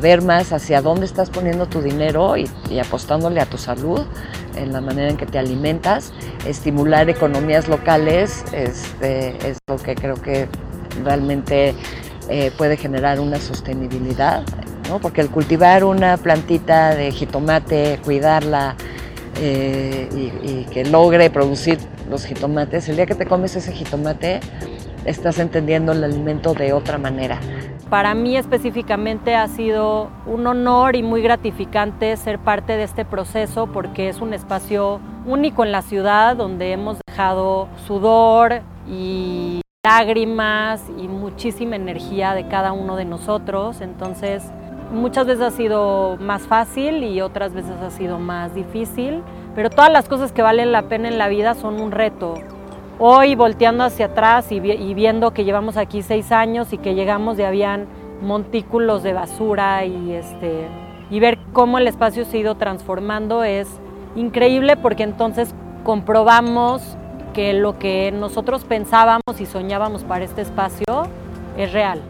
ver 0.00 0.22
más 0.22 0.52
hacia 0.52 0.82
dónde 0.82 1.06
estás 1.06 1.30
poniendo 1.30 1.66
tu 1.66 1.80
dinero 1.80 2.36
y 2.36 2.78
apostándole 2.80 3.40
a 3.40 3.46
tu 3.46 3.58
salud 3.58 4.04
en 4.56 4.72
la 4.72 4.80
manera 4.80 5.10
en 5.10 5.16
que 5.16 5.26
te 5.26 5.38
alimentas, 5.38 6.12
estimular 6.46 7.08
economías 7.08 7.68
locales 7.68 8.44
este, 8.52 9.36
es 9.48 9.58
lo 9.66 9.76
que 9.76 9.94
creo 9.94 10.16
que 10.16 10.48
realmente 11.04 11.74
eh, 12.28 12.50
puede 12.56 12.76
generar 12.76 13.20
una 13.20 13.38
sostenibilidad, 13.38 14.42
¿no? 14.88 15.00
porque 15.00 15.20
el 15.20 15.30
cultivar 15.30 15.84
una 15.84 16.16
plantita 16.16 16.94
de 16.94 17.10
jitomate, 17.10 17.98
cuidarla 18.04 18.76
eh, 19.40 20.08
y, 20.14 20.50
y 20.50 20.66
que 20.70 20.84
logre 20.84 21.30
producir 21.30 21.78
los 22.10 22.24
jitomates, 22.24 22.88
el 22.88 22.96
día 22.96 23.06
que 23.06 23.14
te 23.14 23.26
comes 23.26 23.56
ese 23.56 23.72
jitomate, 23.72 24.40
estás 25.04 25.38
entendiendo 25.38 25.92
el 25.92 26.04
alimento 26.04 26.54
de 26.54 26.72
otra 26.72 26.98
manera. 26.98 27.40
Para 27.92 28.14
mí 28.14 28.38
específicamente 28.38 29.36
ha 29.36 29.46
sido 29.48 30.08
un 30.24 30.46
honor 30.46 30.96
y 30.96 31.02
muy 31.02 31.20
gratificante 31.20 32.16
ser 32.16 32.38
parte 32.38 32.78
de 32.78 32.84
este 32.84 33.04
proceso 33.04 33.66
porque 33.66 34.08
es 34.08 34.22
un 34.22 34.32
espacio 34.32 34.98
único 35.26 35.62
en 35.62 35.72
la 35.72 35.82
ciudad 35.82 36.34
donde 36.34 36.72
hemos 36.72 36.96
dejado 37.06 37.68
sudor 37.86 38.62
y 38.88 39.60
lágrimas 39.84 40.82
y 40.96 41.06
muchísima 41.06 41.76
energía 41.76 42.32
de 42.32 42.48
cada 42.48 42.72
uno 42.72 42.96
de 42.96 43.04
nosotros. 43.04 43.82
Entonces, 43.82 44.42
muchas 44.90 45.26
veces 45.26 45.42
ha 45.42 45.50
sido 45.50 46.16
más 46.16 46.44
fácil 46.44 47.04
y 47.04 47.20
otras 47.20 47.52
veces 47.52 47.74
ha 47.82 47.90
sido 47.90 48.18
más 48.18 48.54
difícil, 48.54 49.22
pero 49.54 49.68
todas 49.68 49.92
las 49.92 50.08
cosas 50.08 50.32
que 50.32 50.40
valen 50.40 50.72
la 50.72 50.88
pena 50.88 51.08
en 51.08 51.18
la 51.18 51.28
vida 51.28 51.52
son 51.52 51.78
un 51.78 51.90
reto. 51.90 52.36
Hoy 53.04 53.34
volteando 53.34 53.82
hacia 53.82 54.06
atrás 54.06 54.52
y, 54.52 54.60
viendo 54.60 55.32
que 55.32 55.42
llevamos 55.42 55.76
aquí 55.76 56.02
seis 56.02 56.30
años 56.30 56.72
y 56.72 56.78
que 56.78 56.94
llegamos 56.94 57.36
y 57.36 57.42
habían 57.42 57.88
montículos 58.20 59.02
de 59.02 59.12
basura 59.12 59.84
y, 59.84 60.12
este, 60.12 60.68
y 61.10 61.18
ver 61.18 61.40
cómo 61.52 61.78
el 61.78 61.88
espacio 61.88 62.24
se 62.24 62.36
ha 62.36 62.40
ido 62.40 62.54
transformando 62.54 63.42
es 63.42 63.66
increíble 64.14 64.76
porque 64.76 65.02
entonces 65.02 65.52
comprobamos 65.82 66.96
que 67.34 67.54
lo 67.54 67.76
que 67.76 68.12
nosotros 68.12 68.62
pensábamos 68.62 69.40
y 69.40 69.46
soñábamos 69.46 70.04
para 70.04 70.24
este 70.24 70.42
espacio 70.42 71.08
es 71.56 71.72
real. 71.72 72.00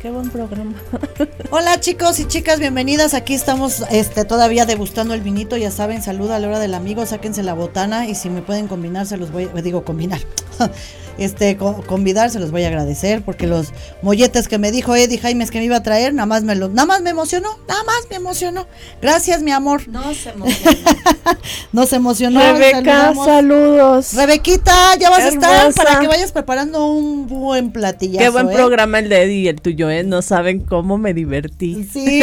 Qué 0.00 0.10
buen 0.10 0.28
programa. 0.28 0.74
Hola 1.50 1.78
chicos 1.78 2.18
y 2.18 2.26
chicas, 2.26 2.58
bienvenidas. 2.58 3.14
Aquí 3.14 3.32
estamos 3.32 3.84
este, 3.92 4.24
todavía 4.24 4.66
degustando 4.66 5.14
el 5.14 5.20
vinito. 5.20 5.56
Ya 5.56 5.70
saben, 5.70 6.02
saluda 6.02 6.36
a 6.36 6.38
la 6.40 6.48
hora 6.48 6.58
del 6.58 6.74
amigo, 6.74 7.06
sáquense 7.06 7.44
la 7.44 7.54
botana 7.54 8.08
y 8.08 8.16
si 8.16 8.28
me 8.28 8.42
pueden 8.42 8.66
combinar, 8.66 9.06
se 9.06 9.16
los 9.16 9.30
voy, 9.30 9.48
digo 9.62 9.84
combinar. 9.84 10.20
este, 11.18 11.56
convidar, 11.56 12.30
se 12.30 12.40
los 12.40 12.50
voy 12.50 12.64
a 12.64 12.68
agradecer 12.68 13.22
porque 13.22 13.46
los 13.46 13.72
molletes 14.02 14.48
que 14.48 14.58
me 14.58 14.70
dijo 14.70 14.94
Eddie 14.94 15.18
Jaimes 15.18 15.50
que 15.50 15.58
me 15.58 15.64
iba 15.64 15.76
a 15.76 15.82
traer, 15.82 16.14
nada 16.14 16.26
más 16.26 16.42
me 16.42 16.54
los, 16.54 16.70
nada 16.70 16.86
más 16.86 17.02
me 17.02 17.10
emocionó, 17.10 17.48
nada 17.68 17.82
más 17.84 18.00
me 18.10 18.16
emocionó. 18.16 18.66
Gracias, 19.00 19.42
mi 19.42 19.50
amor. 19.50 19.88
No 19.88 20.14
se 20.14 20.30
emocionó. 20.30 20.80
no 21.72 21.86
se 21.86 21.96
emocionó. 21.96 22.40
Rebeca, 22.40 23.14
saludos. 23.14 24.14
Rebequita, 24.14 24.96
ya 24.98 25.10
vas 25.10 25.24
a 25.24 25.28
estar 25.28 25.74
para 25.74 26.00
que 26.00 26.08
vayas 26.08 26.32
preparando 26.32 26.86
un 26.86 27.26
buen 27.26 27.72
platillazo. 27.72 28.24
Qué 28.24 28.30
buen 28.30 28.50
¿eh? 28.50 28.54
programa 28.54 28.98
el 28.98 29.08
de 29.08 29.22
Eddie 29.22 29.40
y 29.40 29.48
el 29.48 29.60
tuyo, 29.60 29.90
¿eh? 29.90 30.04
No 30.04 30.22
saben 30.22 30.60
cómo 30.60 30.98
me 30.98 31.14
divertí. 31.14 31.88
Sí, 31.90 32.22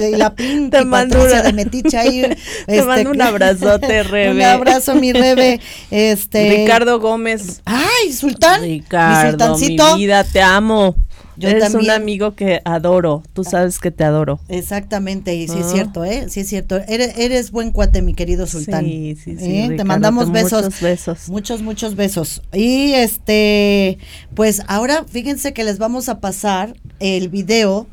y 0.00 0.16
la 0.16 0.34
pinta 0.34 0.78
te 0.78 0.84
mando 0.84 1.22
de 1.24 1.52
Metiche 1.52 1.98
ahí. 1.98 2.20
te 2.66 2.76
este, 2.78 2.82
mando 2.84 3.10
un 3.10 3.22
abrazote, 3.22 4.02
Rebe. 4.02 4.30
un 4.32 4.42
abrazo, 4.42 4.94
mi 4.94 5.12
Rebe. 5.12 5.60
Este. 5.90 6.50
Ricardo 6.50 7.00
Gómez. 7.00 7.62
Ay, 7.64 8.12
Sultán. 8.32 8.62
Ricardo, 8.62 9.58
mi, 9.58 9.76
vida, 9.96 10.24
te 10.24 10.42
amo. 10.42 10.96
Yo 11.36 11.48
Eres 11.48 11.72
un 11.72 11.88
amigo 11.88 12.34
que 12.34 12.60
adoro, 12.66 13.22
tú 13.32 13.44
sabes 13.44 13.78
que 13.78 13.90
te 13.90 14.04
adoro. 14.04 14.40
Exactamente, 14.48 15.34
y 15.34 15.48
sí 15.48 15.58
es 15.58 15.66
ah. 15.66 15.70
cierto, 15.72 16.04
¿eh? 16.04 16.26
Sí 16.28 16.40
es 16.40 16.48
cierto. 16.48 16.76
Eres, 16.86 17.16
eres 17.16 17.50
buen 17.50 17.70
cuate, 17.70 18.02
mi 18.02 18.12
querido 18.12 18.46
Sultán. 18.46 18.84
Sí, 18.84 19.16
sí, 19.24 19.38
sí. 19.38 19.58
¿Eh? 19.58 19.74
te 19.74 19.84
mandamos 19.84 20.30
besos. 20.30 20.64
Muchos 20.64 20.80
besos. 20.82 21.28
Muchos, 21.30 21.62
muchos 21.62 21.96
besos. 21.96 22.42
Y 22.52 22.92
este, 22.92 23.96
pues 24.34 24.62
ahora 24.66 25.06
fíjense 25.08 25.54
que 25.54 25.64
les 25.64 25.78
vamos 25.78 26.10
a 26.10 26.20
pasar 26.20 26.74
el 26.98 27.30
video 27.30 27.86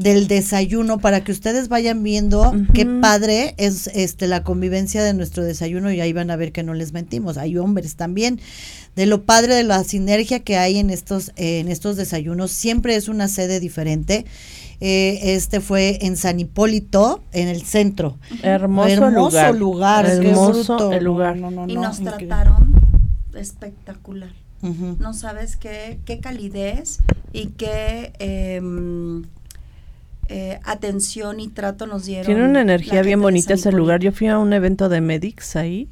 del 0.00 0.28
desayuno 0.28 0.98
para 0.98 1.22
que 1.22 1.30
ustedes 1.30 1.68
vayan 1.68 2.02
viendo 2.02 2.54
qué 2.72 2.86
padre 2.86 3.54
es 3.58 3.86
este 3.88 4.28
la 4.28 4.42
convivencia 4.42 5.04
de 5.04 5.12
nuestro 5.12 5.44
desayuno 5.44 5.92
y 5.92 6.00
ahí 6.00 6.14
van 6.14 6.30
a 6.30 6.36
ver 6.36 6.52
que 6.52 6.62
no 6.62 6.72
les 6.72 6.94
mentimos. 6.94 7.36
Hay 7.36 7.58
hombres 7.58 7.96
también 7.96 8.40
de 8.96 9.04
lo 9.04 9.24
padre 9.24 9.54
de 9.54 9.62
la 9.62 9.84
sinergia 9.84 10.40
que 10.40 10.56
hay 10.56 10.78
en 10.78 10.88
estos, 10.88 11.32
en 11.36 11.68
estos 11.68 11.96
desayunos. 11.96 12.50
Siempre 12.50 12.96
es 12.96 13.08
una 13.08 13.28
sede 13.28 13.60
diferente. 13.60 14.24
Eh, 14.80 15.34
este 15.34 15.60
fue 15.60 15.98
en 16.00 16.16
San 16.16 16.40
Hipólito, 16.40 17.22
en 17.32 17.48
el 17.48 17.62
centro. 17.62 18.16
Hermoso, 18.42 19.52
lugar. 19.52 20.06
Hermoso 20.06 20.92
el 20.92 21.04
lugar. 21.04 21.36
y 21.68 21.74
nos 21.74 22.00
trataron 22.00 22.72
espectacular. 23.34 24.32
No 24.62 25.12
sabes 25.12 25.56
qué, 25.56 26.00
qué 26.06 26.20
calidez 26.20 27.00
y 27.32 27.48
qué 27.48 28.12
em, 28.18 29.24
eh, 30.30 30.60
atención 30.64 31.40
y 31.40 31.48
trato 31.48 31.86
nos 31.86 32.06
dieron. 32.06 32.26
Tiene 32.26 32.44
una 32.44 32.60
energía 32.60 33.02
bien 33.02 33.20
bonita 33.20 33.54
ese 33.54 33.72
lugar. 33.72 34.00
Yo 34.00 34.12
fui 34.12 34.28
a 34.28 34.38
un 34.38 34.52
evento 34.52 34.88
de 34.88 35.00
Medics 35.00 35.56
ahí 35.56 35.88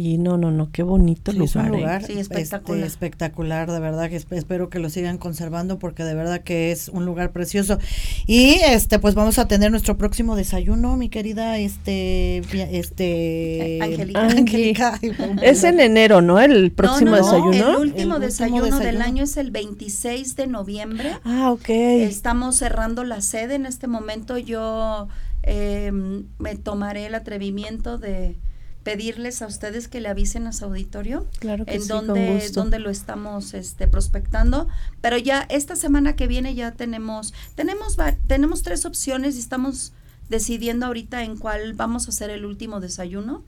y 0.00 0.16
no, 0.16 0.38
no, 0.38 0.50
no, 0.50 0.70
qué 0.72 0.82
bonito 0.82 1.30
lugar. 1.30 1.70
¿eh? 2.08 2.20
espectacular. 2.20 2.86
espectacular, 2.86 3.70
de 3.70 3.80
verdad 3.80 4.08
que 4.08 4.16
espero 4.16 4.70
que 4.70 4.78
lo 4.78 4.88
sigan 4.88 5.18
conservando 5.18 5.78
porque 5.78 6.04
de 6.04 6.14
verdad 6.14 6.40
que 6.40 6.72
es 6.72 6.88
un 6.88 7.04
lugar 7.04 7.32
precioso. 7.32 7.78
Y 8.26 8.60
este 8.66 8.98
pues 8.98 9.14
vamos 9.14 9.38
a 9.38 9.46
tener 9.46 9.70
nuestro 9.70 9.98
próximo 9.98 10.36
desayuno, 10.36 10.96
mi 10.96 11.10
querida 11.10 11.58
este 11.58 12.38
este 12.74 13.78
Angélica. 14.14 14.98
Es 15.42 15.64
en 15.64 15.80
enero, 15.80 16.22
¿no? 16.22 16.40
El 16.40 16.72
próximo 16.72 17.16
desayuno. 17.16 17.72
El 17.72 17.76
último, 17.76 18.18
desayuno, 18.18 18.78
del 18.78 19.02
año 19.02 19.24
es 19.24 19.36
el 19.36 19.50
26 19.50 20.34
de 20.34 20.46
noviembre. 20.46 21.12
Ah, 21.24 21.50
ok. 21.52 21.68
Estamos 21.68 22.56
cerrando 22.56 23.04
la 23.04 23.20
sede 23.20 23.56
en 23.56 23.66
este 23.66 23.86
momento. 23.86 24.38
Yo 24.38 25.08
eh, 25.42 25.92
me 25.92 26.56
tomaré 26.56 27.04
el 27.04 27.14
atrevimiento 27.14 27.98
de 27.98 28.38
pedirles 28.82 29.42
a 29.42 29.46
ustedes 29.46 29.88
que 29.88 30.00
le 30.00 30.08
avisen 30.08 30.46
a 30.46 30.52
su 30.52 30.64
auditorio 30.64 31.26
claro 31.38 31.64
en 31.66 31.86
donde, 31.86 32.78
lo 32.78 32.90
estamos 32.90 33.54
este, 33.54 33.86
prospectando. 33.86 34.68
Pero 35.00 35.18
ya 35.18 35.46
esta 35.48 35.76
semana 35.76 36.16
que 36.16 36.26
viene 36.26 36.54
ya 36.54 36.72
tenemos, 36.72 37.34
tenemos, 37.54 37.96
tenemos 38.26 38.62
tres 38.62 38.86
opciones 38.86 39.36
y 39.36 39.40
estamos 39.40 39.92
decidiendo 40.28 40.86
ahorita 40.86 41.24
en 41.24 41.36
cuál 41.36 41.74
vamos 41.74 42.06
a 42.06 42.10
hacer 42.10 42.30
el 42.30 42.44
último 42.44 42.80
desayuno. 42.80 43.42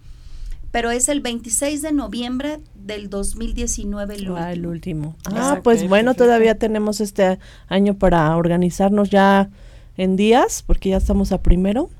Pero 0.70 0.90
es 0.90 1.10
el 1.10 1.20
26 1.20 1.82
de 1.82 1.92
noviembre 1.92 2.58
del 2.74 3.10
2019 3.10 4.14
el, 4.14 4.36
ah, 4.36 4.52
el 4.52 4.66
último. 4.66 5.16
Ah, 5.26 5.60
pues 5.62 5.86
bueno, 5.86 6.14
todavía 6.14 6.58
tenemos 6.58 7.02
este 7.02 7.38
año 7.68 7.94
para 7.94 8.34
organizarnos 8.36 9.10
ya 9.10 9.50
en 9.98 10.16
días, 10.16 10.64
porque 10.66 10.90
ya 10.90 10.96
estamos 10.96 11.32
a 11.32 11.42
primero. 11.42 11.90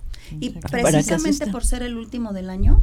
Y 0.41 0.51
precisamente 0.51 1.47
por 1.49 1.67
ser 1.67 1.83
el 1.83 1.99
último 1.99 2.33
del 2.33 2.49
año, 2.49 2.83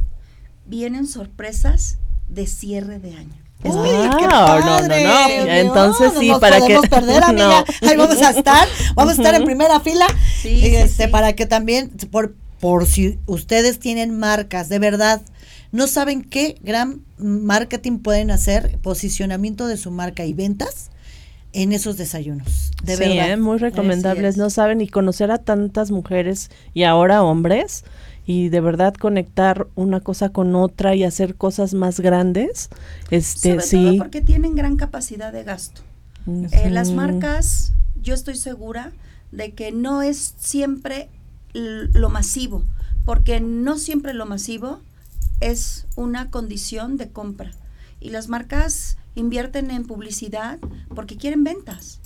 vienen 0.70 1.06
sorpresas 1.06 1.98
de 2.28 2.46
cierre 2.46 2.98
de 2.98 3.14
año. 3.16 3.34
Uy, 3.62 3.88
qué 4.18 4.26
no, 4.26 4.60
no, 4.60 4.88
no. 4.88 5.28
Entonces 5.28 6.12
sí, 6.18 6.32
para 6.40 6.64
que 6.66 6.78
perder, 6.88 7.22
amiga. 7.24 7.64
Ahí 7.82 7.96
vamos 7.96 8.22
a 8.22 8.30
estar, 8.30 8.66
vamos 8.94 9.18
a 9.18 9.22
estar 9.22 9.34
en 9.34 9.44
primera 9.44 9.80
fila. 9.80 10.06
Sí, 10.40 10.74
este, 10.76 11.08
para 11.08 11.34
que 11.34 11.44
también 11.44 11.90
por 12.10 12.34
por 12.60 12.86
si 12.86 13.18
ustedes 13.26 13.78
tienen 13.78 14.18
marcas, 14.18 14.68
de 14.68 14.78
verdad, 14.78 15.22
no 15.72 15.86
saben 15.86 16.22
qué 16.22 16.58
gran 16.62 17.02
marketing 17.16 17.98
pueden 17.98 18.30
hacer, 18.30 18.78
posicionamiento 18.82 19.66
de 19.66 19.78
su 19.78 19.90
marca 19.90 20.26
y 20.26 20.34
ventas 20.34 20.90
en 21.52 21.72
esos 21.72 21.96
desayunos. 21.96 22.70
De 22.84 22.96
sí, 22.96 23.00
verdad. 23.00 23.30
¿eh? 23.30 23.36
muy 23.36 23.58
recomendables. 23.58 24.36
No 24.36 24.50
saben 24.50 24.80
y 24.80 24.88
conocer 24.88 25.30
a 25.30 25.38
tantas 25.38 25.90
mujeres 25.90 26.50
y 26.74 26.84
ahora 26.84 27.22
hombres 27.22 27.84
y 28.30 28.48
de 28.48 28.60
verdad 28.60 28.94
conectar 28.94 29.66
una 29.74 29.98
cosa 29.98 30.28
con 30.28 30.54
otra 30.54 30.94
y 30.94 31.02
hacer 31.02 31.34
cosas 31.34 31.74
más 31.74 31.98
grandes. 31.98 32.70
Este, 33.10 33.60
sí. 33.60 33.96
porque 33.98 34.20
tienen 34.20 34.54
gran 34.54 34.76
capacidad 34.76 35.32
de 35.32 35.42
gasto. 35.42 35.82
Eh, 36.52 36.70
las 36.70 36.92
marcas, 36.92 37.72
yo 38.00 38.14
estoy 38.14 38.36
segura 38.36 38.92
de 39.32 39.52
que 39.54 39.72
no 39.72 40.02
es 40.02 40.34
siempre 40.38 41.08
lo 41.54 42.08
masivo, 42.08 42.62
porque 43.04 43.40
no 43.40 43.76
siempre 43.78 44.14
lo 44.14 44.26
masivo 44.26 44.78
es 45.40 45.86
una 45.96 46.30
condición 46.30 46.98
de 46.98 47.08
compra. 47.08 47.50
Y 47.98 48.10
las 48.10 48.28
marcas 48.28 48.96
invierten 49.16 49.72
en 49.72 49.88
publicidad 49.88 50.60
porque 50.94 51.16
quieren 51.16 51.42
ventas. 51.42 51.98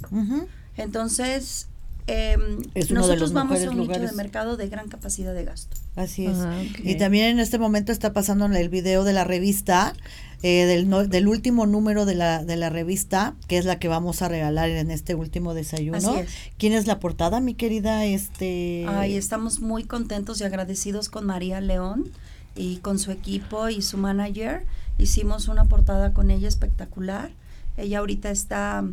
Entonces, 0.78 1.68
Em, 2.06 2.58
nosotros 2.90 3.32
vamos 3.32 3.62
a 3.62 3.70
un 3.70 3.78
nicho 3.78 3.98
de 3.98 4.12
mercado 4.12 4.58
de 4.58 4.68
gran 4.68 4.88
capacidad 4.88 5.32
de 5.32 5.44
gasto. 5.44 5.76
Así 5.96 6.26
es. 6.26 6.36
Ah, 6.36 6.62
y 6.82 6.96
también 6.96 7.26
en 7.28 7.38
este 7.38 7.58
momento 7.58 7.92
está 7.92 8.12
pasando 8.12 8.44
el 8.44 8.68
video 8.68 9.04
de 9.04 9.14
la 9.14 9.24
revista, 9.24 9.94
eh, 10.42 10.66
del, 10.66 11.08
del, 11.08 11.28
último 11.28 11.64
número 11.64 12.04
de 12.04 12.14
la, 12.14 12.44
de 12.44 12.56
la 12.56 12.68
revista, 12.68 13.34
que 13.48 13.56
es 13.56 13.64
la 13.64 13.78
que 13.78 13.88
vamos 13.88 14.20
a 14.20 14.28
regalar 14.28 14.68
en 14.68 14.90
este 14.90 15.14
último 15.14 15.54
desayuno. 15.54 16.16
¿Quién 16.58 16.74
es 16.74 16.86
la 16.86 17.00
portada, 17.00 17.40
mi 17.40 17.54
querida? 17.54 18.04
Este... 18.04 18.84
Ay, 18.86 19.16
estamos 19.16 19.60
muy 19.60 19.84
contentos 19.84 20.42
y 20.42 20.44
agradecidos 20.44 21.08
con 21.08 21.24
María 21.24 21.62
León 21.62 22.10
y 22.54 22.76
con 22.78 22.98
su 22.98 23.12
equipo 23.12 23.70
y 23.70 23.80
su 23.80 23.96
manager. 23.96 24.66
Hicimos 24.98 25.48
una 25.48 25.64
portada 25.64 26.12
con 26.12 26.30
ella 26.30 26.48
espectacular. 26.48 27.30
Ella 27.78 28.00
ahorita 28.00 28.30
está 28.30 28.84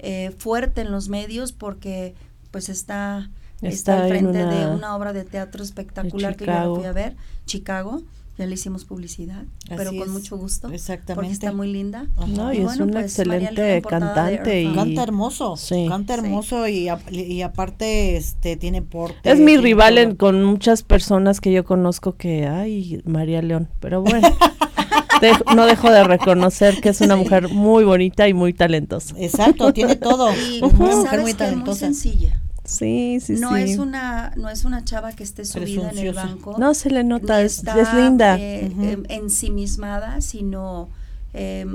eh, 0.00 0.34
fuerte 0.36 0.80
en 0.80 0.90
los 0.90 1.08
medios 1.08 1.52
porque 1.52 2.14
pues 2.56 2.70
está, 2.70 3.28
está, 3.60 4.04
al 4.04 4.08
frente 4.08 4.38
de 4.38 4.66
una 4.66 4.96
obra 4.96 5.12
de 5.12 5.24
teatro 5.24 5.62
espectacular 5.62 6.36
que 6.36 6.46
yo 6.46 6.76
fui 6.76 6.86
a 6.86 6.92
ver, 6.92 7.14
Chicago. 7.44 8.00
Ya 8.38 8.46
le 8.46 8.54
hicimos 8.54 8.86
publicidad, 8.86 9.44
pero 9.68 9.94
con 9.94 10.10
mucho 10.10 10.38
gusto. 10.38 10.70
Exactamente. 10.70 11.14
Porque 11.14 11.32
está 11.32 11.52
muy 11.52 11.70
linda. 11.70 12.06
No, 12.26 12.52
y, 12.52 12.62
es 12.62 12.78
una 12.78 12.92
pues, 12.92 13.18
excelente 13.18 13.82
cantante. 13.82 14.62
Y... 14.62 14.74
Canta 14.74 15.02
hermoso. 15.02 15.56
Sí. 15.56 15.84
Canta 15.86 16.14
hermoso 16.14 16.66
y, 16.66 16.88
y, 17.10 17.42
aparte 17.42 18.16
este 18.16 18.56
tiene 18.56 18.80
porte. 18.80 19.30
Es 19.30 19.38
mi 19.38 19.58
rival 19.58 20.16
con 20.16 20.42
muchas 20.42 20.82
personas 20.82 21.42
que 21.42 21.52
yo 21.52 21.66
conozco 21.66 22.16
que, 22.16 22.46
ay, 22.46 23.02
María 23.04 23.42
León, 23.42 23.68
pero 23.80 24.00
bueno. 24.00 24.28
no 25.54 25.66
dejo 25.66 25.90
de 25.90 26.04
reconocer 26.04 26.80
que 26.80 26.90
es 26.90 27.00
una 27.02 27.16
mujer 27.16 27.48
muy 27.48 27.84
bonita 27.84 28.28
y 28.28 28.34
muy 28.34 28.52
talentosa. 28.54 29.14
Exacto, 29.18 29.72
tiene 29.74 29.96
todo. 29.96 30.30
Y 30.32 30.62
una 30.62 30.96
mujer 30.96 31.20
muy 31.20 31.34
talentosa. 31.34 31.86
Muy 31.86 31.94
sencilla. 31.94 32.40
Sí, 32.66 33.18
sí, 33.20 33.34
no 33.34 33.54
sí. 33.54 33.62
Es 33.62 33.78
una, 33.78 34.32
no 34.36 34.48
es 34.50 34.64
una 34.64 34.84
chava 34.84 35.12
que 35.12 35.22
esté 35.22 35.44
subida 35.44 35.90
en 35.90 35.98
el 35.98 36.12
banco. 36.12 36.56
No 36.58 36.74
se 36.74 36.90
le 36.90 37.04
nota, 37.04 37.42
es, 37.42 37.62
es, 37.64 37.94
linda. 37.94 38.36
Eh, 38.38 38.70
uh 38.76 39.02
ensimismada, 39.08 40.20
sino 40.20 40.88
eh, 41.32 41.66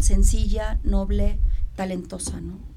sencilla, 0.00 0.78
noble, 0.84 1.38
talentosa, 1.74 2.40
¿no? 2.40 2.75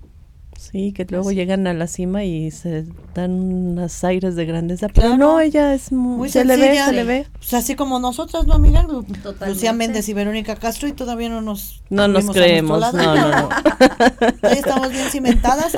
Sí, 0.60 0.92
que 0.92 1.06
luego 1.10 1.32
llegan 1.32 1.66
a 1.68 1.74
la 1.74 1.88
cima 1.88 2.26
y 2.26 2.52
se 2.52 2.86
dan 3.16 3.32
unos 3.32 4.04
aires 4.04 4.36
de 4.36 4.46
grandeza. 4.46 4.88
Pero 4.94 5.16
no, 5.16 5.40
ella 5.40 5.74
es 5.74 5.92
muy, 5.94 6.30
se 6.30 6.44
le 6.44 6.58
ve, 6.58 6.78
se 6.84 6.92
le 6.92 7.04
ve. 7.06 7.28
Pues 7.32 7.54
así 7.54 7.76
como 7.76 7.98
nosotras, 8.00 8.46
¿no, 8.46 8.56
amiga? 8.56 8.86
Lucía 9.48 9.72
Méndez 9.72 10.10
y 10.10 10.14
Verónica 10.14 10.58
Castro 10.58 10.90
y 10.90 10.92
todavía 10.92 11.30
no 11.30 11.42
nos 11.42 11.82
No 11.90 12.10
nos 12.10 12.30
creemos, 12.30 12.94
no, 12.94 13.16
no, 13.16 13.16
no. 13.16 13.50
Ahí 14.42 14.58
estamos 14.58 14.92
bien 14.92 15.10
cimentadas. 15.10 15.78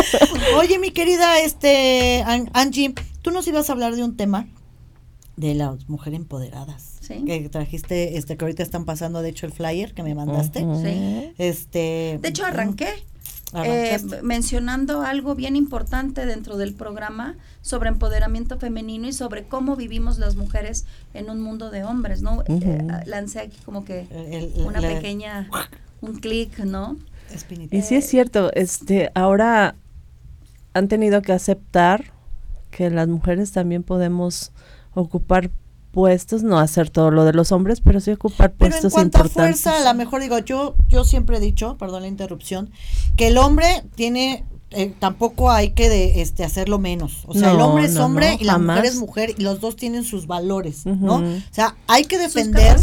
Oye, 0.58 0.78
mi 0.78 0.92
querida 0.92 1.38
este 1.40 2.24
Angie, 2.54 2.94
tú 3.20 3.32
nos 3.32 3.46
ibas 3.46 3.68
a 3.68 3.74
hablar 3.74 3.94
de 3.94 4.02
un 4.02 4.16
tema 4.16 4.48
de 5.36 5.54
las 5.54 5.88
mujeres 5.88 6.20
empoderadas. 6.20 6.96
¿Sí? 7.00 7.24
Que 7.26 7.48
trajiste, 7.48 8.16
este, 8.16 8.36
que 8.36 8.44
ahorita 8.44 8.62
están 8.62 8.84
pasando, 8.84 9.22
de 9.22 9.28
hecho, 9.28 9.44
el 9.44 9.52
flyer 9.52 9.92
que 9.92 10.02
me 10.02 10.14
mandaste. 10.14 10.60
Sí. 10.60 11.32
Este. 11.36 12.18
De 12.22 12.28
hecho, 12.28 12.44
arranqué. 12.44 13.04
Eh, 13.54 13.98
mencionando 14.22 15.02
algo 15.02 15.34
bien 15.34 15.56
importante 15.56 16.24
dentro 16.24 16.56
del 16.56 16.72
programa 16.72 17.36
sobre 17.60 17.90
empoderamiento 17.90 18.58
femenino 18.58 19.06
y 19.06 19.12
sobre 19.12 19.44
cómo 19.44 19.76
vivimos 19.76 20.18
las 20.18 20.36
mujeres 20.36 20.86
en 21.12 21.28
un 21.28 21.42
mundo 21.42 21.70
de 21.70 21.84
hombres, 21.84 22.22
¿no? 22.22 22.42
Eh, 22.46 23.02
lancé 23.04 23.40
aquí 23.40 23.58
como 23.64 23.84
que 23.84 24.06
una 24.64 24.80
pequeña, 24.80 25.50
un 26.00 26.18
clic, 26.18 26.58
¿no? 26.60 26.96
Y 27.70 27.82
sí 27.82 27.96
es 27.96 28.06
cierto, 28.06 28.50
este, 28.54 29.10
ahora 29.14 29.74
han 30.74 30.88
tenido 30.88 31.20
que 31.22 31.32
aceptar 31.32 32.12
que 32.70 32.88
las 32.90 33.08
mujeres 33.08 33.52
también 33.52 33.82
podemos 33.82 34.52
ocupar 34.94 35.50
puestos, 35.92 36.42
no 36.42 36.58
hacer 36.58 36.90
todo 36.90 37.10
lo 37.10 37.24
de 37.24 37.32
los 37.32 37.52
hombres, 37.52 37.80
pero 37.80 38.00
sí 38.00 38.10
ocupar 38.10 38.52
puestos 38.52 38.92
pero 38.92 39.04
en 39.04 39.10
cuanto 39.10 39.18
A 39.18 39.24
fuerza, 39.28 39.76
a 39.76 39.84
lo 39.84 39.94
mejor 39.96 40.20
digo, 40.22 40.38
yo, 40.38 40.74
yo 40.88 41.04
siempre 41.04 41.36
he 41.36 41.40
dicho, 41.40 41.76
perdón 41.78 42.02
la 42.02 42.08
interrupción, 42.08 42.70
que 43.16 43.28
el 43.28 43.38
hombre 43.38 43.84
tiene 43.94 44.44
eh, 44.74 44.92
tampoco 44.98 45.50
hay 45.50 45.70
que 45.70 45.88
de, 45.88 46.22
este 46.22 46.44
hacerlo 46.44 46.78
menos. 46.78 47.24
O 47.26 47.34
sea, 47.34 47.52
el 47.52 47.60
hombre 47.60 47.84
es 47.84 47.96
hombre 47.96 48.36
y 48.40 48.44
la 48.44 48.58
mujer 48.58 48.84
es 48.84 48.96
mujer 48.96 49.34
y 49.36 49.42
los 49.42 49.60
dos 49.60 49.76
tienen 49.76 50.04
sus 50.04 50.26
valores, 50.26 50.86
¿no? 50.86 51.16
O 51.16 51.54
sea, 51.54 51.76
hay 51.86 52.04
que 52.04 52.18
defender 52.18 52.76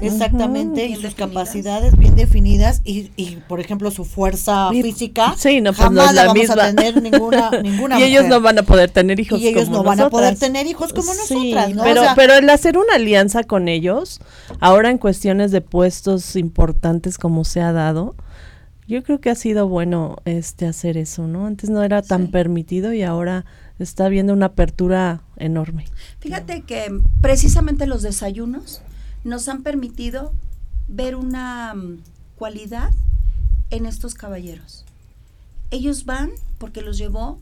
exactamente 0.00 0.86
y 0.86 0.96
sus 0.96 1.14
capacidades 1.14 1.96
bien 1.96 2.16
definidas 2.16 2.80
y, 2.84 3.10
y, 3.16 3.36
por 3.48 3.60
ejemplo, 3.60 3.90
su 3.90 4.04
fuerza 4.04 4.70
física. 4.70 5.34
Sí, 5.36 5.60
no, 5.60 5.72
pues 5.72 5.82
jamás 5.82 6.14
la, 6.14 6.26
vamos 6.26 6.38
misma. 6.38 6.64
a 6.64 6.74
tener 6.74 7.02
ninguna 7.02 7.50
ninguna 7.62 8.00
Y 8.00 8.04
ellos 8.04 8.26
no 8.26 8.40
van 8.40 8.58
a 8.58 8.62
poder 8.62 8.90
tener 8.90 9.18
hijos 9.20 9.40
y 9.40 9.48
ellos 9.48 9.68
no 9.68 9.82
van 9.82 10.00
a 10.00 10.10
poder 10.10 10.38
tener 10.38 10.66
hijos 10.66 10.92
como 10.92 11.12
nosotras, 11.14 11.74
¿no? 11.74 11.82
Pero 11.82 12.02
pero 12.16 12.34
el 12.34 12.48
hacer 12.50 12.78
una 12.78 12.94
alianza 12.94 13.44
con 13.44 13.68
ellos, 13.68 14.20
ahora 14.60 14.90
en 14.90 14.98
cuestiones 14.98 15.50
de 15.50 15.60
puestos 15.60 16.36
importantes 16.36 17.18
como 17.18 17.44
se 17.44 17.60
ha 17.60 17.72
dado, 17.72 18.14
yo 18.88 19.02
creo 19.02 19.20
que 19.20 19.30
ha 19.30 19.34
sido 19.34 19.68
bueno 19.68 20.16
este 20.24 20.66
hacer 20.66 20.96
eso, 20.96 21.26
¿no? 21.26 21.46
Antes 21.46 21.70
no 21.70 21.82
era 21.82 22.02
tan 22.02 22.28
permitido 22.28 22.92
y 22.92 23.02
ahora 23.02 23.44
está 23.78 24.06
habiendo 24.06 24.32
una 24.32 24.46
apertura 24.46 25.22
enorme. 25.36 25.86
Fíjate 26.20 26.62
que 26.62 27.00
precisamente 27.20 27.86
los 27.86 28.02
desayunos 28.02 28.82
nos 29.24 29.48
han 29.48 29.62
permitido 29.62 30.32
ver 30.88 31.14
una 31.16 31.72
um, 31.74 31.98
cualidad 32.36 32.92
en 33.70 33.86
estos 33.86 34.14
caballeros. 34.14 34.84
Ellos 35.70 36.04
van 36.04 36.30
porque 36.58 36.82
los 36.82 36.98
llevó 36.98 37.38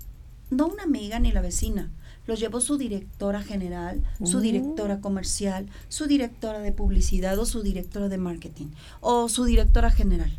no 0.51 0.67
una 0.67 0.83
amiga 0.83 1.19
ni 1.19 1.33
la 1.33 1.41
vecina, 1.41 1.91
los 2.27 2.39
llevó 2.39 2.61
su 2.61 2.77
directora 2.77 3.43
general, 3.43 4.03
su 4.25 4.39
mm. 4.39 4.43
directora 4.43 5.01
comercial, 5.01 5.67
su 5.89 6.07
directora 6.07 6.61
de 6.61 6.73
publicidad 6.73 7.39
o 7.39 7.47
su 7.47 7.63
directora 7.63 8.09
de 8.09 8.19
marketing 8.19 8.67
o 9.01 9.29
su 9.29 9.45
directora 9.45 9.91
general. 9.91 10.31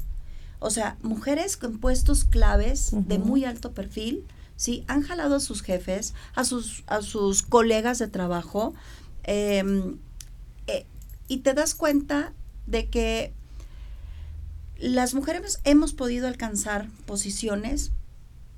O 0.64 0.70
sea, 0.70 0.96
mujeres 1.02 1.58
con 1.58 1.80
puestos 1.80 2.24
claves 2.24 2.92
de 2.94 3.18
muy 3.18 3.46
alto 3.46 3.72
perfil, 3.72 4.26
¿sí? 4.56 4.86
Han 4.88 5.02
jalado 5.02 5.36
a 5.36 5.40
sus 5.40 5.64
jefes, 5.64 6.14
a 6.36 6.44
sus, 6.44 6.84
a 6.86 7.02
sus 7.02 7.42
colegas 7.42 7.98
de 7.98 8.08
trabajo, 8.08 8.76
em, 9.24 9.98
eh, 10.68 10.86
y 11.28 11.38
te 11.38 11.56
das 11.56 11.74
cuenta 11.74 12.34
de 12.68 12.90
que 12.90 13.34
las 14.78 15.16
mujeres 15.16 15.60
hemos 15.64 15.94
podido 15.94 16.28
alcanzar 16.28 16.88
posiciones 17.08 17.92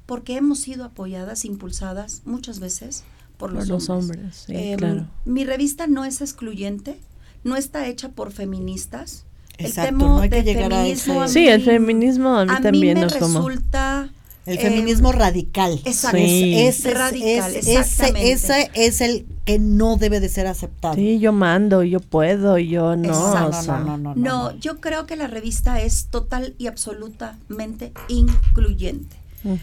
porque 0.06 0.36
hemos 0.36 0.60
sido 0.60 0.84
apoyadas, 0.84 1.46
impulsadas 1.46 2.22
muchas 2.26 2.60
veces 2.60 3.06
por 3.38 3.54
los, 3.54 3.90
hombres. 3.90 4.44
Em, 4.50 5.08
mi 5.24 5.46
revista 5.46 5.88
no 5.88 6.04
es 6.04 6.20
excluyente, 6.20 7.00
no 7.46 7.56
está 7.56 7.88
hecha 7.88 8.10
por 8.10 8.34
feministas, 8.34 9.26
Exacto, 9.58 9.96
no 9.96 10.20
hay 10.20 10.30
que 10.30 10.44
llegar 10.44 10.74
a 10.74 10.88
eso. 10.88 11.28
Sí, 11.28 11.48
el 11.48 11.64
feminismo 11.64 12.38
a 12.38 12.46
mí 12.46 12.54
también 12.62 12.96
me 12.96 13.02
nos 13.02 13.14
resulta 13.14 14.10
el 14.46 14.60
feminismo 14.60 15.12
eh, 15.12 15.16
radical. 15.16 15.80
Exacto. 15.86 16.18
ese, 16.20 16.94
radical, 16.94 17.56
ese, 17.56 18.72
es 18.74 19.02
el 19.02 19.26
que 19.46 19.58
no 19.60 19.96
debe 19.98 20.20
de 20.20 20.28
ser 20.28 20.48
aceptado. 20.48 20.96
Sí, 20.96 21.20
yo 21.20 21.32
mando, 21.32 21.84
yo 21.84 22.00
puedo, 22.00 22.58
yo 22.58 22.96
no. 22.96 23.12
no, 23.12 23.62
no, 23.64 23.80
no, 23.80 23.98
no, 23.98 24.16
no, 24.16 24.58
yo 24.58 24.82
creo 24.82 25.06
que 25.06 25.16
la 25.16 25.28
revista 25.28 25.80
es 25.82 26.08
total 26.08 26.56
y 26.58 26.68
absolutamente 26.68 27.94
incluyente. 28.10 29.16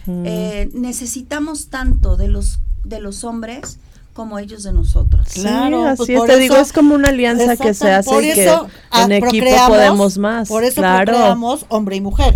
eh, 0.07 0.71
necesitamos 0.73 1.69
tanto 1.69 2.17
de 2.17 2.29
los 2.29 2.61
de 2.85 3.01
los 3.01 3.25
hombres 3.25 3.79
como 4.21 4.39
ellos 4.39 4.65
de 4.65 4.75
nosotros. 4.75 5.29
Claro, 5.33 5.83
así 5.87 6.15
pues 6.15 6.31
te 6.31 6.39
digo, 6.39 6.55
es 6.57 6.75
como 6.75 6.95
una 6.95 7.09
alianza 7.09 7.57
que 7.57 7.73
se 7.73 7.91
hace 7.91 8.15
y 8.21 8.35
que 8.35 8.55
en 9.03 9.13
equipo 9.13 9.47
podemos 9.67 10.19
más. 10.19 10.47
Por 10.47 10.63
eso 10.63 10.83
claro. 10.83 11.11
procreamos 11.11 11.65
hombre 11.71 11.97
y 11.97 12.03
mujer. 12.03 12.35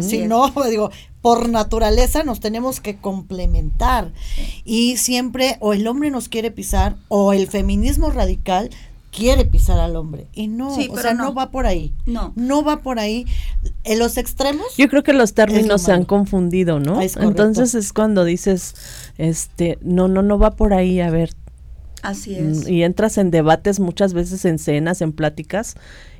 Si 0.00 0.26
no, 0.26 0.50
digo, 0.70 0.90
por 1.20 1.50
naturaleza 1.50 2.22
nos 2.22 2.40
tenemos 2.40 2.80
que 2.80 2.96
complementar. 2.96 4.10
Y 4.64 4.96
siempre 4.96 5.58
o 5.60 5.74
el 5.74 5.86
hombre 5.86 6.10
nos 6.10 6.30
quiere 6.30 6.50
pisar 6.50 6.96
o 7.08 7.34
el 7.34 7.46
feminismo 7.46 8.08
radical 8.08 8.70
quiere 9.10 9.44
pisar 9.44 9.78
al 9.78 9.96
hombre 9.96 10.26
y 10.32 10.48
no, 10.48 10.68
o 10.68 10.98
sea, 10.98 11.14
no. 11.14 11.34
va 11.34 11.50
por 11.50 11.66
ahí. 11.66 11.92
No. 12.06 12.32
No 12.36 12.62
va 12.62 12.82
por 12.82 12.98
ahí. 12.98 13.26
En 13.84 13.98
los 13.98 14.16
extremos. 14.16 14.66
Yo 14.76 14.88
creo 14.88 15.02
que 15.02 15.12
los 15.12 15.34
términos 15.34 15.82
se 15.82 15.92
han 15.92 16.04
confundido, 16.04 16.80
¿no? 16.80 17.00
Entonces 17.00 17.74
es 17.74 17.92
cuando 17.92 18.24
dices, 18.24 18.74
este, 19.18 19.78
no, 19.82 20.08
no, 20.08 20.22
no 20.22 20.38
va 20.38 20.52
por 20.52 20.74
ahí, 20.74 21.00
a 21.00 21.10
ver. 21.10 21.30
Así 22.02 22.34
es. 22.34 22.68
Y 22.68 22.82
entras 22.82 23.18
en 23.18 23.30
debates 23.30 23.80
muchas 23.80 24.14
veces 24.14 24.44
en 24.44 24.58
cenas, 24.58 25.00
en 25.02 25.12
pláticas, 25.12 25.74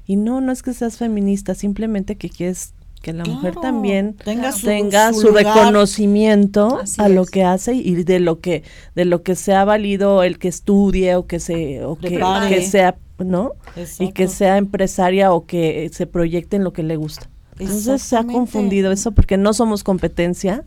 y 0.07 0.17
no, 0.17 0.41
no 0.41 0.53
es 0.53 0.63
que 0.63 0.73
seas 0.73 0.97
feminista, 0.97 1.55
simplemente 1.55 2.17
que 2.17 2.31
quieres 2.31 2.73
que 3.01 3.13
la 3.13 3.25
mujer 3.25 3.55
también 3.61 4.15
tenga 4.15 5.13
su, 5.13 5.29
reconocimiento 5.29 6.81
a 6.99 7.09
lo 7.09 7.25
que 7.25 7.45
hace 7.45 7.75
y 7.75 8.03
de 8.03 8.21
lo 8.21 8.41
que 8.41 8.65
de 8.95 9.05
lo 9.05 9.23
que 9.23 9.35
sea 9.35 9.65
válido 9.65 10.23
el 10.23 10.39
que 10.39 10.49
estudie 10.49 11.15
o 11.15 11.27
que 11.27 11.41
se 11.41 11.85
o 11.85 11.97
que, 11.97 12.21
que, 12.49 12.63
sea 12.63 12.97
no 13.19 13.53
y 13.99 14.13
que 14.13 14.29
sea 14.29 14.57
empresaria 14.57 15.33
o 15.33 15.47
que 15.47 15.91
se 15.93 16.07
proyecte 16.07 16.57
en 16.57 16.65
lo 16.65 16.73
que 16.73 16.83
le 16.83 16.97
gusta. 16.97 17.29
Entonces 17.59 18.03
se 18.03 18.17
ha 18.17 18.25
confundido 18.25 18.93
eso 18.93 19.13
porque 19.13 19.37
no 19.37 19.53
somos 19.53 19.83
competencia. 19.83 20.65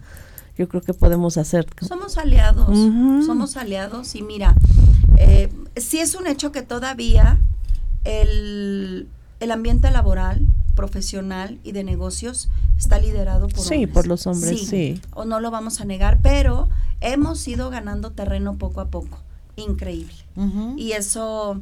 Yo 0.57 0.67
creo 0.67 0.81
que 0.81 0.93
podemos 0.93 1.37
hacer 1.37 1.65
somos 1.81 2.17
aliados. 2.17 2.67
Somos 3.25 3.57
aliados 3.57 4.15
y 4.15 4.21
mira 4.21 4.55
eh, 5.17 5.49
sí 5.75 5.99
es 5.99 6.15
un 6.15 6.27
hecho 6.27 6.51
que 6.51 6.61
todavía 6.61 7.39
el 8.03 9.07
el 9.41 9.51
ambiente 9.51 9.89
laboral, 9.91 10.45
profesional 10.81 11.59
y 11.63 11.73
de 11.73 11.83
negocios 11.83 12.49
está 12.75 12.97
liderado 12.97 13.47
por 13.49 13.63
sí, 13.63 13.85
por 13.85 14.07
los 14.07 14.25
hombres, 14.25 14.67
sí, 14.67 14.99
O 15.13 15.25
no 15.25 15.39
lo 15.39 15.51
vamos 15.51 15.79
a 15.79 15.85
negar, 15.85 16.19
pero 16.23 16.69
hemos 17.01 17.47
ido 17.47 17.69
ganando 17.69 18.13
terreno 18.13 18.55
poco 18.55 18.81
a 18.81 18.87
poco. 18.87 19.19
Increíble. 19.57 20.15
Y 20.77 20.93
eso, 20.93 21.61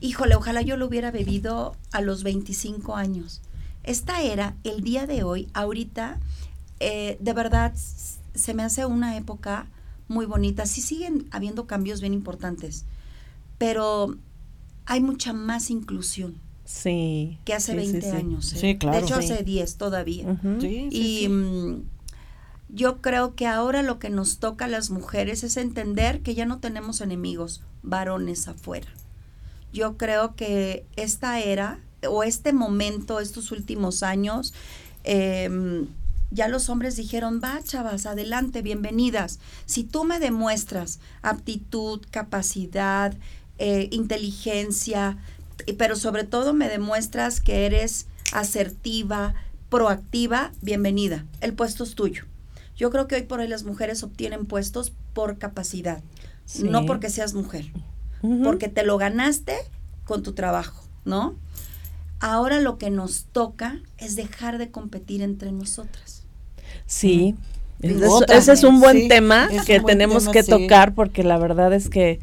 híjole, 0.00 0.34
ojalá 0.34 0.60
yo 0.62 0.76
lo 0.76 0.86
hubiera 0.86 1.12
bebido 1.12 1.76
a 1.92 2.00
los 2.00 2.24
25 2.24 2.96
años. 2.96 3.42
Esta 3.84 4.22
era, 4.22 4.56
el 4.64 4.82
día 4.82 5.06
de 5.06 5.22
hoy, 5.22 5.48
ahorita, 5.54 6.18
eh, 6.80 7.16
de 7.20 7.32
verdad, 7.32 7.72
se 8.34 8.54
me 8.54 8.64
hace 8.64 8.86
una 8.86 9.16
época 9.16 9.66
muy 10.08 10.26
bonita. 10.26 10.66
Sí 10.66 10.80
siguen 10.80 11.28
habiendo 11.30 11.68
cambios 11.68 12.00
bien 12.00 12.12
importantes, 12.12 12.86
pero 13.56 14.16
hay 14.84 15.00
mucha 15.00 15.32
más 15.32 15.70
inclusión 15.70 16.40
Sí. 16.68 17.38
Que 17.46 17.54
hace 17.54 17.74
20 17.74 18.10
años. 18.10 18.52
¿eh? 18.52 18.58
Sí, 18.58 18.76
claro. 18.76 18.98
De 18.98 19.02
hecho, 19.02 19.14
hace 19.14 19.42
10 19.42 19.76
todavía. 19.78 20.38
y 20.60 21.26
mm, 21.26 21.82
yo 22.68 23.00
creo 23.00 23.34
que 23.34 23.46
ahora 23.46 23.82
lo 23.82 23.98
que 23.98 24.10
nos 24.10 24.38
toca 24.38 24.66
a 24.66 24.68
las 24.68 24.90
mujeres 24.90 25.44
es 25.44 25.56
entender 25.56 26.20
que 26.20 26.34
ya 26.34 26.44
no 26.44 26.58
tenemos 26.58 27.00
enemigos 27.00 27.62
varones 27.82 28.48
afuera. 28.48 28.88
Yo 29.72 29.96
creo 29.96 30.36
que 30.36 30.84
esta 30.96 31.40
era 31.40 31.78
o 32.06 32.22
este 32.22 32.52
momento, 32.52 33.18
estos 33.18 33.50
últimos 33.50 34.02
años, 34.02 34.52
em, 35.04 35.86
ya 36.30 36.48
los 36.48 36.68
hombres 36.68 36.96
dijeron, 36.96 37.40
va, 37.42 37.62
chavas, 37.62 38.04
adelante, 38.04 38.60
bienvenidas. 38.60 39.40
Si 39.64 39.84
tú 39.84 40.04
me 40.04 40.18
demuestras 40.18 41.00
aptitud, 41.22 42.02
capacidad, 42.10 43.16
eh, 43.56 43.88
inteligencia, 43.90 45.16
pero 45.76 45.96
sobre 45.96 46.24
todo 46.24 46.52
me 46.52 46.68
demuestras 46.68 47.40
que 47.40 47.66
eres 47.66 48.06
asertiva, 48.32 49.34
proactiva, 49.68 50.52
bienvenida. 50.62 51.24
El 51.40 51.54
puesto 51.54 51.84
es 51.84 51.94
tuyo. 51.94 52.24
Yo 52.76 52.90
creo 52.90 53.08
que 53.08 53.16
hoy 53.16 53.22
por 53.22 53.40
hoy 53.40 53.48
las 53.48 53.64
mujeres 53.64 54.02
obtienen 54.02 54.46
puestos 54.46 54.92
por 55.12 55.38
capacidad, 55.38 56.00
no 56.62 56.86
porque 56.86 57.10
seas 57.10 57.34
mujer, 57.34 57.66
porque 58.44 58.68
te 58.68 58.84
lo 58.84 58.98
ganaste 58.98 59.56
con 60.04 60.22
tu 60.22 60.32
trabajo, 60.32 60.84
¿no? 61.04 61.34
Ahora 62.20 62.60
lo 62.60 62.78
que 62.78 62.90
nos 62.90 63.24
toca 63.32 63.80
es 63.96 64.14
dejar 64.14 64.58
de 64.58 64.70
competir 64.70 65.22
entre 65.22 65.50
nosotras. 65.50 66.22
Sí, 66.86 67.34
ese, 67.80 68.52
es 68.52 68.64
un 68.64 68.80
buen 68.80 69.08
tema 69.08 69.48
que 69.66 69.80
tenemos 69.80 70.28
que 70.28 70.42
tocar 70.42 70.94
porque 70.94 71.22
la 71.22 71.38
verdad 71.38 71.72
es 71.72 71.88
que 71.88 72.20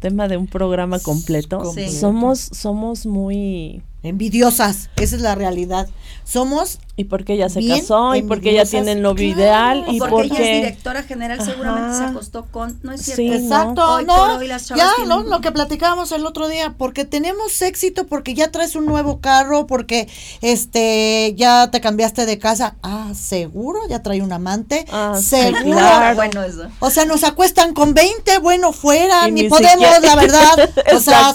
tema 0.00 0.28
de 0.28 0.36
un 0.36 0.46
programa 0.46 0.98
completo, 0.98 1.74
somos 1.90 2.38
somos 2.52 3.06
muy 3.06 3.82
envidiosas, 4.02 4.90
esa 4.96 5.16
es 5.16 5.22
la 5.22 5.34
realidad. 5.34 5.88
Somos 6.24 6.78
y 6.98 7.04
porque 7.04 7.34
ella 7.34 7.48
se 7.48 7.64
casó 7.64 8.16
y 8.16 8.22
porque 8.22 8.50
ella 8.50 8.64
tiene 8.64 8.90
el 8.90 9.02
novio 9.02 9.28
ideal 9.28 9.84
y 9.86 10.00
porque, 10.00 10.26
ella 10.26 10.50
es 10.50 10.62
directora 10.62 11.04
general 11.04 11.40
seguramente 11.40 11.96
se 11.96 12.02
acostó 12.02 12.46
con 12.46 12.76
no 12.82 12.90
es 12.90 13.02
cierto. 13.02 13.22
Exacto 13.22 14.02
no, 14.02 14.42
ya 14.42 14.90
no 15.06 15.22
lo 15.22 15.40
que 15.40 15.52
platicábamos 15.52 16.10
el 16.10 16.26
otro 16.26 16.48
día 16.48 16.74
porque 16.76 17.04
tenemos 17.04 17.62
éxito 17.62 18.08
porque 18.08 18.34
ya 18.34 18.50
traes 18.50 18.74
un 18.74 18.84
nuevo 18.84 19.20
carro 19.20 19.68
porque 19.68 20.08
este 20.42 21.34
ya 21.36 21.70
te 21.70 21.80
cambiaste 21.80 22.26
de 22.26 22.36
casa. 22.40 22.74
Ah 22.82 23.12
seguro 23.14 23.78
ya 23.88 24.02
trae 24.02 24.20
un 24.20 24.32
amante. 24.32 24.84
Ah, 24.90 25.16
seguro. 25.22 25.78
bueno 26.16 26.42
eso. 26.42 26.66
O 26.80 26.90
sea 26.90 27.04
nos 27.04 27.22
acuestan 27.22 27.74
con 27.74 27.94
20 27.94 28.38
bueno 28.38 28.72
fuera 28.72 29.28
ni, 29.28 29.48
podemos 29.48 29.86
la 30.02 30.16
verdad. 30.16 30.70
O 30.92 30.98
sea 30.98 31.32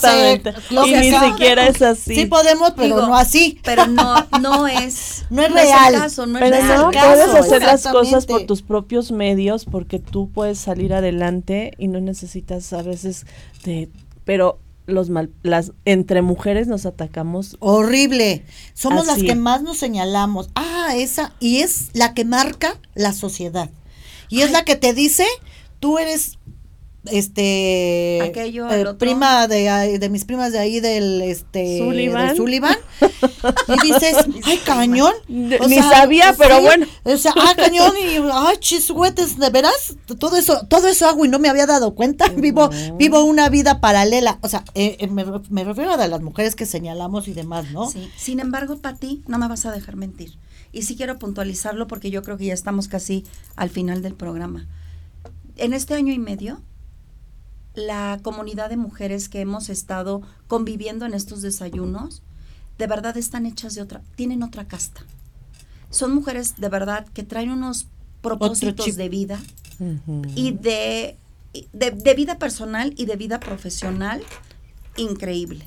y 0.85 0.93
ni 0.93 1.13
siquiera 1.13 1.67
es 1.67 1.81
así. 1.81 2.15
Sí 2.15 2.25
podemos 2.25 2.73
pero 2.75 2.97
no 2.97 3.15
así. 3.15 3.61
pero 3.63 3.87
no 3.87 4.27
no 4.41 4.67
es 4.67 5.23
no 5.29 5.41
es 5.41 5.52
real. 5.53 5.95
pero 6.15 6.65
no, 6.65 6.91
puedes 6.91 7.33
hacer 7.33 7.61
las 7.61 7.87
cosas 7.87 8.25
por 8.25 8.45
tus 8.45 8.61
propios 8.61 9.11
medios 9.11 9.65
porque 9.65 9.99
tú 9.99 10.29
puedes 10.29 10.57
salir 10.57 10.93
adelante 10.93 11.73
y 11.77 11.87
no 11.87 12.01
necesitas 12.01 12.73
a 12.73 12.81
veces 12.81 13.25
de, 13.63 13.89
pero 14.25 14.59
los 14.85 15.09
mal, 15.09 15.31
las 15.43 15.71
entre 15.85 16.21
mujeres 16.21 16.67
nos 16.67 16.85
atacamos 16.85 17.55
horrible. 17.59 18.45
Somos 18.73 19.07
las 19.07 19.19
que 19.19 19.35
más 19.35 19.61
nos 19.63 19.77
señalamos. 19.77 20.49
Ah, 20.55 20.93
esa 20.95 21.33
y 21.39 21.59
es 21.59 21.89
la 21.93 22.13
que 22.13 22.25
marca 22.25 22.79
la 22.93 23.13
sociedad. 23.13 23.69
Y 24.29 24.41
es 24.41 24.51
la 24.51 24.65
que 24.65 24.75
te 24.75 24.93
dice, 24.93 25.25
tú 25.79 25.99
eres 25.99 26.39
este 27.11 28.21
Aquello, 28.23 28.69
eh, 28.71 28.93
prima 28.93 29.47
de, 29.47 29.99
de 29.99 30.09
mis 30.09 30.23
primas 30.23 30.53
de 30.53 30.59
ahí 30.59 30.79
del 30.79 31.21
este 31.21 31.79
Sullivan, 31.79 32.35
Sullivan. 32.35 32.77
Y 33.67 33.91
dices 33.91 34.15
ay 34.45 34.57
cañón 34.65 35.13
ni 35.27 35.77
sabía 35.77 36.33
pero 36.37 36.61
bueno. 36.61 36.85
o 37.03 37.17
sea 37.17 37.33
ah 37.35 37.53
cañón 37.55 37.91
y 37.97 38.17
ay 38.31 38.57
chishuetes 38.59 39.37
de 39.37 39.49
veras 39.49 39.95
todo 40.17 40.37
eso 40.37 40.65
todo 40.67 40.87
eso 40.87 41.07
hago 41.07 41.25
y 41.25 41.29
no 41.29 41.39
me 41.39 41.49
había 41.49 41.65
dado 41.65 41.93
cuenta. 41.95 42.29
Vivo 42.29 42.69
vivo 42.95 43.23
una 43.23 43.49
vida 43.49 43.79
paralela. 43.79 44.39
O 44.41 44.47
sea 44.47 44.63
eh, 44.73 44.97
eh, 44.99 45.07
me, 45.07 45.25
me, 45.49 45.63
refiero 45.63 45.93
a 45.93 46.07
las 46.07 46.21
mujeres 46.21 46.55
que 46.55 46.65
señalamos 46.65 47.27
y 47.27 47.33
demás 47.33 47.71
no 47.71 47.89
sí. 47.89 48.09
Sin 48.17 48.39
embargo 48.39 48.77
Pati 48.77 49.23
no 49.27 49.37
me 49.37 49.47
vas 49.47 49.65
a 49.65 49.71
dejar 49.71 49.95
mentir. 49.95 50.37
Y 50.71 50.83
sí 50.83 50.95
quiero 50.95 51.19
puntualizarlo 51.19 51.87
porque 51.87 52.09
yo 52.09 52.23
creo 52.23 52.37
que 52.37 52.45
ya 52.45 52.53
estamos 52.53 52.87
casi 52.87 53.25
al 53.55 53.69
final 53.69 54.01
del 54.01 54.15
programa. 54.15 54.67
En 55.55 55.73
este 55.73 55.93
año 55.93 56.11
y 56.11 56.17
medio 56.17 56.61
la 57.75 58.19
comunidad 58.21 58.69
de 58.69 58.77
mujeres 58.77 59.29
que 59.29 59.41
hemos 59.41 59.69
estado 59.69 60.21
conviviendo 60.47 61.05
en 61.05 61.13
estos 61.13 61.41
desayunos, 61.41 62.21
de 62.77 62.87
verdad 62.87 63.17
están 63.17 63.45
hechas 63.45 63.75
de 63.75 63.81
otra, 63.81 64.01
tienen 64.15 64.43
otra 64.43 64.67
casta. 64.67 65.05
Son 65.89 66.13
mujeres 66.13 66.55
de 66.57 66.69
verdad 66.69 67.05
que 67.13 67.23
traen 67.23 67.51
unos 67.51 67.87
propósitos 68.21 68.95
de 68.95 69.09
vida 69.09 69.39
y 70.35 70.51
de, 70.51 71.17
de, 71.73 72.13
vida 72.15 72.39
personal 72.39 72.93
y 72.97 73.05
de 73.05 73.15
vida 73.15 73.39
profesional 73.39 74.23
increíble. 74.97 75.65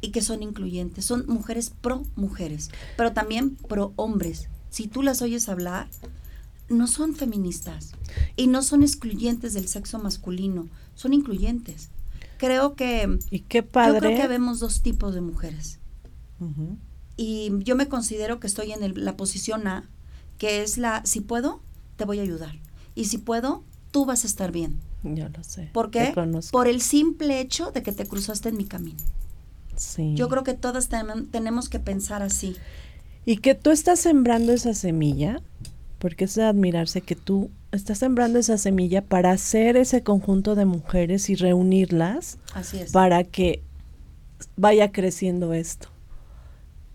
Y 0.00 0.10
que 0.10 0.22
son 0.22 0.42
incluyentes, 0.42 1.04
son 1.04 1.24
mujeres 1.26 1.72
pro 1.80 2.04
mujeres, 2.14 2.70
pero 2.96 3.12
también 3.12 3.56
pro 3.56 3.92
hombres. 3.96 4.48
Si 4.70 4.86
tú 4.86 5.02
las 5.02 5.22
oyes 5.22 5.48
hablar, 5.48 5.88
no 6.68 6.86
son 6.86 7.16
feministas 7.16 7.92
y 8.36 8.46
no 8.46 8.62
son 8.62 8.82
excluyentes 8.82 9.54
del 9.54 9.66
sexo 9.66 9.98
masculino, 9.98 10.68
son 10.98 11.14
incluyentes. 11.14 11.90
Creo 12.38 12.74
que... 12.74 13.20
Y 13.30 13.40
qué 13.40 13.62
padre. 13.62 13.94
Yo 13.94 14.00
creo 14.00 14.20
que 14.20 14.26
vemos 14.26 14.58
dos 14.58 14.82
tipos 14.82 15.14
de 15.14 15.20
mujeres. 15.20 15.78
Y 17.16 17.52
yo 17.60 17.76
me 17.76 17.86
considero 17.86 18.40
que 18.40 18.48
estoy 18.48 18.72
en 18.72 19.04
la 19.04 19.16
posición 19.16 19.68
A, 19.68 19.88
que 20.38 20.62
es 20.62 20.76
la, 20.76 21.02
si 21.04 21.20
puedo, 21.20 21.60
te 21.96 22.04
voy 22.04 22.18
a 22.18 22.22
ayudar. 22.22 22.58
Y 22.96 23.04
si 23.04 23.18
puedo, 23.18 23.62
tú 23.92 24.06
vas 24.06 24.24
a 24.24 24.26
estar 24.26 24.50
bien. 24.50 24.80
Yo 25.04 25.28
lo 25.28 25.44
sé. 25.44 25.70
¿Por 25.72 25.92
qué? 25.92 26.12
Por 26.50 26.66
el 26.66 26.80
simple 26.80 27.38
hecho 27.40 27.70
de 27.70 27.84
que 27.84 27.92
te 27.92 28.04
cruzaste 28.04 28.48
en 28.48 28.56
mi 28.56 28.64
camino. 28.64 28.98
Sí. 29.76 30.14
Yo 30.16 30.28
creo 30.28 30.42
que 30.42 30.54
todas 30.54 30.88
tenemos 31.30 31.68
que 31.68 31.78
pensar 31.78 32.22
así. 32.22 32.56
Y 33.24 33.36
que 33.36 33.54
tú 33.54 33.70
estás 33.70 34.00
sembrando 34.00 34.52
esa 34.52 34.74
semilla 34.74 35.40
porque 35.98 36.24
es 36.24 36.34
de 36.34 36.44
admirarse 36.44 37.00
que 37.00 37.16
tú 37.16 37.50
estás 37.72 37.98
sembrando 37.98 38.38
esa 38.38 38.58
semilla 38.58 39.02
para 39.02 39.32
hacer 39.32 39.76
ese 39.76 40.02
conjunto 40.02 40.54
de 40.54 40.64
mujeres 40.64 41.28
y 41.28 41.34
reunirlas 41.34 42.38
para 42.92 43.24
que 43.24 43.62
vaya 44.56 44.92
creciendo 44.92 45.52
esto. 45.52 45.88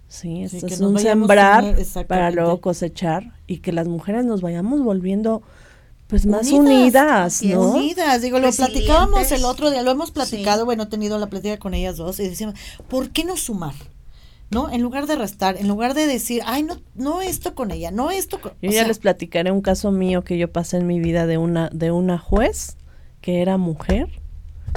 Sí, 0.08 0.44
esto 0.44 0.68
es 0.68 0.80
un 0.80 1.00
sembrar 1.00 1.76
para 2.08 2.30
luego 2.32 2.62
cosechar 2.62 3.34
y 3.48 3.58
que 3.58 3.72
las 3.72 3.88
mujeres 3.88 4.26
nos 4.26 4.42
vayamos 4.42 4.84
volviendo 4.84 5.42
pues 6.08 6.28
más 6.28 6.52
unidas, 6.52 7.42
¿no? 7.42 7.72
Unidas, 7.72 8.22
digo, 8.22 8.38
lo 8.38 8.52
platicábamos 8.52 9.32
el 9.32 9.46
otro 9.46 9.72
día, 9.72 9.82
lo 9.82 9.90
hemos 9.90 10.12
platicado, 10.12 10.66
bueno, 10.66 10.84
he 10.84 10.86
tenido 10.86 11.18
la 11.18 11.28
plática 11.28 11.58
con 11.58 11.74
ellas 11.74 11.98
dos 11.98 12.20
y 12.20 12.30
decíamos, 12.30 12.60
¿por 12.88 13.10
qué 13.10 13.24
no 13.24 13.36
sumar? 13.36 13.74
¿No? 14.54 14.70
En 14.72 14.82
lugar 14.82 15.08
de 15.08 15.16
restar, 15.16 15.58
en 15.58 15.68
lugar 15.68 15.94
de 15.94 16.08
decir, 16.08 16.42
ay, 16.46 16.64
no, 16.64 16.78
no 16.96 17.22
esto 17.22 17.56
con 17.56 17.72
ella, 17.72 17.92
no 17.92 18.12
esto 18.12 18.40
con... 18.40 18.54
Yo 18.62 18.72
ya 18.72 18.88
les 18.88 19.00
platicaré 19.00 19.52
un 19.52 19.62
caso 19.62 19.92
mío 19.92 20.24
que 20.24 20.38
yo 20.38 20.52
pasé 20.52 20.78
en 20.78 20.88
mi 20.88 21.00
vida 21.00 21.26
de 21.26 21.38
una, 21.38 21.70
de 21.74 21.92
una 21.92 22.18
juez 22.18 22.78
que 23.22 23.42
era 23.42 23.58
mujer 23.58 24.10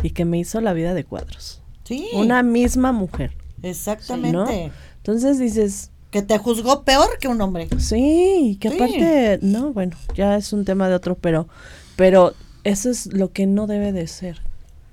y 0.03 0.11
que 0.11 0.25
me 0.25 0.39
hizo 0.39 0.61
la 0.61 0.73
vida 0.73 0.95
de 0.95 1.05
cuadros. 1.05 1.63
Sí. 1.85 2.09
Una 2.15 2.43
misma 2.43 2.93
mujer. 2.93 3.37
Exactamente. 3.63 4.73
Entonces 4.97 5.39
dices... 5.39 5.91
Que 6.11 6.23
te 6.23 6.39
juzgó 6.39 6.83
peor 6.83 7.19
que 7.21 7.29
un 7.29 7.41
hombre. 7.41 7.69
Sí, 7.79 8.57
que 8.61 8.69
aparte, 8.69 9.39
no, 9.43 9.73
bueno, 9.73 9.97
ya 10.15 10.37
es 10.37 10.53
un 10.53 10.65
tema 10.65 10.89
de 10.89 10.95
otro, 10.95 11.17
pero, 11.17 11.49
pero 11.97 12.33
eso 12.65 12.91
es 12.91 13.13
lo 13.13 13.33
que 13.33 13.47
no 13.47 13.67
debe 13.67 13.93
de 13.93 14.07
ser. 14.07 14.41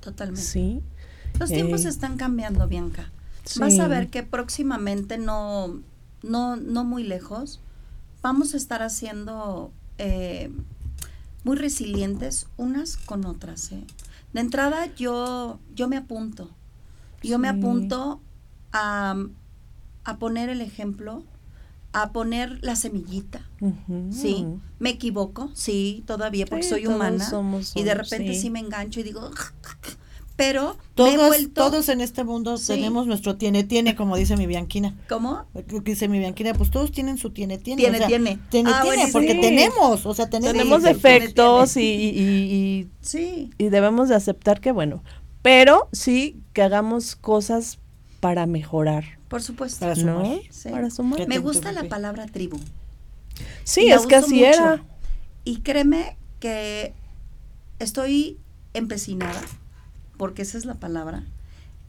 Totalmente. 0.01 0.41
Sí. 0.41 0.81
Los 1.39 1.49
tiempos 1.49 1.85
eh, 1.85 1.89
están 1.89 2.17
cambiando, 2.17 2.67
Bianca. 2.67 3.11
Vas 3.57 3.79
a 3.79 3.87
ver 3.87 4.09
que 4.09 4.23
próximamente, 4.23 5.17
no, 5.17 5.81
no, 6.21 6.55
no 6.55 6.83
muy 6.83 7.03
lejos, 7.03 7.59
vamos 8.21 8.53
a 8.53 8.57
estar 8.57 8.81
haciendo 8.81 9.71
eh, 9.97 10.49
muy 11.43 11.57
resilientes 11.57 12.47
unas 12.57 12.97
con 12.97 13.25
otras. 13.25 13.71
¿eh? 13.71 13.83
De 14.31 14.41
entrada, 14.41 14.93
yo, 14.95 15.59
yo 15.75 15.87
me 15.87 15.97
apunto. 15.97 16.49
Yo 17.21 17.39
me 17.39 17.47
apunto 17.47 18.19
a, 18.73 19.15
a, 20.03 20.17
poner 20.17 20.49
el 20.49 20.59
ejemplo, 20.59 21.23
a 21.93 22.11
poner 22.11 22.59
la 22.61 22.75
semillita. 22.75 23.47
Sí, 24.11 24.45
me 24.79 24.89
equivoco, 24.89 25.49
sí, 25.53 26.03
todavía, 26.05 26.45
porque 26.45 26.63
soy 26.63 26.85
humana. 26.85 27.25
y 27.75 27.83
de 27.83 27.93
repente 27.93 28.33
sí. 28.33 28.49
me 28.49 28.59
engancho 28.59 28.99
y 28.99 29.03
digo, 29.03 29.31
pero 30.45 30.77
todos, 30.93 31.53
todos 31.53 31.89
en 31.89 32.01
este 32.01 32.23
mundo 32.25 32.57
tenemos 32.57 33.07
nuestro 33.07 33.37
tiene 33.37 33.63
tiene 33.63 33.95
como 33.95 34.17
dice 34.17 34.35
mi 34.35 34.45
Bianquina. 34.45 34.93
¿Cómo? 35.07 35.45
Dice 35.83 36.09
mi 36.09 36.19
Bianquina, 36.19 36.53
pues 36.53 36.69
todos 36.69 36.91
tienen 36.91 37.17
su 37.17 37.31
tiene 37.31 37.57
tiene. 37.57 37.81
Tiene 37.81 38.05
tiene. 38.05 38.39
Tiene 38.49 38.69
ah, 38.73 38.81
tiene 38.81 39.07
porque 39.11 39.35
tenemos, 39.35 40.05
o 40.05 40.13
sea, 40.13 40.29
tenemos, 40.29 40.51
tenemos 40.51 40.83
defectos 40.83 41.77
y, 41.77 41.81
y, 41.81 42.89
sí. 43.01 43.51
y 43.57 43.69
debemos 43.69 44.09
de 44.09 44.15
aceptar 44.15 44.59
que 44.59 44.73
bueno, 44.73 45.01
pero 45.41 45.87
sí 45.93 46.41
que 46.51 46.61
hagamos 46.61 47.15
cosas 47.15 47.79
para 48.19 48.45
mejorar. 48.45 49.17
Por 49.29 49.41
supuesto. 49.41 49.79
Para 49.79 49.95
sumar. 49.95 50.39
Para 50.69 50.89
sumar. 50.89 51.27
Me 51.27 51.39
gusta 51.39 51.71
la 51.71 51.85
palabra 51.85 52.25
tribu. 52.25 52.59
Sí, 53.63 53.87
es 53.87 54.05
que 54.05 54.15
así 54.15 54.43
era. 54.43 54.83
Y 55.45 55.61
créeme 55.61 56.17
que 56.39 56.93
estoy 57.79 58.37
empecinada 58.73 59.41
porque 60.17 60.41
esa 60.41 60.57
es 60.57 60.65
la 60.65 60.75
palabra, 60.75 61.23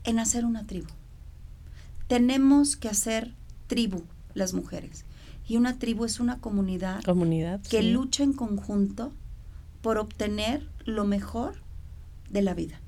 en 0.05 0.19
hacer 0.19 0.45
una 0.45 0.67
tribu. 0.67 0.89
tenemos 2.07 2.77
que 2.77 2.89
hacer 2.89 3.33
tribu 3.67 4.03
las 4.35 4.53
mujeres. 4.53 5.05
Y 5.47 5.57
una 5.57 5.79
tribu 5.79 6.05
es 6.05 6.21
una 6.21 6.39
comunidad, 6.39 7.03
comunidad 7.03 7.61
que 7.63 7.83
lucha 7.83 8.23
en 8.23 8.33
conjunto 8.33 9.13
por 9.83 9.99
obtener 9.99 10.67
lo 10.85 11.05
mejor 11.05 11.55
de 12.31 12.43
la 12.43 12.55
vida. 12.55 12.81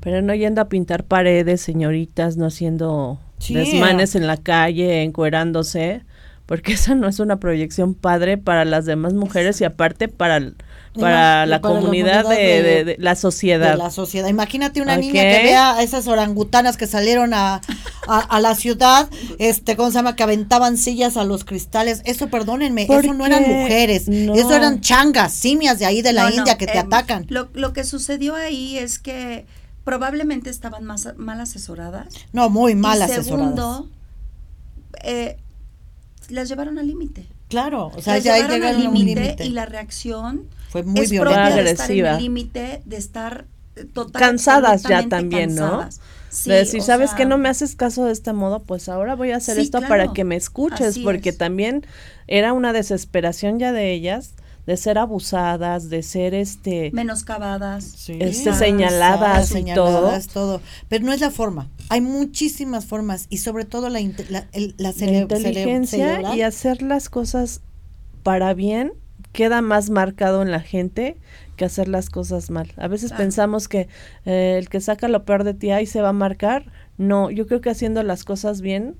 Pero 0.00 0.22
no 0.22 0.34
yendo 0.34 0.60
a 0.60 0.68
pintar 0.68 1.04
paredes, 1.04 1.60
señoritas, 1.60 2.36
no 2.36 2.46
haciendo 2.46 3.20
desmanes 3.48 4.14
en 4.14 4.26
la 4.26 4.36
calle, 4.36 5.02
encuerándose, 5.02 6.04
porque 6.46 6.72
esa 6.74 6.94
no 6.94 7.08
es 7.08 7.20
una 7.20 7.38
proyección 7.38 7.94
padre 7.94 8.38
para 8.38 8.64
las 8.64 8.84
demás 8.84 9.14
mujeres 9.14 9.60
y 9.60 9.64
aparte 9.64 10.08
para 10.08 10.52
para, 10.98 11.46
la, 11.46 11.60
comunidad 11.60 12.28
de, 12.28 12.96
la 12.98 13.16
sociedad. 13.16 13.76
la 13.78 13.90
sociedad. 13.90 14.28
Imagínate 14.28 14.82
una 14.82 14.96
niña 14.96 15.22
que 15.22 15.42
vea 15.42 15.76
a 15.76 15.82
esas 15.82 16.06
orangutanas 16.06 16.76
que 16.76 16.86
salieron 16.86 17.32
a, 17.34 17.60
a, 18.06 18.40
la 18.40 18.54
ciudad, 18.54 19.08
este, 19.38 19.76
¿cómo 19.76 19.90
se 19.90 19.94
llama? 19.94 20.16
Que 20.16 20.22
aventaban 20.22 20.76
sillas 20.76 21.16
a 21.16 21.24
los 21.24 21.44
cristales. 21.44 22.02
Eso, 22.04 22.28
perdónenme, 22.28 22.84
eso 22.84 23.14
no 23.14 23.24
eran 23.24 23.42
mujeres, 23.42 24.08
eso 24.08 24.54
eran 24.54 24.80
changas, 24.80 25.32
simias 25.32 25.78
de 25.78 25.86
ahí 25.86 26.02
de 26.02 26.12
la 26.12 26.30
India 26.30 26.58
que 26.58 26.66
te 26.66 26.78
em, 26.78 26.86
atacan. 26.86 27.26
Lo, 27.28 27.48
lo 27.54 27.72
que 27.72 27.84
sucedió 27.84 28.34
ahí 28.34 28.76
es 28.76 28.98
que 28.98 29.46
probablemente 29.84 30.50
estaban 30.50 30.84
más, 30.84 31.08
mal 31.16 31.40
asesoradas. 31.40 32.14
No, 32.32 32.50
muy 32.50 32.74
mal 32.74 32.98
y 32.98 33.02
asesoradas. 33.02 33.26
Segundo, 33.26 33.88
eh, 35.02 35.38
las 36.28 36.48
llevaron 36.48 36.78
al 36.78 36.86
límite. 36.86 37.26
Claro, 37.52 37.92
o 37.94 38.00
sea, 38.00 38.16
ya 38.16 38.38
llegaron 38.38 38.64
al 38.64 38.80
límite 38.80 39.36
y 39.44 39.50
la 39.50 39.66
reacción 39.66 40.46
fue 40.70 40.82
muy 40.84 41.06
violenta, 41.06 41.48
agresiva. 41.48 42.12
el 42.12 42.22
límite 42.22 42.80
de 42.86 42.96
estar 42.96 43.44
eh, 43.76 43.84
totalmente 43.84 44.18
cansadas 44.18 44.82
ya 44.84 45.06
también, 45.06 45.54
¿no? 45.54 45.86
de 46.46 46.54
decir, 46.54 46.80
¿sabes 46.80 47.12
que 47.12 47.26
no 47.26 47.36
me 47.36 47.50
haces 47.50 47.76
caso 47.76 48.06
de 48.06 48.12
este 48.12 48.32
modo? 48.32 48.60
Pues 48.60 48.88
ahora 48.88 49.16
voy 49.16 49.32
a 49.32 49.36
hacer 49.36 49.58
esto 49.58 49.82
para 49.82 50.14
que 50.14 50.24
me 50.24 50.34
escuches, 50.34 50.98
porque 50.98 51.34
también 51.34 51.84
era 52.26 52.54
una 52.54 52.72
desesperación 52.72 53.58
ya 53.58 53.70
de 53.72 53.92
ellas 53.92 54.32
de 54.66 54.76
ser 54.76 54.98
abusadas, 54.98 55.90
de 55.90 56.02
ser 56.02 56.34
este 56.34 56.90
menoscabadas, 56.92 58.08
este, 58.08 58.54
señaladas, 58.54 59.50
y 59.50 59.52
señaladas, 59.54 60.28
todo. 60.28 60.60
Pero 60.88 61.04
no 61.04 61.12
es 61.12 61.20
la 61.20 61.30
forma. 61.30 61.68
Hay 61.88 62.00
muchísimas 62.00 62.86
formas 62.86 63.26
y 63.28 63.38
sobre 63.38 63.64
todo 63.64 63.88
la, 63.88 64.00
la, 64.28 64.46
la 64.78 64.92
inteligencia 64.92 66.34
y 66.34 66.42
hacer 66.42 66.82
las 66.82 67.08
cosas 67.08 67.60
para 68.22 68.54
bien 68.54 68.92
queda 69.32 69.62
más 69.62 69.90
marcado 69.90 70.42
en 70.42 70.50
la 70.50 70.60
gente 70.60 71.16
que 71.56 71.64
hacer 71.64 71.88
las 71.88 72.10
cosas 72.10 72.50
mal. 72.50 72.72
A 72.76 72.88
veces 72.88 73.12
pensamos 73.12 73.68
que 73.68 73.88
eh, 74.24 74.56
el 74.58 74.68
que 74.68 74.80
saca 74.80 75.08
lo 75.08 75.24
peor 75.24 75.44
de 75.44 75.54
ti 75.54 75.70
ahí 75.70 75.86
se 75.86 76.00
va 76.00 76.10
a 76.10 76.14
marcar. 76.14 76.70
No, 76.98 77.30
yo 77.30 77.46
creo 77.46 77.60
que 77.60 77.70
haciendo 77.70 78.02
las 78.02 78.24
cosas 78.24 78.60
bien, 78.60 78.96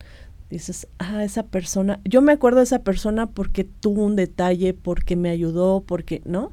dices, 0.53 0.87
ah, 0.99 1.25
esa 1.25 1.45
persona, 1.45 2.01
yo 2.05 2.21
me 2.21 2.33
acuerdo 2.33 2.59
de 2.59 2.65
esa 2.65 2.81
persona 2.81 3.27
porque 3.27 3.65
tuvo 3.65 4.05
un 4.05 4.17
detalle, 4.17 4.75
porque 4.75 5.17
me 5.17 5.31
ayudó, 5.31 5.83
porque, 5.87 6.21
¿no? 6.25 6.53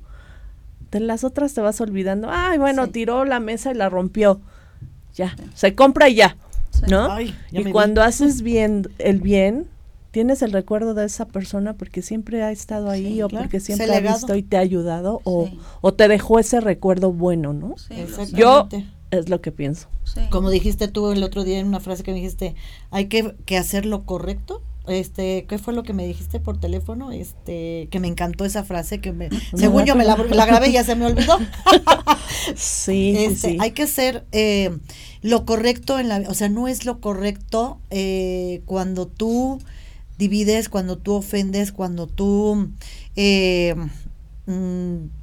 De 0.89 1.01
las 1.01 1.23
otras 1.23 1.53
te 1.53 1.61
vas 1.61 1.81
olvidando, 1.81 2.29
ay, 2.31 2.57
bueno, 2.57 2.87
tiró 2.87 3.25
la 3.25 3.39
mesa 3.39 3.71
y 3.71 3.75
la 3.75 3.89
rompió. 3.89 4.39
Ya, 5.13 5.35
se 5.53 5.75
compra 5.75 6.07
y 6.07 6.15
ya, 6.15 6.37
¿no? 6.87 7.09
y 7.19 7.71
cuando 7.71 8.01
haces 8.01 8.41
bien 8.41 8.87
el 8.99 9.19
bien, 9.19 9.67
tienes 10.11 10.41
el 10.41 10.53
recuerdo 10.53 10.93
de 10.93 11.05
esa 11.05 11.25
persona 11.25 11.73
porque 11.73 12.01
siempre 12.01 12.41
ha 12.41 12.51
estado 12.51 12.89
ahí 12.89 13.21
o 13.21 13.27
porque 13.27 13.59
siempre 13.59 13.93
ha 13.93 13.99
visto 13.99 14.33
y 14.35 14.43
te 14.43 14.55
ha 14.55 14.61
ayudado 14.61 15.19
o, 15.25 15.49
o, 15.81 15.93
te 15.93 16.07
dejó 16.07 16.39
ese 16.39 16.61
recuerdo 16.61 17.11
bueno, 17.11 17.53
¿no? 17.53 17.75
Yo 18.31 18.69
es 19.11 19.29
lo 19.29 19.41
que 19.41 19.51
pienso. 19.51 19.87
Como 20.29 20.49
dijiste 20.49 20.87
tú 20.87 21.11
el 21.11 21.23
otro 21.23 21.43
día 21.43 21.59
en 21.59 21.67
una 21.67 21.79
frase 21.79 22.03
que 22.03 22.11
me 22.11 22.17
dijiste, 22.17 22.55
hay 22.91 23.07
que, 23.07 23.35
que 23.45 23.57
hacer 23.57 23.85
lo 23.85 24.05
correcto. 24.05 24.61
Este, 24.87 25.45
¿qué 25.47 25.59
fue 25.59 25.73
lo 25.73 25.83
que 25.83 25.93
me 25.93 26.07
dijiste 26.07 26.39
por 26.39 26.59
teléfono? 26.59 27.11
Este, 27.11 27.87
que 27.91 27.99
me 27.99 28.07
encantó 28.07 28.45
esa 28.45 28.63
frase 28.63 28.99
que 28.99 29.11
me, 29.11 29.29
según 29.55 29.85
yo 29.85 29.95
me 29.95 30.03
la, 30.03 30.15
grabé 30.15 30.69
y 30.69 30.73
ya 30.73 30.83
se 30.83 30.95
me 30.95 31.05
olvidó. 31.05 31.37
sí, 32.55 33.15
este, 33.17 33.57
Hay 33.59 33.71
que 33.71 33.83
hacer 33.83 34.25
eh, 34.31 34.77
lo 35.21 35.45
correcto 35.45 35.99
en 35.99 36.09
la, 36.09 36.23
o 36.27 36.33
sea, 36.33 36.49
no 36.49 36.67
es 36.67 36.85
lo 36.85 36.99
correcto 36.99 37.79
eh, 37.91 38.61
cuando 38.65 39.07
tú 39.07 39.59
divides, 40.17 40.69
cuando 40.69 40.97
tú 40.97 41.13
ofendes, 41.13 41.71
cuando 41.71 42.05
tú, 42.05 42.69
eh, 43.15 43.73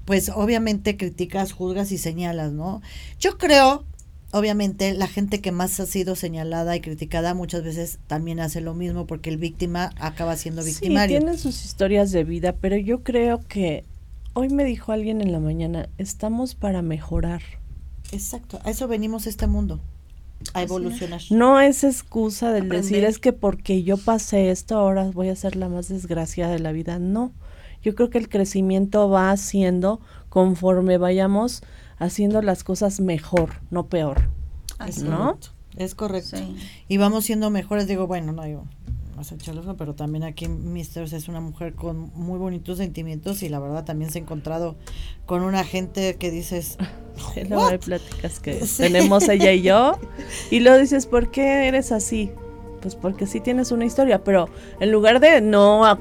pues 0.05 0.29
obviamente 0.29 0.97
criticas, 0.97 1.53
juzgas 1.53 1.91
y 1.93 1.99
señalas, 1.99 2.53
¿no? 2.53 2.81
Yo 3.19 3.39
creo, 3.39 3.85
obviamente, 4.31 4.95
la 4.95 5.09
gente 5.09 5.41
que 5.41 5.53
más 5.53 5.81
ha 5.81 5.87
sido 5.87 6.15
señalada 6.15 6.77
y 6.77 6.81
criticada 6.81 7.35
muchas 7.35 7.65
veces 7.65 7.99
también 8.07 8.41
hace 8.41 8.61
lo 8.61 8.75
mismo 8.75 9.07
porque 9.07 9.31
el 9.31 9.37
víctima 9.37 9.93
acaba 9.99 10.37
siendo 10.37 10.63
victimario. 10.63 11.17
Sí, 11.17 11.21
tienen 11.25 11.39
sus 11.39 11.65
historias 11.65 12.13
de 12.13 12.25
vida, 12.25 12.55
pero 12.61 12.77
yo 12.77 13.03
creo 13.03 13.41
que 13.41 13.85
hoy 14.35 14.49
me 14.49 14.65
dijo 14.65 14.93
alguien 14.93 15.21
en 15.21 15.33
la 15.33 15.41
mañana, 15.41 15.89
estamos 15.99 16.55
para 16.55 16.83
mejorar. 16.83 17.43
Exacto, 18.13 18.61
a 18.65 18.71
eso 18.71 18.87
venimos 18.87 19.27
a 19.27 19.31
este 19.31 19.49
mundo 19.49 19.81
a 20.55 20.63
evolucionar. 20.63 21.21
No 21.31 21.61
es 21.61 21.85
excusa 21.85 22.53
del 22.53 22.69
decir 22.69 23.05
es 23.05 23.19
que 23.19 23.33
porque 23.33 23.83
yo 23.83 23.97
pasé 23.97 24.51
esto 24.51 24.77
ahora 24.77 25.11
voy 25.13 25.29
a 25.29 25.37
ser 25.37 25.57
la 25.57 25.69
más 25.69 25.89
desgraciada 25.89 26.53
de 26.53 26.59
la 26.59 26.73
vida. 26.73 26.99
No, 26.99 27.33
yo 27.83 27.95
creo 27.95 28.11
que 28.11 28.19
el 28.19 28.29
crecimiento 28.29 29.09
va 29.09 29.31
haciendo 29.31 30.01
conforme 30.29 30.99
vayamos 30.99 31.63
haciendo 31.99 32.43
las 32.43 32.65
cosas 32.65 33.01
mejor, 33.01 33.61
no 33.71 33.87
peor. 33.87 34.29
¿No? 35.03 35.39
Es 35.77 35.95
correcto. 35.95 36.37
Y 36.89 36.97
vamos 36.97 37.25
siendo 37.25 37.51
mejores, 37.51 37.87
digo, 37.87 38.07
bueno, 38.07 38.33
no 38.33 38.45
digo, 38.45 38.67
no 39.17 39.77
pero 39.77 39.95
también 39.95 40.25
aquí 40.25 40.47
Misters 40.47 41.13
es 41.15 41.29
una 41.29 41.41
mujer 41.41 41.75
con 41.75 42.11
muy 42.15 42.39
bonitos 42.39 42.79
sentimientos 42.79 43.43
y 43.43 43.49
la 43.49 43.59
verdad 43.59 43.85
también 43.85 44.11
se 44.11 44.19
ha 44.19 44.23
encontrado 44.23 44.77
con 45.25 45.43
una 45.43 45.65
gente 45.65 46.17
que 46.17 46.31
dices, 46.31 46.77
no 47.49 47.67
hay 47.67 47.79
pláticas 47.79 48.41
que 48.41 48.63
tenemos 48.77 49.29
ella 49.29 49.53
y 49.53 49.63
yo. 49.63 49.99
Y 50.51 50.61
lo 50.61 50.77
dices, 50.77 51.07
¿por 51.07 51.31
qué 51.31 51.67
eres 51.67 51.93
así? 51.93 52.31
Pues 52.83 52.95
porque 52.95 53.27
sí 53.27 53.41
tienes 53.41 53.73
una 53.73 53.87
historia, 53.87 54.23
pero 54.23 54.49
en 54.81 54.93
lugar 54.93 55.19
de 55.19 55.41
no 55.41 55.99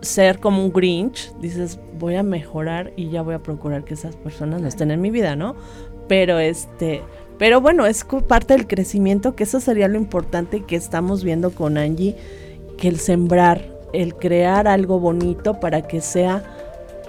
ser 0.00 0.40
como 0.40 0.62
un 0.64 0.72
Grinch, 0.72 1.32
dices, 1.40 1.78
voy 1.98 2.16
a 2.16 2.22
mejorar 2.22 2.92
y 2.96 3.10
ya 3.10 3.22
voy 3.22 3.34
a 3.34 3.42
procurar 3.42 3.84
que 3.84 3.94
esas 3.94 4.16
personas 4.16 4.60
no 4.60 4.68
estén 4.68 4.90
en 4.90 5.00
mi 5.00 5.10
vida, 5.10 5.36
¿no? 5.36 5.54
Pero 6.08 6.38
este, 6.38 7.02
pero 7.38 7.60
bueno, 7.60 7.86
es 7.86 8.04
parte 8.26 8.54
del 8.54 8.66
crecimiento, 8.66 9.36
que 9.36 9.44
eso 9.44 9.60
sería 9.60 9.88
lo 9.88 9.98
importante 9.98 10.64
que 10.64 10.76
estamos 10.76 11.22
viendo 11.22 11.50
con 11.52 11.78
Angie 11.78 12.16
que 12.76 12.88
el 12.88 12.98
sembrar, 12.98 13.64
el 13.92 14.14
crear 14.14 14.68
algo 14.68 15.00
bonito 15.00 15.60
para 15.60 15.82
que 15.82 16.00
sea 16.00 16.56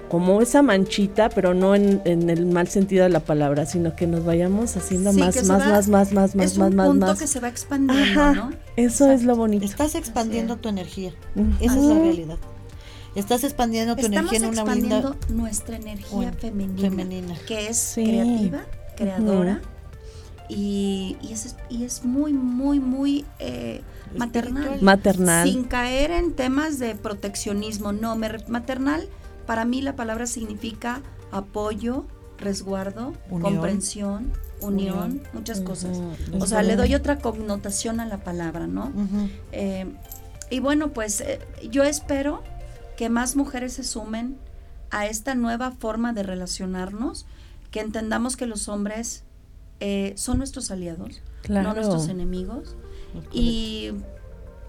como 0.08 0.40
esa 0.40 0.62
manchita, 0.62 1.28
pero 1.28 1.54
no 1.54 1.74
en, 1.74 2.00
el 2.06 2.46
mal 2.46 2.68
sentido 2.68 3.04
de 3.04 3.10
la 3.10 3.20
palabra, 3.20 3.66
sino 3.66 3.94
que 3.94 4.06
nos 4.06 4.24
vayamos 4.24 4.76
haciendo 4.76 5.12
sí, 5.12 5.20
más, 5.20 5.36
más, 5.44 5.50
va, 5.50 5.58
más, 5.58 5.88
más, 5.88 6.12
más, 6.12 6.12
más, 6.12 6.34
más, 6.34 6.34
más, 6.34 6.34
más. 6.34 6.46
Es 6.46 6.58
un 6.58 6.76
punto 6.76 7.16
que 7.16 7.26
se 7.26 7.40
va 7.40 7.48
expandiendo, 7.48 8.20
Ajá, 8.20 8.32
¿no? 8.32 8.50
Eso 8.76 9.04
Exacto. 9.04 9.12
es 9.12 9.22
lo 9.24 9.36
bonito. 9.36 9.64
Estás 9.66 9.94
expandiendo 9.94 10.56
tu 10.56 10.68
energía. 10.68 11.12
Esa 11.60 11.72
Ajá. 11.72 11.80
es 11.80 11.86
la 11.86 11.94
realidad. 11.98 12.38
Estás 13.14 13.44
expandiendo 13.44 13.96
tu 13.96 14.06
Estamos 14.06 14.32
energía 14.32 14.38
en 14.38 14.44
una 14.52 14.62
expandiendo 14.62 15.16
nuestra 15.28 15.76
energía 15.76 16.32
femenina, 16.32 16.88
femenina, 16.88 17.34
que 17.46 17.68
es 17.68 17.76
sí. 17.76 18.04
creativa, 18.04 18.64
creadora 18.96 19.60
y, 20.48 21.16
y, 21.20 21.32
es, 21.32 21.56
y, 21.68 21.84
es, 21.84 22.04
muy, 22.04 22.32
muy, 22.32 22.80
muy 22.80 23.24
eh, 23.38 23.82
maternal. 24.16 24.78
Maternal. 24.80 25.48
Sin 25.48 25.64
caer 25.64 26.10
en 26.10 26.32
temas 26.32 26.78
de 26.78 26.94
proteccionismo. 26.94 27.92
No, 27.92 28.16
maternal, 28.16 29.08
para 29.46 29.64
mí 29.64 29.82
la 29.82 29.96
palabra 29.96 30.26
significa 30.26 31.02
apoyo, 31.30 32.04
resguardo, 32.38 33.14
comprensión, 33.28 34.32
unión, 34.60 35.22
muchas 35.32 35.60
cosas. 35.60 35.98
O 36.38 36.46
sea, 36.46 36.62
le 36.62 36.76
doy 36.76 36.94
otra 36.94 37.18
connotación 37.18 38.00
a 38.00 38.06
la 38.06 38.18
palabra, 38.18 38.66
¿no? 38.66 38.92
Eh, 39.52 39.86
y 40.50 40.60
bueno, 40.60 40.92
pues 40.92 41.20
eh, 41.20 41.40
yo 41.70 41.84
espero 41.84 42.42
que 42.96 43.08
más 43.08 43.36
mujeres 43.36 43.74
se 43.74 43.84
sumen 43.84 44.36
a 44.90 45.06
esta 45.06 45.34
nueva 45.34 45.72
forma 45.72 46.12
de 46.12 46.22
relacionarnos, 46.22 47.26
que 47.70 47.80
entendamos 47.80 48.36
que 48.36 48.46
los 48.46 48.68
hombres 48.68 49.24
eh, 49.80 50.14
son 50.16 50.38
nuestros 50.38 50.70
aliados, 50.70 51.20
no 51.48 51.74
nuestros 51.74 52.08
enemigos. 52.08 52.76
Y 53.32 53.92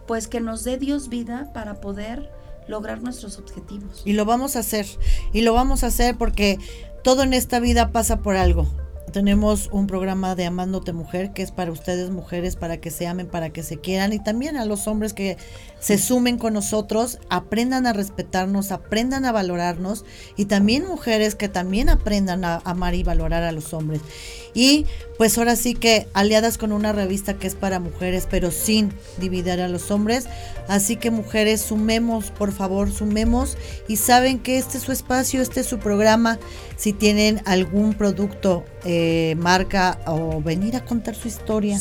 pues 0.08 0.28
que 0.28 0.39
nos 0.39 0.64
dé 0.64 0.78
Dios 0.78 1.10
vida 1.10 1.52
para 1.54 1.82
poder 1.82 2.32
lograr 2.68 3.02
nuestros 3.02 3.38
objetivos. 3.38 4.02
Y 4.06 4.14
lo 4.14 4.26
vamos 4.26 4.56
a 4.56 4.60
hacer, 4.60 4.86
y 5.34 5.41
lo 5.41 5.54
vamos 5.54 5.84
a 5.84 5.88
hacer 5.88 6.18
porque 6.18 6.60
todo 7.04 7.24
en 7.24 7.34
esta 7.34 7.60
vida 7.60 7.91
pasa 7.91 8.20
por 8.20 8.36
algo. 8.36 8.68
tenemos 9.12 9.70
un 9.72 9.88
programa 9.88 10.36
de 10.36 10.45
Amándote 10.45 10.93
Mujer 10.93 11.34
que 11.34 11.41
es 11.41 11.52
para 11.52 11.72
ustedes 11.72 12.12
mujeres, 12.12 12.56
para 12.56 12.78
que 12.78 12.91
se 12.91 13.08
amen, 13.08 13.28
para 13.28 13.50
que 13.50 13.64
se 13.64 13.80
quieran 13.80 14.14
y 14.14 14.20
también 14.20 14.56
a 14.56 14.66
los 14.66 14.88
hombres 14.88 15.14
que 15.14 15.38
se 15.80 15.98
sumen 15.98 16.38
con 16.38 16.54
nosotros, 16.54 17.20
aprendan 17.30 17.88
a 17.88 17.94
respetarnos, 17.94 18.72
aprendan 18.72 19.26
a 19.26 19.32
valorarnos 19.32 20.06
y 20.36 20.46
también 20.46 20.88
mujeres 20.88 21.36
que 21.36 21.50
también 21.50 21.90
aprendan 21.90 22.44
a 22.46 22.62
amar 22.66 22.96
y 22.96 23.04
valorar 23.04 23.44
a 23.44 23.52
los 23.52 23.74
hombres. 23.74 24.02
Y 24.54 24.86
pues 25.18 25.38
ahora 25.38 25.56
sí 25.56 25.76
que 25.76 26.08
aliadas 26.14 26.58
con 26.58 26.72
una 26.72 26.94
revista 26.94 27.36
que 27.36 27.48
es 27.48 27.56
para 27.56 27.80
mujeres, 27.80 28.28
pero 28.30 28.52
sin 28.52 28.94
dividir 29.20 29.62
a 29.62 29.68
los 29.68 29.92
hombres. 29.92 30.28
Así 30.68 30.96
que 30.96 31.12
mujeres, 31.12 31.62
sumemos, 31.62 32.32
por 32.32 32.52
favor, 32.52 32.92
sumemos 32.92 33.58
y 33.88 33.98
saben 33.98 34.40
que 34.40 34.58
este 34.58 34.78
es 34.78 34.84
su 34.84 34.92
espacio, 34.92 35.42
este 35.42 35.60
es 35.62 35.66
su 35.66 35.80
programa. 35.80 36.40
Si 36.78 36.94
tienen 36.94 37.42
algún 37.46 37.94
producto, 37.96 38.64
eh, 38.86 39.36
marca 39.38 40.00
o 40.06 40.42
venir 40.42 40.78
a 40.78 40.86
contar 40.86 41.16
su 41.16 41.28
historia, 41.28 41.78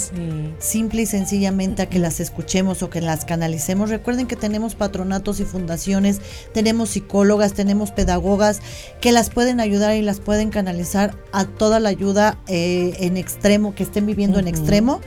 simple 0.58 1.02
y 1.02 1.06
sencillamente 1.06 1.82
a 1.82 1.88
que 1.88 2.00
las 2.00 2.18
escuchemos 2.18 2.82
o 2.82 2.90
que 2.90 3.00
las 3.00 3.24
canalicemos. 3.24 3.87
Recuerden 3.88 4.26
que 4.26 4.36
tenemos 4.36 4.74
patronatos 4.74 5.40
y 5.40 5.44
fundaciones, 5.44 6.20
tenemos 6.52 6.90
psicólogas, 6.90 7.52
tenemos 7.52 7.90
pedagogas 7.90 8.60
que 9.00 9.12
las 9.12 9.30
pueden 9.30 9.60
ayudar 9.60 9.96
y 9.96 10.02
las 10.02 10.20
pueden 10.20 10.50
canalizar 10.50 11.16
a 11.32 11.44
toda 11.44 11.80
la 11.80 11.88
ayuda. 11.88 12.38
Eh, 12.46 12.94
en 13.00 13.16
extremo, 13.16 13.74
que 13.74 13.82
estén 13.82 14.06
viviendo 14.06 14.38
en 14.38 14.48
extremo. 14.48 15.00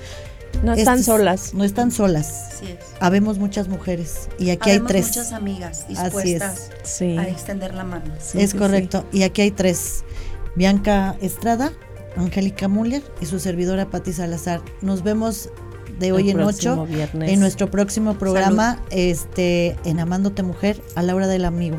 No 0.64 0.74
están 0.74 1.04
solas. 1.04 1.54
No 1.54 1.64
están 1.64 1.92
solas. 1.92 2.54
Así 2.54 2.66
es. 2.68 2.78
Habemos 3.00 3.40
muchas 3.40 3.68
mujeres 3.68 4.30
y 4.38 4.52
aquí 4.52 4.70
hay 4.70 4.80
tres. 4.80 5.08
muchas 5.08 5.32
amigas 5.32 5.88
dispuestas 5.88 6.70
a 7.02 7.28
extender 7.28 7.74
la 7.74 7.84
mano. 7.84 8.14
es 8.34 8.54
correcto. 8.54 9.06
Y 9.12 9.24
aquí 9.24 9.42
hay 9.42 9.52
tres. 9.52 10.04
Bianca 10.56 11.16
Estrada, 11.22 11.72
Angélica 12.18 12.68
Müller 12.68 13.04
y 13.22 13.26
su 13.26 13.40
servidora 13.40 13.90
Patti 13.90 14.14
Salazar. 14.14 14.62
Nos 14.82 15.02
vemos 15.04 15.50
de 16.00 16.12
hoy 16.12 16.30
en 16.30 16.40
ocho, 16.42 16.88
en 17.14 17.40
nuestro 17.40 17.70
próximo 17.70 18.16
programa, 18.16 18.80
este, 18.90 19.78
en 19.84 20.00
Amándote 20.00 20.44
Mujer, 20.44 20.82
a 20.96 21.04
la 21.04 21.16
hora 21.16 21.28
del 21.28 21.46
amigo. 21.46 21.78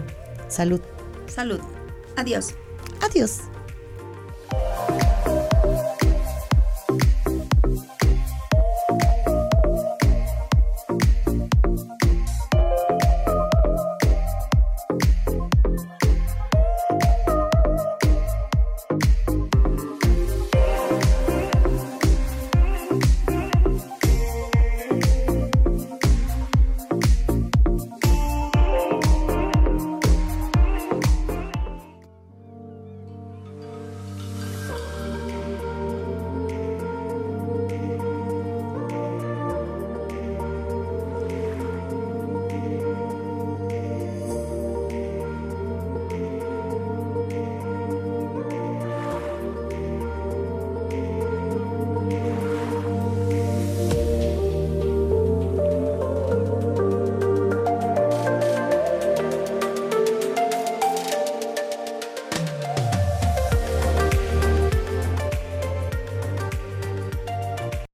Salud. 0.49 0.81
Salud. 1.27 1.61
Adiós. 2.17 2.55
Adiós. 3.01 3.41